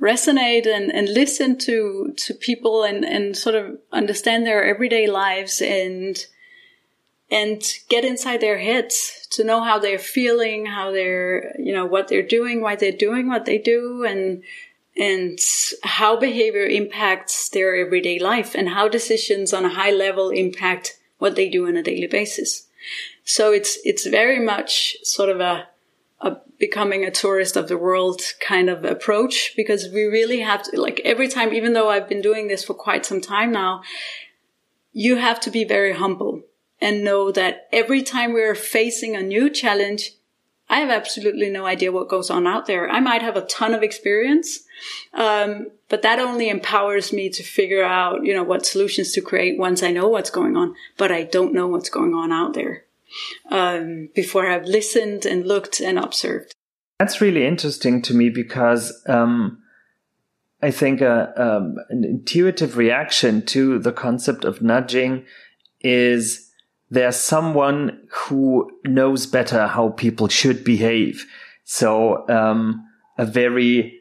resonate 0.00 0.66
and, 0.66 0.92
and 0.92 1.08
listen 1.08 1.58
to 1.58 2.12
to 2.16 2.34
people 2.34 2.84
and, 2.84 3.04
and 3.04 3.36
sort 3.36 3.54
of 3.54 3.78
understand 3.92 4.46
their 4.46 4.64
everyday 4.64 5.06
lives 5.06 5.60
and 5.60 6.26
and 7.30 7.62
get 7.88 8.04
inside 8.04 8.40
their 8.40 8.58
heads 8.58 9.26
to 9.30 9.44
know 9.44 9.62
how 9.62 9.78
they're 9.78 9.98
feeling, 9.98 10.66
how 10.66 10.92
they're, 10.92 11.54
you 11.58 11.72
know, 11.72 11.84
what 11.84 12.08
they're 12.08 12.22
doing, 12.22 12.60
why 12.60 12.76
they're 12.76 12.92
doing 12.92 13.28
what 13.28 13.44
they 13.44 13.58
do, 13.58 14.04
and 14.04 14.42
and 14.98 15.38
how 15.82 16.18
behavior 16.18 16.64
impacts 16.64 17.50
their 17.50 17.76
everyday 17.76 18.18
life 18.18 18.54
and 18.54 18.70
how 18.70 18.88
decisions 18.88 19.52
on 19.52 19.64
a 19.64 19.74
high 19.74 19.90
level 19.90 20.30
impact 20.30 20.98
what 21.18 21.36
they 21.36 21.48
do 21.48 21.66
on 21.66 21.76
a 21.76 21.82
daily 21.82 22.06
basis. 22.06 22.66
So 23.24 23.52
it's 23.52 23.78
it's 23.84 24.06
very 24.06 24.38
much 24.38 24.96
sort 25.02 25.28
of 25.28 25.40
a, 25.40 25.68
a 26.20 26.36
becoming 26.58 27.04
a 27.04 27.10
tourist 27.10 27.56
of 27.56 27.68
the 27.68 27.76
world 27.76 28.22
kind 28.40 28.70
of 28.70 28.84
approach 28.84 29.52
because 29.56 29.88
we 29.92 30.04
really 30.04 30.40
have 30.40 30.62
to 30.62 30.80
like 30.80 31.00
every 31.04 31.28
time 31.28 31.52
even 31.52 31.72
though 31.72 31.90
I've 31.90 32.08
been 32.08 32.22
doing 32.22 32.48
this 32.48 32.64
for 32.64 32.74
quite 32.74 33.04
some 33.04 33.20
time 33.20 33.52
now 33.52 33.82
you 34.92 35.16
have 35.16 35.40
to 35.40 35.50
be 35.50 35.64
very 35.64 35.92
humble 35.92 36.42
and 36.80 37.04
know 37.04 37.32
that 37.32 37.68
every 37.72 38.02
time 38.02 38.32
we're 38.32 38.54
facing 38.54 39.16
a 39.16 39.22
new 39.22 39.48
challenge, 39.50 40.12
I 40.68 40.80
have 40.80 40.90
absolutely 40.90 41.48
no 41.48 41.64
idea 41.64 41.92
what 41.92 42.08
goes 42.08 42.28
on 42.28 42.46
out 42.46 42.66
there. 42.66 42.88
I 42.90 43.00
might 43.00 43.22
have 43.22 43.36
a 43.36 43.46
ton 43.46 43.72
of 43.72 43.82
experience, 43.82 44.60
um, 45.14 45.68
but 45.88 46.02
that 46.02 46.18
only 46.18 46.48
empowers 46.48 47.12
me 47.12 47.30
to 47.30 47.42
figure 47.42 47.84
out, 47.84 48.24
you 48.24 48.34
know, 48.34 48.42
what 48.42 48.66
solutions 48.66 49.12
to 49.12 49.20
create 49.20 49.58
once 49.58 49.82
I 49.82 49.92
know 49.92 50.08
what's 50.08 50.30
going 50.30 50.56
on. 50.56 50.74
But 50.96 51.12
I 51.12 51.22
don't 51.22 51.54
know 51.54 51.68
what's 51.68 51.88
going 51.88 52.14
on 52.14 52.32
out 52.32 52.54
there 52.54 52.84
um, 53.50 54.08
before 54.14 54.50
I've 54.50 54.64
listened 54.64 55.24
and 55.24 55.46
looked 55.46 55.80
and 55.80 55.98
observed. 55.98 56.52
That's 56.98 57.20
really 57.20 57.46
interesting 57.46 58.02
to 58.02 58.14
me 58.14 58.30
because 58.30 59.02
um, 59.06 59.62
I 60.62 60.70
think 60.70 61.00
um, 61.02 61.76
an 61.90 62.04
intuitive 62.04 62.76
reaction 62.76 63.44
to 63.46 63.78
the 63.78 63.92
concept 63.92 64.44
of 64.44 64.62
nudging 64.62 65.26
is 65.80 66.45
there's 66.90 67.16
someone 67.16 68.06
who 68.10 68.70
knows 68.84 69.26
better 69.26 69.66
how 69.66 69.90
people 69.90 70.28
should 70.28 70.64
behave. 70.64 71.26
So, 71.64 72.28
um, 72.28 72.86
a 73.18 73.26
very 73.26 74.00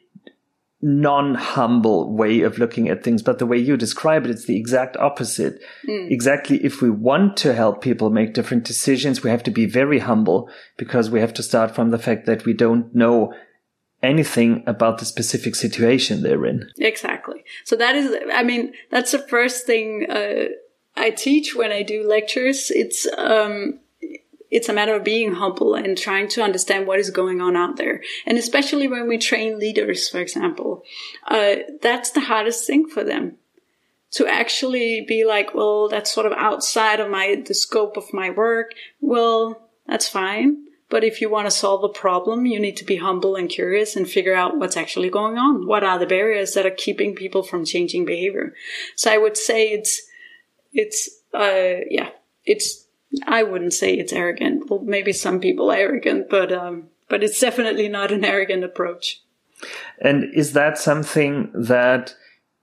non-humble 0.82 2.16
way 2.16 2.42
of 2.42 2.60
looking 2.60 2.90
at 2.90 3.04
things, 3.04 3.24
but 3.24 3.40
the 3.40 3.46
way 3.46 3.58
you 3.58 3.76
describe 3.76 4.24
it, 4.24 4.30
it's 4.30 4.46
the 4.46 4.58
exact 4.58 4.96
opposite. 4.98 5.60
Mm. 5.88 6.12
Exactly. 6.12 6.64
If 6.64 6.82
we 6.82 6.92
want 6.92 7.38
to 7.38 7.56
help 7.56 7.82
people 7.82 8.12
make 8.12 8.36
different 8.36 8.66
decisions, 8.66 9.24
we 9.24 9.32
have 9.32 9.42
to 9.44 9.52
be 9.52 9.66
very 9.66 10.00
humble 10.00 10.48
because 10.78 11.10
we 11.10 11.22
have 11.22 11.34
to 11.36 11.44
start 11.44 11.74
from 11.74 11.90
the 11.90 11.98
fact 11.98 12.28
that 12.28 12.46
we 12.46 12.54
don't 12.54 12.94
know 12.94 13.34
anything 14.04 14.64
about 14.68 15.00
the 15.00 15.06
specific 15.06 15.56
situation 15.56 16.22
they're 16.22 16.46
in. 16.46 16.70
Exactly. 16.78 17.44
So 17.64 17.76
that 17.78 17.96
is, 17.96 18.16
I 18.32 18.44
mean, 18.44 18.74
that's 18.92 19.12
the 19.12 19.20
first 19.20 19.66
thing, 19.66 20.06
uh, 20.08 20.50
I 20.96 21.10
teach 21.10 21.56
when 21.56 21.72
I 21.72 21.84
do 21.84 22.08
lectures. 22.08 22.72
It's, 22.72 23.08
um, 23.18 23.80
it's 24.52 24.70
a 24.70 24.74
matter 24.74 24.96
of 24.96 25.04
being 25.04 25.34
humble 25.34 25.76
and 25.76 25.98
trying 25.98 26.28
to 26.30 26.42
understand 26.42 26.88
what 26.88 27.00
is 27.00 27.10
going 27.10 27.42
on 27.42 27.56
out 27.56 27.76
there. 27.76 28.02
And 28.26 28.38
especially 28.38 28.88
when 28.88 29.08
we 29.08 29.18
train 29.18 29.60
leaders, 29.60 30.08
for 30.08 30.20
example, 30.20 30.84
uh, 31.28 31.56
that's 31.82 32.12
the 32.12 32.22
hardest 32.22 32.66
thing 32.66 32.88
for 32.88 33.04
them 33.04 33.38
to 34.12 34.28
actually 34.28 35.04
be 35.06 35.26
like, 35.26 35.54
well, 35.54 35.90
that's 35.90 36.12
sort 36.12 36.26
of 36.26 36.32
outside 36.38 37.02
of 37.02 37.10
my, 37.10 37.44
the 37.46 37.54
scope 37.54 37.98
of 37.98 38.14
my 38.14 38.30
work. 38.30 38.72
Well, 39.02 39.70
that's 39.88 40.08
fine. 40.08 40.64
But 40.90 41.04
if 41.04 41.20
you 41.20 41.30
want 41.30 41.48
to 41.48 41.52
solve 41.52 41.84
a 41.84 41.90
problem, 41.90 42.46
you 42.46 42.60
need 42.60 42.78
to 42.78 42.86
be 42.86 42.98
humble 42.98 43.36
and 43.36 43.50
curious 43.50 43.96
and 43.96 44.08
figure 44.08 44.36
out 44.36 44.58
what's 44.58 44.78
actually 44.78 45.10
going 45.10 45.38
on. 45.38 45.68
What 45.68 45.84
are 45.84 46.00
the 46.00 46.06
barriers 46.06 46.54
that 46.54 46.66
are 46.66 46.72
keeping 46.72 47.16
people 47.16 47.44
from 47.44 47.66
changing 47.66 48.06
behavior? 48.06 48.54
So 48.96 49.12
I 49.12 49.18
would 49.18 49.36
say 49.36 49.70
it's, 49.70 50.02
it's, 50.76 51.10
uh, 51.34 51.82
yeah, 51.90 52.10
it's 52.46 52.86
I 53.28 53.44
wouldn't 53.44 53.74
say 53.74 53.94
it's 53.94 54.14
arrogant. 54.14 54.70
Well, 54.70 54.82
maybe 54.82 55.14
some 55.14 55.40
people 55.40 55.72
are 55.72 55.78
arrogant, 55.78 56.30
but 56.30 56.52
um, 56.52 56.90
but 57.10 57.24
it's 57.24 57.40
definitely 57.40 57.88
not 57.88 58.12
an 58.12 58.26
arrogant 58.26 58.64
approach. 58.64 59.22
And 60.02 60.34
is 60.34 60.54
that 60.54 60.78
something 60.78 61.52
that 61.54 62.16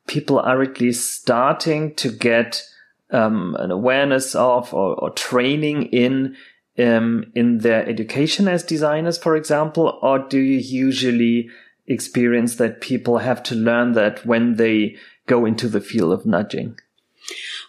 people 0.07 0.39
are 0.39 0.63
at 0.63 0.81
least 0.81 1.15
starting 1.15 1.95
to 1.95 2.11
get 2.11 2.63
um, 3.11 3.57
an 3.59 3.71
awareness 3.71 4.35
of 4.35 4.73
or, 4.75 4.95
or 4.97 5.11
training 5.11 5.85
in 5.85 6.37
um, 6.79 7.25
in 7.35 7.59
their 7.59 7.87
education 7.89 8.49
as 8.49 8.63
designers, 8.63 9.19
for 9.19 9.37
example, 9.37 9.99
or 10.03 10.19
do 10.19 10.39
you 10.39 10.59
usually 10.59 11.49
experience 11.87 12.57
that 12.57 12.81
people 12.81 13.19
have 13.19 13.43
to 13.43 13.55
learn 13.55 13.93
that 13.93 14.25
when 14.25 14.57
they 14.57 14.97
go 15.27 15.45
into 15.45 15.69
the 15.69 15.81
field 15.81 16.13
of 16.13 16.27
nudging? 16.27 16.79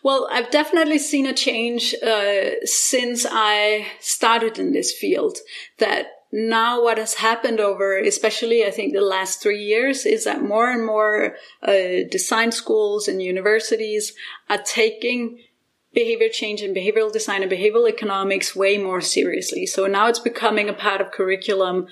Well, 0.03 0.27
I've 0.31 0.51
definitely 0.51 0.99
seen 0.99 1.25
a 1.25 1.33
change 1.33 1.95
uh, 2.03 2.65
since 2.65 3.25
I 3.29 3.87
started 3.99 4.59
in 4.59 4.73
this 4.73 4.91
field. 4.91 5.37
That 5.79 6.07
now 6.31 6.83
what 6.83 6.97
has 6.97 7.15
happened 7.15 7.59
over, 7.59 7.97
especially 7.97 8.65
I 8.65 8.71
think 8.71 8.93
the 8.93 9.01
last 9.01 9.41
three 9.41 9.63
years, 9.63 10.05
is 10.05 10.25
that 10.25 10.43
more 10.43 10.69
and 10.69 10.85
more 10.85 11.35
uh, 11.61 12.07
design 12.09 12.51
schools 12.51 13.07
and 13.07 13.21
universities 13.21 14.13
are 14.49 14.61
taking 14.61 15.39
behavior 15.93 16.29
change 16.29 16.61
and 16.61 16.75
behavioral 16.75 17.13
design 17.13 17.43
and 17.43 17.51
behavioral 17.51 17.87
economics 17.87 18.55
way 18.55 18.79
more 18.79 18.99
seriously. 18.99 19.67
So 19.67 19.85
now 19.85 20.07
it's 20.07 20.19
becoming 20.19 20.67
a 20.67 20.73
part 20.73 21.01
of 21.01 21.11
curriculum 21.11 21.87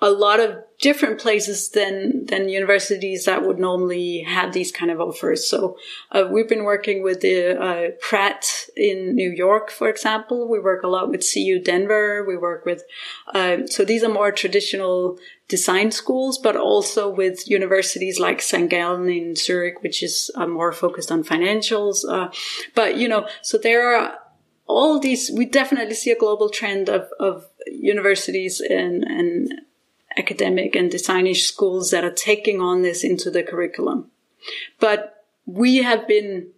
a 0.00 0.10
lot 0.10 0.40
of 0.40 0.58
different 0.80 1.20
places 1.20 1.68
than 1.70 2.24
than 2.26 2.48
universities 2.48 3.26
that 3.26 3.42
would 3.42 3.58
normally 3.58 4.20
have 4.20 4.52
these 4.52 4.72
kind 4.72 4.90
of 4.90 5.00
offers. 5.00 5.48
So 5.48 5.76
uh, 6.10 6.24
we've 6.30 6.48
been 6.48 6.64
working 6.64 7.02
with 7.02 7.20
the 7.20 7.60
uh, 7.60 7.90
Pratt 8.00 8.46
in 8.76 9.14
New 9.14 9.30
York, 9.30 9.70
for 9.70 9.88
example. 9.88 10.48
We 10.48 10.58
work 10.58 10.82
a 10.82 10.88
lot 10.88 11.10
with 11.10 11.26
CU 11.30 11.60
Denver. 11.60 12.24
We 12.26 12.36
work 12.36 12.64
with 12.64 12.82
uh, 13.34 13.66
so 13.66 13.84
these 13.84 14.02
are 14.02 14.08
more 14.08 14.32
traditional 14.32 15.18
design 15.48 15.90
schools, 15.90 16.38
but 16.38 16.56
also 16.56 17.10
with 17.10 17.48
universities 17.50 18.18
like 18.18 18.40
St. 18.40 18.70
Gallen 18.70 19.10
in 19.10 19.36
Zurich, 19.36 19.82
which 19.82 20.02
is 20.02 20.30
uh, 20.34 20.46
more 20.46 20.72
focused 20.72 21.12
on 21.12 21.24
financials. 21.24 22.08
Uh, 22.08 22.30
but 22.74 22.96
you 22.96 23.08
know, 23.08 23.28
so 23.42 23.58
there 23.58 23.94
are 23.94 24.18
all 24.66 24.98
these. 24.98 25.30
We 25.30 25.44
definitely 25.44 25.94
see 25.94 26.10
a 26.10 26.18
global 26.18 26.48
trend 26.48 26.88
of 26.88 27.10
of 27.18 27.46
universities 27.66 28.60
and 28.60 29.04
and 29.04 29.60
academic 30.20 30.76
and 30.76 30.90
designish 30.90 31.44
schools 31.44 31.90
that 31.90 32.04
are 32.04 32.12
taking 32.12 32.60
on 32.60 32.82
this 32.82 33.02
into 33.02 33.30
the 33.30 33.42
curriculum. 33.42 34.10
But 34.78 35.24
we 35.46 35.78
have 35.78 36.06
been, 36.06 36.48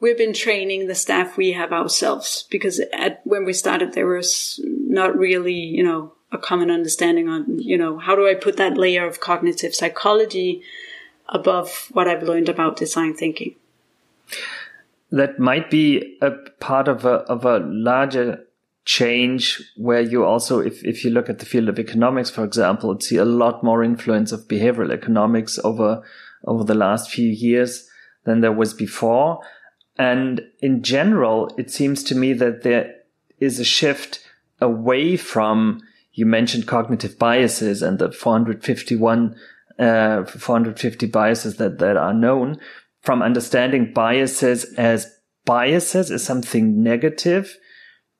we've 0.00 0.18
been 0.18 0.34
training 0.34 0.86
the 0.86 0.94
staff 0.94 1.36
we 1.36 1.52
have 1.52 1.72
ourselves 1.72 2.46
because 2.50 2.80
at, 2.92 3.20
when 3.24 3.44
we 3.44 3.52
started, 3.52 3.92
there 3.92 4.06
was 4.06 4.60
not 4.64 5.16
really, 5.16 5.54
you 5.54 5.82
know, 5.82 6.12
a 6.32 6.38
common 6.38 6.70
understanding 6.70 7.28
on, 7.28 7.58
you 7.58 7.78
know, 7.78 7.98
how 7.98 8.16
do 8.16 8.28
I 8.28 8.34
put 8.34 8.56
that 8.56 8.76
layer 8.76 9.06
of 9.06 9.20
cognitive 9.20 9.74
psychology 9.74 10.62
above 11.28 11.88
what 11.92 12.08
I've 12.08 12.22
learned 12.22 12.48
about 12.48 12.76
design 12.76 13.14
thinking? 13.14 13.54
That 15.12 15.38
might 15.38 15.70
be 15.70 16.18
a 16.20 16.32
part 16.58 16.88
of 16.88 17.04
a, 17.04 17.18
of 17.30 17.44
a 17.44 17.60
larger 17.60 18.45
change 18.86 19.60
where 19.76 20.00
you 20.00 20.24
also, 20.24 20.60
if, 20.60 20.82
if 20.84 21.04
you 21.04 21.10
look 21.10 21.28
at 21.28 21.40
the 21.40 21.44
field 21.44 21.68
of 21.68 21.78
economics, 21.78 22.30
for 22.30 22.44
example, 22.44 22.98
see 23.00 23.16
a 23.16 23.24
lot 23.24 23.62
more 23.62 23.82
influence 23.82 24.32
of 24.32 24.48
behavioral 24.48 24.92
economics 24.92 25.58
over, 25.64 26.02
over 26.44 26.64
the 26.64 26.74
last 26.74 27.10
few 27.10 27.28
years 27.28 27.90
than 28.24 28.40
there 28.40 28.52
was 28.52 28.72
before. 28.72 29.40
And 29.98 30.40
in 30.60 30.82
general, 30.82 31.52
it 31.58 31.70
seems 31.70 32.04
to 32.04 32.14
me 32.14 32.32
that 32.34 32.62
there 32.62 32.94
is 33.40 33.58
a 33.58 33.64
shift 33.64 34.20
away 34.60 35.16
from, 35.16 35.82
you 36.12 36.24
mentioned 36.24 36.68
cognitive 36.68 37.18
biases 37.18 37.82
and 37.82 37.98
the 37.98 38.12
451, 38.12 39.34
uh, 39.80 40.24
450 40.24 41.06
biases 41.06 41.56
that, 41.56 41.80
that 41.80 41.96
are 41.96 42.14
known 42.14 42.60
from 43.00 43.20
understanding 43.20 43.92
biases 43.92 44.64
as 44.74 45.12
biases 45.44 46.10
as 46.12 46.22
something 46.22 46.82
negative 46.82 47.56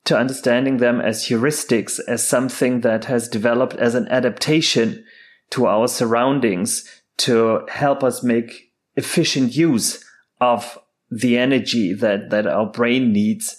to 0.07 0.17
understanding 0.17 0.77
them 0.77 1.01
as 1.01 1.27
heuristics, 1.27 1.99
as 2.07 2.27
something 2.27 2.81
that 2.81 3.05
has 3.05 3.27
developed 3.27 3.75
as 3.75 3.93
an 3.93 4.07
adaptation 4.07 5.03
to 5.49 5.67
our 5.67 5.87
surroundings 5.87 6.83
to 7.17 7.65
help 7.69 8.03
us 8.03 8.23
make 8.23 8.71
efficient 8.95 9.55
use 9.55 10.03
of 10.39 10.79
the 11.09 11.37
energy 11.37 11.93
that, 11.93 12.29
that 12.29 12.47
our 12.47 12.65
brain 12.65 13.11
needs. 13.11 13.57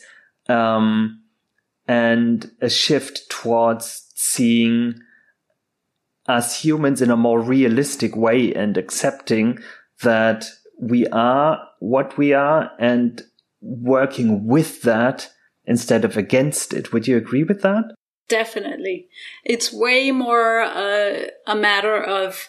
Um, 0.49 1.23
and 1.87 2.51
a 2.61 2.69
shift 2.69 3.31
towards 3.31 4.07
seeing 4.15 5.01
us 6.27 6.63
humans 6.63 7.01
in 7.01 7.11
a 7.11 7.17
more 7.17 7.41
realistic 7.41 8.15
way 8.15 8.55
and 8.55 8.77
accepting 8.77 9.59
that 10.03 10.47
we 10.79 11.07
are 11.09 11.59
what 11.81 12.17
we 12.19 12.35
are 12.35 12.71
and 12.79 13.23
working 13.61 14.47
with 14.47 14.83
that 14.83 15.31
instead 15.69 16.05
of 16.05 16.17
against 16.17 16.73
it. 16.73 16.93
Would 16.93 17.07
you 17.07 17.17
agree 17.17 17.45
with 17.45 17.63
that? 17.63 17.95
Definitely. 18.29 19.09
It's 19.45 19.73
way 19.73 20.11
more 20.11 20.63
uh, 20.63 21.29
a 21.47 21.55
matter 21.55 21.97
of 21.97 22.49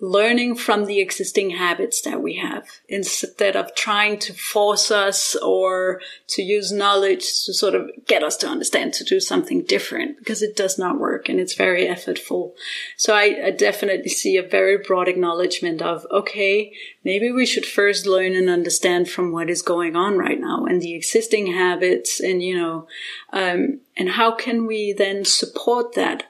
learning 0.00 0.54
from 0.54 0.84
the 0.84 1.00
existing 1.00 1.50
habits 1.50 2.00
that 2.02 2.22
we 2.22 2.36
have 2.36 2.64
instead 2.88 3.56
of 3.56 3.74
trying 3.74 4.16
to 4.16 4.32
force 4.32 4.92
us 4.92 5.34
or 5.36 6.00
to 6.28 6.40
use 6.40 6.70
knowledge 6.70 7.44
to 7.44 7.52
sort 7.52 7.74
of 7.74 7.90
get 8.06 8.22
us 8.22 8.36
to 8.36 8.46
understand 8.46 8.94
to 8.94 9.02
do 9.02 9.18
something 9.18 9.62
different 9.62 10.16
because 10.18 10.40
it 10.40 10.54
does 10.54 10.78
not 10.78 11.00
work 11.00 11.28
and 11.28 11.40
it's 11.40 11.54
very 11.54 11.86
effortful. 11.86 12.52
So 12.96 13.12
I, 13.12 13.46
I 13.46 13.50
definitely 13.50 14.10
see 14.10 14.36
a 14.36 14.42
very 14.42 14.78
broad 14.78 15.08
acknowledgement 15.08 15.82
of, 15.82 16.06
okay, 16.12 16.72
maybe 17.02 17.32
we 17.32 17.44
should 17.44 17.66
first 17.66 18.06
learn 18.06 18.36
and 18.36 18.48
understand 18.48 19.08
from 19.08 19.32
what 19.32 19.50
is 19.50 19.62
going 19.62 19.96
on 19.96 20.16
right 20.16 20.40
now 20.40 20.64
and 20.64 20.80
the 20.80 20.94
existing 20.94 21.48
habits 21.48 22.20
and, 22.20 22.40
you 22.40 22.56
know, 22.56 22.86
um, 23.32 23.80
and 23.96 24.10
how 24.10 24.30
can 24.30 24.64
we 24.64 24.92
then 24.92 25.24
support 25.24 25.94
that 25.94 26.24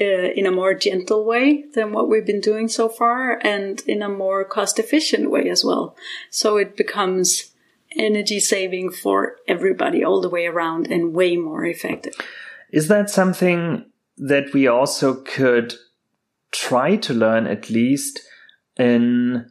uh, 0.00 0.04
in 0.04 0.46
a 0.46 0.50
more 0.50 0.74
gentle 0.74 1.24
way 1.24 1.64
than 1.74 1.92
what 1.92 2.08
we've 2.08 2.26
been 2.26 2.40
doing 2.40 2.68
so 2.68 2.88
far 2.88 3.38
and 3.44 3.82
in 3.86 4.02
a 4.02 4.08
more 4.08 4.44
cost 4.44 4.78
efficient 4.78 5.30
way 5.30 5.50
as 5.50 5.64
well. 5.64 5.94
So 6.30 6.56
it 6.56 6.76
becomes 6.76 7.52
energy 7.96 8.40
saving 8.40 8.90
for 8.90 9.36
everybody 9.46 10.02
all 10.02 10.20
the 10.20 10.30
way 10.30 10.46
around 10.46 10.90
and 10.90 11.14
way 11.14 11.36
more 11.36 11.64
effective. 11.64 12.14
Is 12.70 12.88
that 12.88 13.10
something 13.10 13.84
that 14.16 14.52
we 14.54 14.66
also 14.66 15.14
could 15.14 15.74
try 16.52 16.96
to 16.96 17.14
learn 17.14 17.46
at 17.46 17.70
least 17.70 18.20
in 18.76 19.46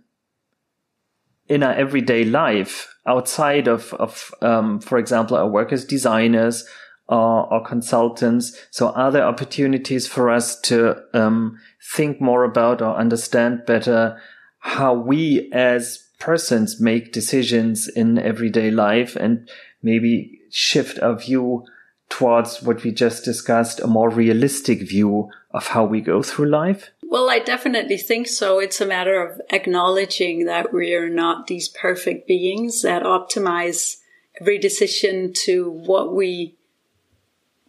in 1.47 1.63
our 1.63 1.73
everyday 1.73 2.23
life 2.23 2.93
outside 3.05 3.67
of 3.67 3.93
of 3.95 4.33
um, 4.41 4.79
for 4.79 4.97
example 4.97 5.35
our 5.35 5.47
work 5.47 5.73
as 5.73 5.83
designers 5.85 6.65
or, 7.11 7.53
or 7.53 7.63
consultants. 7.63 8.57
So 8.71 8.89
are 8.91 9.11
there 9.11 9.25
opportunities 9.25 10.07
for 10.07 10.29
us 10.29 10.59
to 10.61 10.95
um, 11.13 11.59
think 11.93 12.21
more 12.21 12.43
about 12.43 12.81
or 12.81 12.95
understand 12.95 13.65
better 13.67 14.19
how 14.59 14.93
we 14.93 15.51
as 15.51 16.07
persons 16.19 16.79
make 16.79 17.11
decisions 17.11 17.87
in 17.87 18.17
everyday 18.17 18.71
life 18.71 19.15
and 19.15 19.49
maybe 19.83 20.39
shift 20.49 20.99
our 20.99 21.17
view 21.17 21.65
towards 22.09 22.61
what 22.61 22.83
we 22.83 22.91
just 22.91 23.25
discussed, 23.25 23.79
a 23.79 23.87
more 23.87 24.09
realistic 24.09 24.81
view 24.81 25.29
of 25.51 25.67
how 25.67 25.83
we 25.83 26.01
go 26.01 26.21
through 26.21 26.45
life? 26.45 26.91
Well, 27.03 27.29
I 27.29 27.39
definitely 27.39 27.97
think 27.97 28.27
so. 28.27 28.59
It's 28.59 28.79
a 28.79 28.85
matter 28.85 29.21
of 29.25 29.41
acknowledging 29.49 30.45
that 30.45 30.73
we 30.73 30.93
are 30.93 31.09
not 31.09 31.47
these 31.47 31.67
perfect 31.67 32.27
beings 32.27 32.83
that 32.83 33.03
optimize 33.03 33.97
every 34.39 34.57
decision 34.57 35.33
to 35.33 35.69
what 35.69 36.13
we 36.13 36.55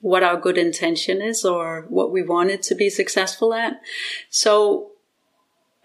what 0.02 0.22
our 0.22 0.36
good 0.36 0.58
intention 0.58 1.22
is 1.22 1.44
or 1.44 1.86
what 1.88 2.12
we 2.12 2.22
wanted 2.22 2.60
to 2.60 2.74
be 2.74 2.90
successful 2.90 3.54
at. 3.54 3.80
So 4.28 4.90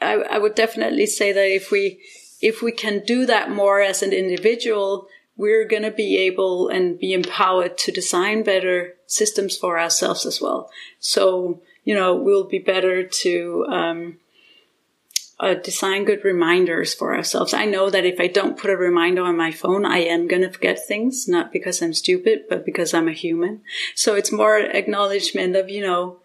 I, 0.02 0.16
I 0.16 0.38
would 0.40 0.56
definitely 0.56 1.06
say 1.06 1.32
that 1.32 1.48
if 1.48 1.72
we 1.72 2.02
if 2.42 2.62
we 2.62 2.72
can 2.72 3.04
do 3.06 3.26
that 3.26 3.50
more 3.50 3.82
as 3.82 4.04
an 4.04 4.14
individual, 4.14 5.08
we're 5.38 5.66
going 5.66 5.84
to 5.84 5.92
be 5.92 6.18
able 6.18 6.68
and 6.68 7.00
be 7.00 7.14
empowered 7.14 7.78
to 7.80 7.92
design 7.92 8.44
better 8.44 8.96
systems 9.08 9.56
for 9.56 9.80
ourselves 9.80 10.26
as 10.26 10.42
well. 10.42 10.70
So, 11.00 11.62
you 11.84 11.96
know, 11.96 12.16
we'll 12.16 12.44
be 12.44 12.60
better 12.60 13.04
to 13.04 13.66
um, 13.70 14.18
uh, 15.40 15.54
design 15.54 16.04
good 16.04 16.24
reminders 16.24 16.94
for 16.94 17.16
ourselves. 17.16 17.54
I 17.54 17.66
know 17.66 17.90
that 17.90 18.06
if 18.06 18.20
I 18.20 18.28
don't 18.28 18.58
put 18.58 18.72
a 18.72 18.78
reminder 18.78 19.22
on 19.22 19.38
my 19.38 19.52
phone, 19.52 19.86
I 19.86 20.00
am 20.00 20.28
going 20.28 20.42
to 20.42 20.52
forget 20.52 20.86
things, 20.88 21.28
not 21.28 21.54
because 21.54 21.82
I'm 21.82 21.94
stupid, 21.94 22.46
but 22.50 22.66
because 22.66 22.94
I'm 22.94 23.08
a 23.08 23.14
human. 23.14 23.62
So 23.94 24.16
it's 24.16 24.32
more 24.32 24.58
acknowledgement 24.58 25.56
of, 25.56 25.70
you 25.70 25.82
know, 25.82 26.20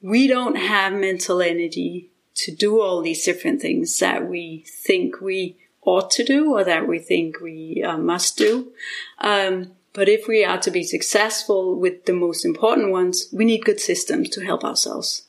we 0.00 0.28
don't 0.28 0.56
have 0.56 0.92
mental 0.92 1.42
energy 1.42 2.10
to 2.34 2.54
do 2.54 2.80
all 2.80 3.02
these 3.02 3.24
different 3.24 3.60
things 3.60 3.98
that 3.98 4.28
we 4.28 4.64
think 4.68 5.20
we 5.20 5.56
ought 5.82 6.10
to 6.12 6.24
do 6.24 6.54
or 6.54 6.64
that 6.64 6.86
we 6.86 6.98
think 6.98 7.40
we 7.40 7.82
uh, 7.82 7.96
must 7.96 8.36
do. 8.36 8.72
Um, 9.18 9.72
but 9.92 10.08
if 10.08 10.28
we 10.28 10.44
are 10.44 10.58
to 10.58 10.70
be 10.70 10.82
successful 10.82 11.74
with 11.74 12.04
the 12.04 12.12
most 12.12 12.44
important 12.44 12.92
ones, 12.92 13.28
we 13.32 13.46
need 13.46 13.64
good 13.64 13.80
systems 13.80 14.28
to 14.30 14.44
help 14.44 14.62
ourselves. 14.62 15.22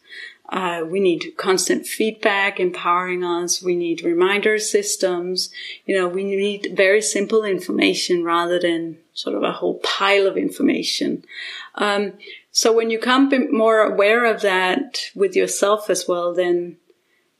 Uh, 0.50 0.84
we 0.90 1.00
need 1.00 1.34
constant 1.36 1.86
feedback 1.86 2.60
empowering 2.60 3.24
us. 3.24 3.62
We 3.62 3.76
need 3.76 4.04
reminder 4.04 4.58
systems. 4.60 5.50
You 5.86 5.96
know, 5.98 6.08
we 6.08 6.24
need 6.24 6.74
very 6.76 7.02
simple 7.02 7.44
information 7.44 8.24
rather 8.24 8.58
than 8.60 8.98
sort 9.14 9.36
of 9.36 9.44
a 9.44 9.52
whole 9.52 9.80
pile 9.80 10.26
of 10.26 10.38
information. 10.38 11.26
Um, 11.76 12.14
so 12.52 12.72
when 12.72 12.90
you 12.90 12.98
come 12.98 13.30
more 13.52 13.82
aware 13.82 14.26
of 14.26 14.42
that 14.42 15.12
with 15.14 15.36
yourself 15.36 15.90
as 15.90 16.08
well, 16.08 16.34
then 16.34 16.78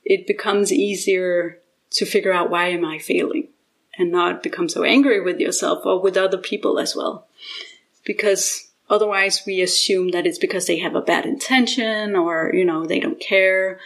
it 0.04 0.26
becomes 0.26 0.72
easier 0.72 1.58
to 1.90 2.04
figure 2.04 2.32
out 2.32 2.50
why 2.50 2.68
am 2.68 2.84
I 2.84 2.98
failing 2.98 3.48
and 3.96 4.12
not 4.12 4.42
become 4.42 4.68
so 4.68 4.84
angry 4.84 5.20
with 5.20 5.40
yourself 5.40 5.84
or 5.84 6.00
with 6.00 6.16
other 6.16 6.38
people 6.38 6.78
as 6.78 6.94
well. 6.94 7.26
Because 8.04 8.67
Otherwise, 8.90 9.42
we 9.46 9.60
assume 9.60 10.10
that 10.10 10.26
it's 10.26 10.38
because 10.38 10.66
they 10.66 10.78
have 10.78 10.94
a 10.94 11.02
bad 11.02 11.26
intention 11.26 12.16
or, 12.16 12.50
you 12.54 12.64
know, 12.64 12.86
they 12.86 13.00
don't 13.00 13.20
care. 13.20 13.78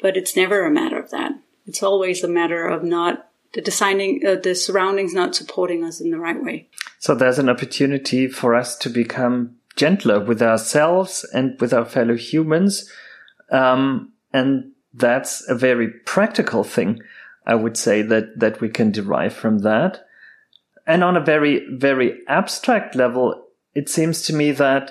But 0.00 0.16
it's 0.16 0.36
never 0.36 0.64
a 0.64 0.70
matter 0.70 0.98
of 0.98 1.10
that. 1.10 1.32
It's 1.66 1.82
always 1.82 2.22
a 2.22 2.28
matter 2.28 2.66
of 2.66 2.82
not 2.82 3.28
the 3.54 3.62
designing, 3.62 4.20
uh, 4.26 4.36
the 4.36 4.54
surroundings 4.54 5.14
not 5.14 5.34
supporting 5.34 5.82
us 5.82 6.00
in 6.00 6.10
the 6.10 6.18
right 6.18 6.42
way. 6.42 6.68
So 6.98 7.14
there's 7.14 7.38
an 7.38 7.48
opportunity 7.48 8.28
for 8.28 8.54
us 8.54 8.76
to 8.78 8.90
become 8.90 9.56
gentler 9.76 10.20
with 10.20 10.42
ourselves 10.42 11.24
and 11.32 11.58
with 11.60 11.72
our 11.72 11.84
fellow 11.84 12.16
humans. 12.16 12.90
Um, 13.50 14.12
and 14.32 14.72
that's 14.92 15.48
a 15.48 15.54
very 15.54 15.88
practical 15.88 16.64
thing, 16.64 17.00
I 17.46 17.54
would 17.54 17.76
say 17.76 18.02
that, 18.02 18.38
that 18.38 18.60
we 18.60 18.68
can 18.68 18.92
derive 18.92 19.32
from 19.32 19.60
that. 19.60 20.04
And 20.86 21.04
on 21.04 21.16
a 21.16 21.24
very, 21.24 21.66
very 21.70 22.20
abstract 22.28 22.94
level, 22.94 23.47
it 23.78 23.88
seems 23.88 24.22
to 24.22 24.34
me 24.34 24.50
that 24.50 24.90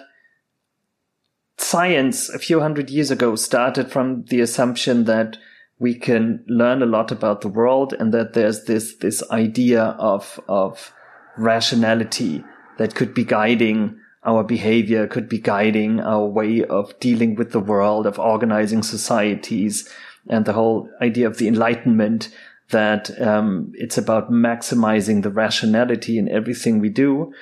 science 1.57 2.29
a 2.29 2.39
few 2.39 2.61
hundred 2.61 2.89
years 2.89 3.11
ago 3.11 3.35
started 3.35 3.91
from 3.91 4.23
the 4.29 4.39
assumption 4.39 5.03
that 5.03 5.37
we 5.77 5.93
can 5.93 6.41
learn 6.47 6.81
a 6.81 6.85
lot 6.85 7.11
about 7.11 7.41
the 7.41 7.49
world 7.49 7.93
and 7.99 8.13
that 8.13 8.31
there's 8.33 8.63
this 8.63 8.95
this 8.95 9.21
idea 9.29 9.81
of 10.11 10.39
of 10.47 10.93
rationality 11.37 12.45
that 12.77 12.95
could 12.95 13.13
be 13.13 13.25
guiding 13.25 13.99
our 14.23 14.43
behavior, 14.43 15.05
could 15.05 15.27
be 15.27 15.39
guiding 15.39 15.99
our 15.99 16.25
way 16.25 16.63
of 16.63 16.97
dealing 17.01 17.35
with 17.35 17.51
the 17.51 17.65
world, 17.73 18.07
of 18.07 18.17
organizing 18.17 18.83
societies, 18.83 19.89
and 20.29 20.45
the 20.45 20.53
whole 20.53 20.89
idea 21.01 21.27
of 21.27 21.37
the 21.37 21.47
Enlightenment 21.47 22.29
that 22.69 23.03
um, 23.21 23.71
it's 23.75 23.97
about 23.97 24.31
maximizing 24.31 25.23
the 25.23 25.35
rationality 25.43 26.17
in 26.17 26.29
everything 26.29 26.79
we 26.79 26.89
do 26.89 27.33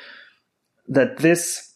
that 0.88 1.18
this 1.18 1.76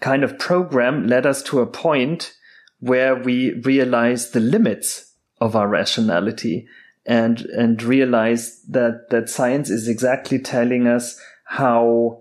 kind 0.00 0.22
of 0.22 0.38
program 0.38 1.06
led 1.06 1.26
us 1.26 1.42
to 1.42 1.60
a 1.60 1.66
point 1.66 2.34
where 2.80 3.16
we 3.16 3.54
realized 3.60 4.32
the 4.32 4.40
limits 4.40 5.12
of 5.40 5.56
our 5.56 5.68
rationality 5.68 6.66
and 7.06 7.40
and 7.46 7.82
realized 7.82 8.72
that 8.72 9.08
that 9.10 9.28
science 9.28 9.70
is 9.70 9.88
exactly 9.88 10.38
telling 10.38 10.86
us 10.86 11.18
how 11.44 12.20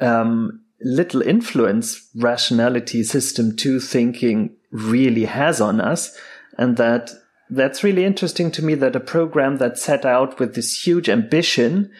um, 0.00 0.62
little 0.80 1.22
influence 1.22 2.08
rationality 2.16 3.02
system 3.02 3.54
two 3.54 3.78
thinking 3.78 4.56
really 4.70 5.26
has 5.26 5.60
on 5.60 5.80
us. 5.80 6.16
And 6.58 6.76
that 6.78 7.10
that's 7.50 7.84
really 7.84 8.04
interesting 8.04 8.50
to 8.52 8.64
me 8.64 8.74
that 8.76 8.96
a 8.96 9.00
program 9.00 9.58
that 9.58 9.78
set 9.78 10.06
out 10.06 10.40
with 10.40 10.54
this 10.54 10.86
huge 10.86 11.08
ambition 11.08 11.90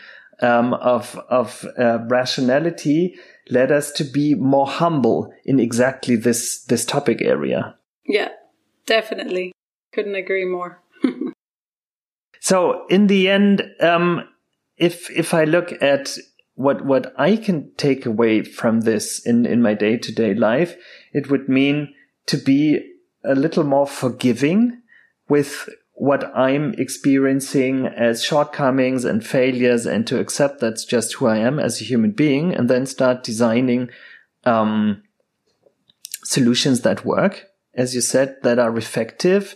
um, 0.41 0.75
of 0.75 1.19
of 1.29 1.67
uh, 1.79 1.99
rationality 2.09 3.17
led 3.51 3.73
us 3.73 3.91
to 3.93 4.05
be 4.05 4.35
more 4.35 4.67
humble 4.67 5.33
in 5.45 5.59
exactly 5.59 6.17
this 6.17 6.63
this 6.65 6.85
topic 6.85 7.21
area. 7.21 7.77
Yeah, 8.07 8.31
definitely. 8.87 9.53
Couldn't 9.93 10.15
agree 10.15 10.45
more. 10.45 10.81
so 12.41 12.87
in 12.89 13.07
the 13.07 13.29
end, 13.29 13.63
um, 13.81 14.29
if 14.77 15.11
if 15.11 15.35
I 15.35 15.45
look 15.45 15.73
at 15.83 16.17
what 16.55 16.85
what 16.85 17.13
I 17.19 17.37
can 17.37 17.73
take 17.77 18.07
away 18.07 18.43
from 18.43 18.81
this 18.81 19.25
in 19.25 19.47
in 19.47 19.63
my 19.63 19.75
day 19.75 19.97
to 19.97 20.13
day 20.13 20.35
life, 20.35 20.77
it 21.13 21.31
would 21.31 21.49
mean 21.49 21.95
to 22.27 22.37
be 22.37 22.81
a 23.25 23.35
little 23.35 23.65
more 23.65 23.87
forgiving 23.87 24.83
with 25.29 25.69
what 26.03 26.37
I'm 26.37 26.75
experiencing 26.79 27.87
as 27.87 28.25
shortcomings 28.25 29.05
and 29.05 29.25
failures 29.25 29.87
and 29.87 30.05
to 30.09 30.19
accept 30.19 30.59
that's 30.59 30.85
just 30.85 31.13
who 31.13 31.27
I 31.29 31.37
am 31.37 31.61
as 31.61 31.81
a 31.81 31.85
human 31.85 32.11
being 32.11 32.53
and 32.53 32.69
then 32.69 32.87
start 32.87 33.23
designing, 33.23 33.89
um, 34.43 35.05
solutions 36.25 36.81
that 36.81 37.05
work, 37.05 37.47
as 37.75 37.95
you 37.95 38.01
said, 38.01 38.35
that 38.43 38.59
are 38.59 38.77
effective. 38.77 39.55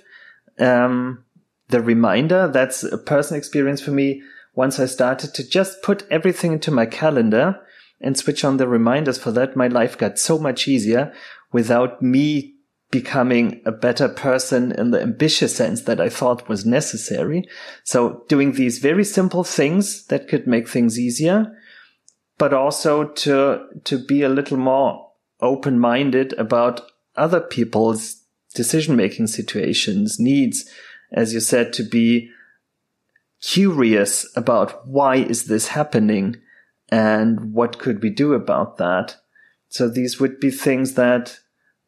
Um, 0.57 1.25
the 1.71 1.81
reminder, 1.81 2.47
that's 2.47 2.85
a 2.85 2.97
personal 2.97 3.39
experience 3.39 3.81
for 3.81 3.91
me. 3.91 4.23
Once 4.55 4.79
I 4.79 4.87
started 4.87 5.35
to 5.35 5.49
just 5.49 5.83
put 5.83 6.07
everything 6.13 6.53
into 6.53 6.71
my 6.71 6.87
calendar 6.87 7.59
and 8.01 8.17
switch 8.17 8.45
on 8.45 8.59
the 8.59 8.69
reminders 8.69 9.19
for 9.19 9.33
that, 9.33 9.57
my 9.57 9.67
life 9.67 9.99
got 9.99 10.17
so 10.17 10.39
much 10.39 10.69
easier 10.69 11.13
without 11.51 12.01
me 12.01 12.56
becoming 12.97 13.61
a 13.67 13.73
better 13.73 14.09
person 14.09 14.73
in 14.73 14.91
the 14.91 15.03
ambitious 15.03 15.55
sense 15.55 15.83
that 15.83 16.01
I 16.01 16.09
thought 16.09 16.49
was 16.49 16.65
necessary. 16.65 17.47
So 17.85 18.25
doing 18.27 18.53
these 18.53 18.79
very 18.79 19.05
simple 19.05 19.45
things 19.45 20.07
that 20.07 20.29
could 20.29 20.47
make 20.47 20.67
things 20.67 20.99
easier, 20.99 21.55
but 22.39 22.55
also 22.55 23.05
to, 23.05 23.67
to 23.85 23.99
be 23.99 24.23
a 24.23 24.31
little 24.31 24.57
more 24.57 25.11
open 25.43 25.79
minded 25.79 26.33
about 26.39 26.91
other 27.17 27.41
people's 27.41 28.23
decision 28.55 28.97
making 28.97 29.27
situations, 29.27 30.19
needs, 30.19 30.67
as 31.13 31.35
you 31.35 31.41
said, 31.41 31.75
to 31.75 31.83
be 31.83 32.31
curious 33.43 34.27
about 34.35 34.89
why 34.89 35.17
is 35.17 35.45
this 35.45 35.69
happening 35.69 36.35
and 36.89 37.53
what 37.53 37.79
could 37.79 38.03
we 38.03 38.09
do 38.09 38.33
about 38.33 38.79
that. 38.79 39.17
So 39.69 39.87
these 39.87 40.19
would 40.19 40.41
be 40.41 40.51
things 40.51 40.95
that 40.95 41.41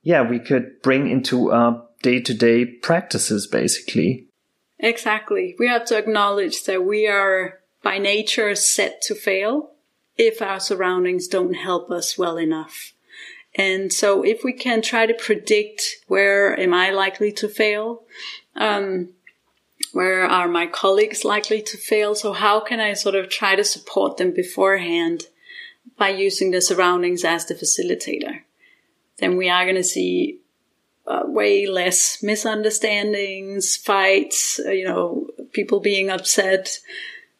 yeah, 0.02 0.22
we 0.22 0.38
could 0.38 0.80
bring 0.82 1.08
into 1.08 1.50
our 1.50 1.84
day 2.02 2.20
to 2.20 2.34
day 2.34 2.64
practices, 2.64 3.46
basically. 3.46 4.26
Exactly. 4.78 5.56
We 5.58 5.68
have 5.68 5.84
to 5.86 5.98
acknowledge 5.98 6.64
that 6.64 6.84
we 6.84 7.06
are 7.06 7.60
by 7.82 7.98
nature 7.98 8.54
set 8.54 9.02
to 9.02 9.14
fail 9.14 9.72
if 10.16 10.42
our 10.42 10.60
surroundings 10.60 11.28
don't 11.28 11.54
help 11.54 11.90
us 11.90 12.18
well 12.18 12.38
enough. 12.38 12.92
And 13.54 13.92
so 13.92 14.22
if 14.22 14.44
we 14.44 14.52
can 14.52 14.82
try 14.82 15.06
to 15.06 15.14
predict 15.14 15.96
where 16.06 16.58
am 16.58 16.74
I 16.74 16.90
likely 16.90 17.32
to 17.32 17.48
fail, 17.48 18.02
um, 18.54 19.10
where 19.92 20.24
are 20.24 20.48
my 20.48 20.66
colleagues 20.66 21.24
likely 21.24 21.62
to 21.62 21.76
fail? 21.76 22.14
So 22.14 22.32
how 22.32 22.60
can 22.60 22.78
I 22.78 22.92
sort 22.92 23.14
of 23.14 23.28
try 23.28 23.56
to 23.56 23.64
support 23.64 24.16
them 24.16 24.32
beforehand 24.32 25.24
by 25.96 26.10
using 26.10 26.50
the 26.50 26.60
surroundings 26.60 27.24
as 27.24 27.46
the 27.46 27.54
facilitator? 27.54 28.42
Then 29.18 29.36
we 29.36 29.48
are 29.48 29.64
going 29.64 29.76
to 29.76 29.84
see 29.84 30.40
uh, 31.06 31.22
way 31.24 31.66
less 31.66 32.22
misunderstandings, 32.22 33.76
fights, 33.76 34.60
uh, 34.64 34.70
you 34.70 34.84
know, 34.84 35.28
people 35.52 35.80
being 35.80 36.10
upset 36.10 36.80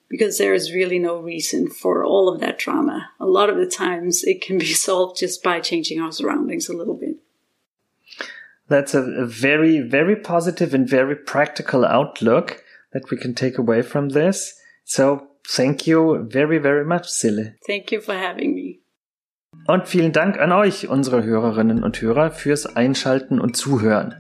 because 0.09 0.39
there 0.39 0.55
is 0.55 0.73
really 0.73 0.99
no 0.99 1.19
reason 1.19 1.69
for 1.69 2.05
all 2.05 2.29
of 2.29 2.41
that 2.41 2.59
drama. 2.59 3.11
A 3.21 3.27
lot 3.27 3.51
of 3.51 3.57
the 3.57 3.67
times 3.67 4.25
it 4.25 4.41
can 4.41 4.59
be 4.59 4.73
solved 4.87 5.19
just 5.19 5.43
by 5.43 5.61
changing 5.61 6.01
our 6.01 6.13
surroundings 6.13 6.69
a 6.69 6.77
little 6.77 6.95
bit. 6.95 7.17
That's 8.69 8.95
a, 8.95 9.03
a 9.03 9.27
very, 9.27 9.81
very 9.81 10.17
positive 10.17 10.75
and 10.75 10.89
very 10.89 11.17
practical 11.17 11.85
outlook 11.85 12.63
that 12.93 13.11
we 13.11 13.17
can 13.17 13.35
take 13.35 13.59
away 13.59 13.83
from 13.83 14.11
this. 14.11 14.59
So 14.85 15.29
thank 15.47 15.87
you 15.87 16.27
very, 16.31 16.59
very 16.59 16.85
much, 16.85 17.09
Sille. 17.09 17.55
Thank 17.67 17.93
you 17.93 18.01
for 18.01 18.15
having 18.15 18.55
me. 18.55 18.68
Und 19.69 19.87
vielen 19.87 20.13
Dank 20.13 20.41
an 20.41 20.51
euch, 20.51 20.89
unsere 20.89 21.23
Hörerinnen 21.25 21.85
und 21.85 22.01
Hörer, 22.01 22.31
fürs 22.31 22.75
Einschalten 22.75 23.39
und 23.39 23.55
Zuhören. 23.55 24.15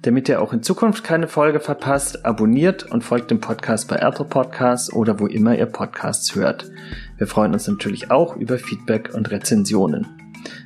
Damit 0.00 0.30
ihr 0.30 0.40
auch 0.40 0.54
in 0.54 0.62
Zukunft 0.62 1.04
keine 1.04 1.28
Folge 1.28 1.60
verpasst, 1.60 2.24
abonniert 2.24 2.90
und 2.90 3.04
folgt 3.04 3.30
dem 3.30 3.38
Podcast 3.38 3.86
bei 3.88 3.96
Apple 3.96 4.24
Podcasts 4.24 4.90
oder 4.90 5.20
wo 5.20 5.26
immer 5.26 5.58
ihr 5.58 5.66
Podcasts 5.66 6.34
hört. 6.34 6.70
Wir 7.18 7.26
freuen 7.26 7.52
uns 7.52 7.68
natürlich 7.68 8.10
auch 8.10 8.36
über 8.36 8.56
Feedback 8.56 9.10
und 9.12 9.30
Rezensionen. 9.30 10.06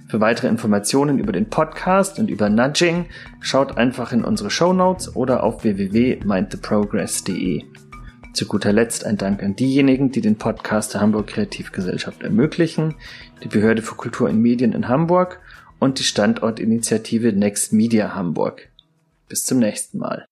Für 0.06 0.20
weitere 0.20 0.46
Informationen 0.46 1.18
über 1.18 1.32
den 1.32 1.50
Podcast 1.50 2.20
und 2.20 2.30
über 2.30 2.48
Nudging 2.48 3.06
schaut 3.40 3.76
einfach 3.76 4.12
in 4.12 4.22
unsere 4.22 4.50
Show 4.50 4.72
Notes 4.72 5.16
oder 5.16 5.42
auf 5.42 5.64
www.mindtheprogress.de. 5.64 7.71
Zu 8.32 8.46
guter 8.46 8.72
Letzt 8.72 9.04
ein 9.04 9.18
Dank 9.18 9.42
an 9.42 9.56
diejenigen, 9.56 10.10
die 10.10 10.22
den 10.22 10.36
Podcast 10.36 10.94
der 10.94 11.02
Hamburg 11.02 11.26
Kreativgesellschaft 11.26 12.22
ermöglichen, 12.22 12.94
die 13.42 13.48
Behörde 13.48 13.82
für 13.82 13.94
Kultur 13.94 14.30
und 14.30 14.40
Medien 14.40 14.72
in 14.72 14.88
Hamburg 14.88 15.40
und 15.78 15.98
die 15.98 16.04
Standortinitiative 16.04 17.34
Next 17.34 17.74
Media 17.74 18.14
Hamburg. 18.14 18.70
Bis 19.28 19.44
zum 19.44 19.58
nächsten 19.58 19.98
Mal. 19.98 20.24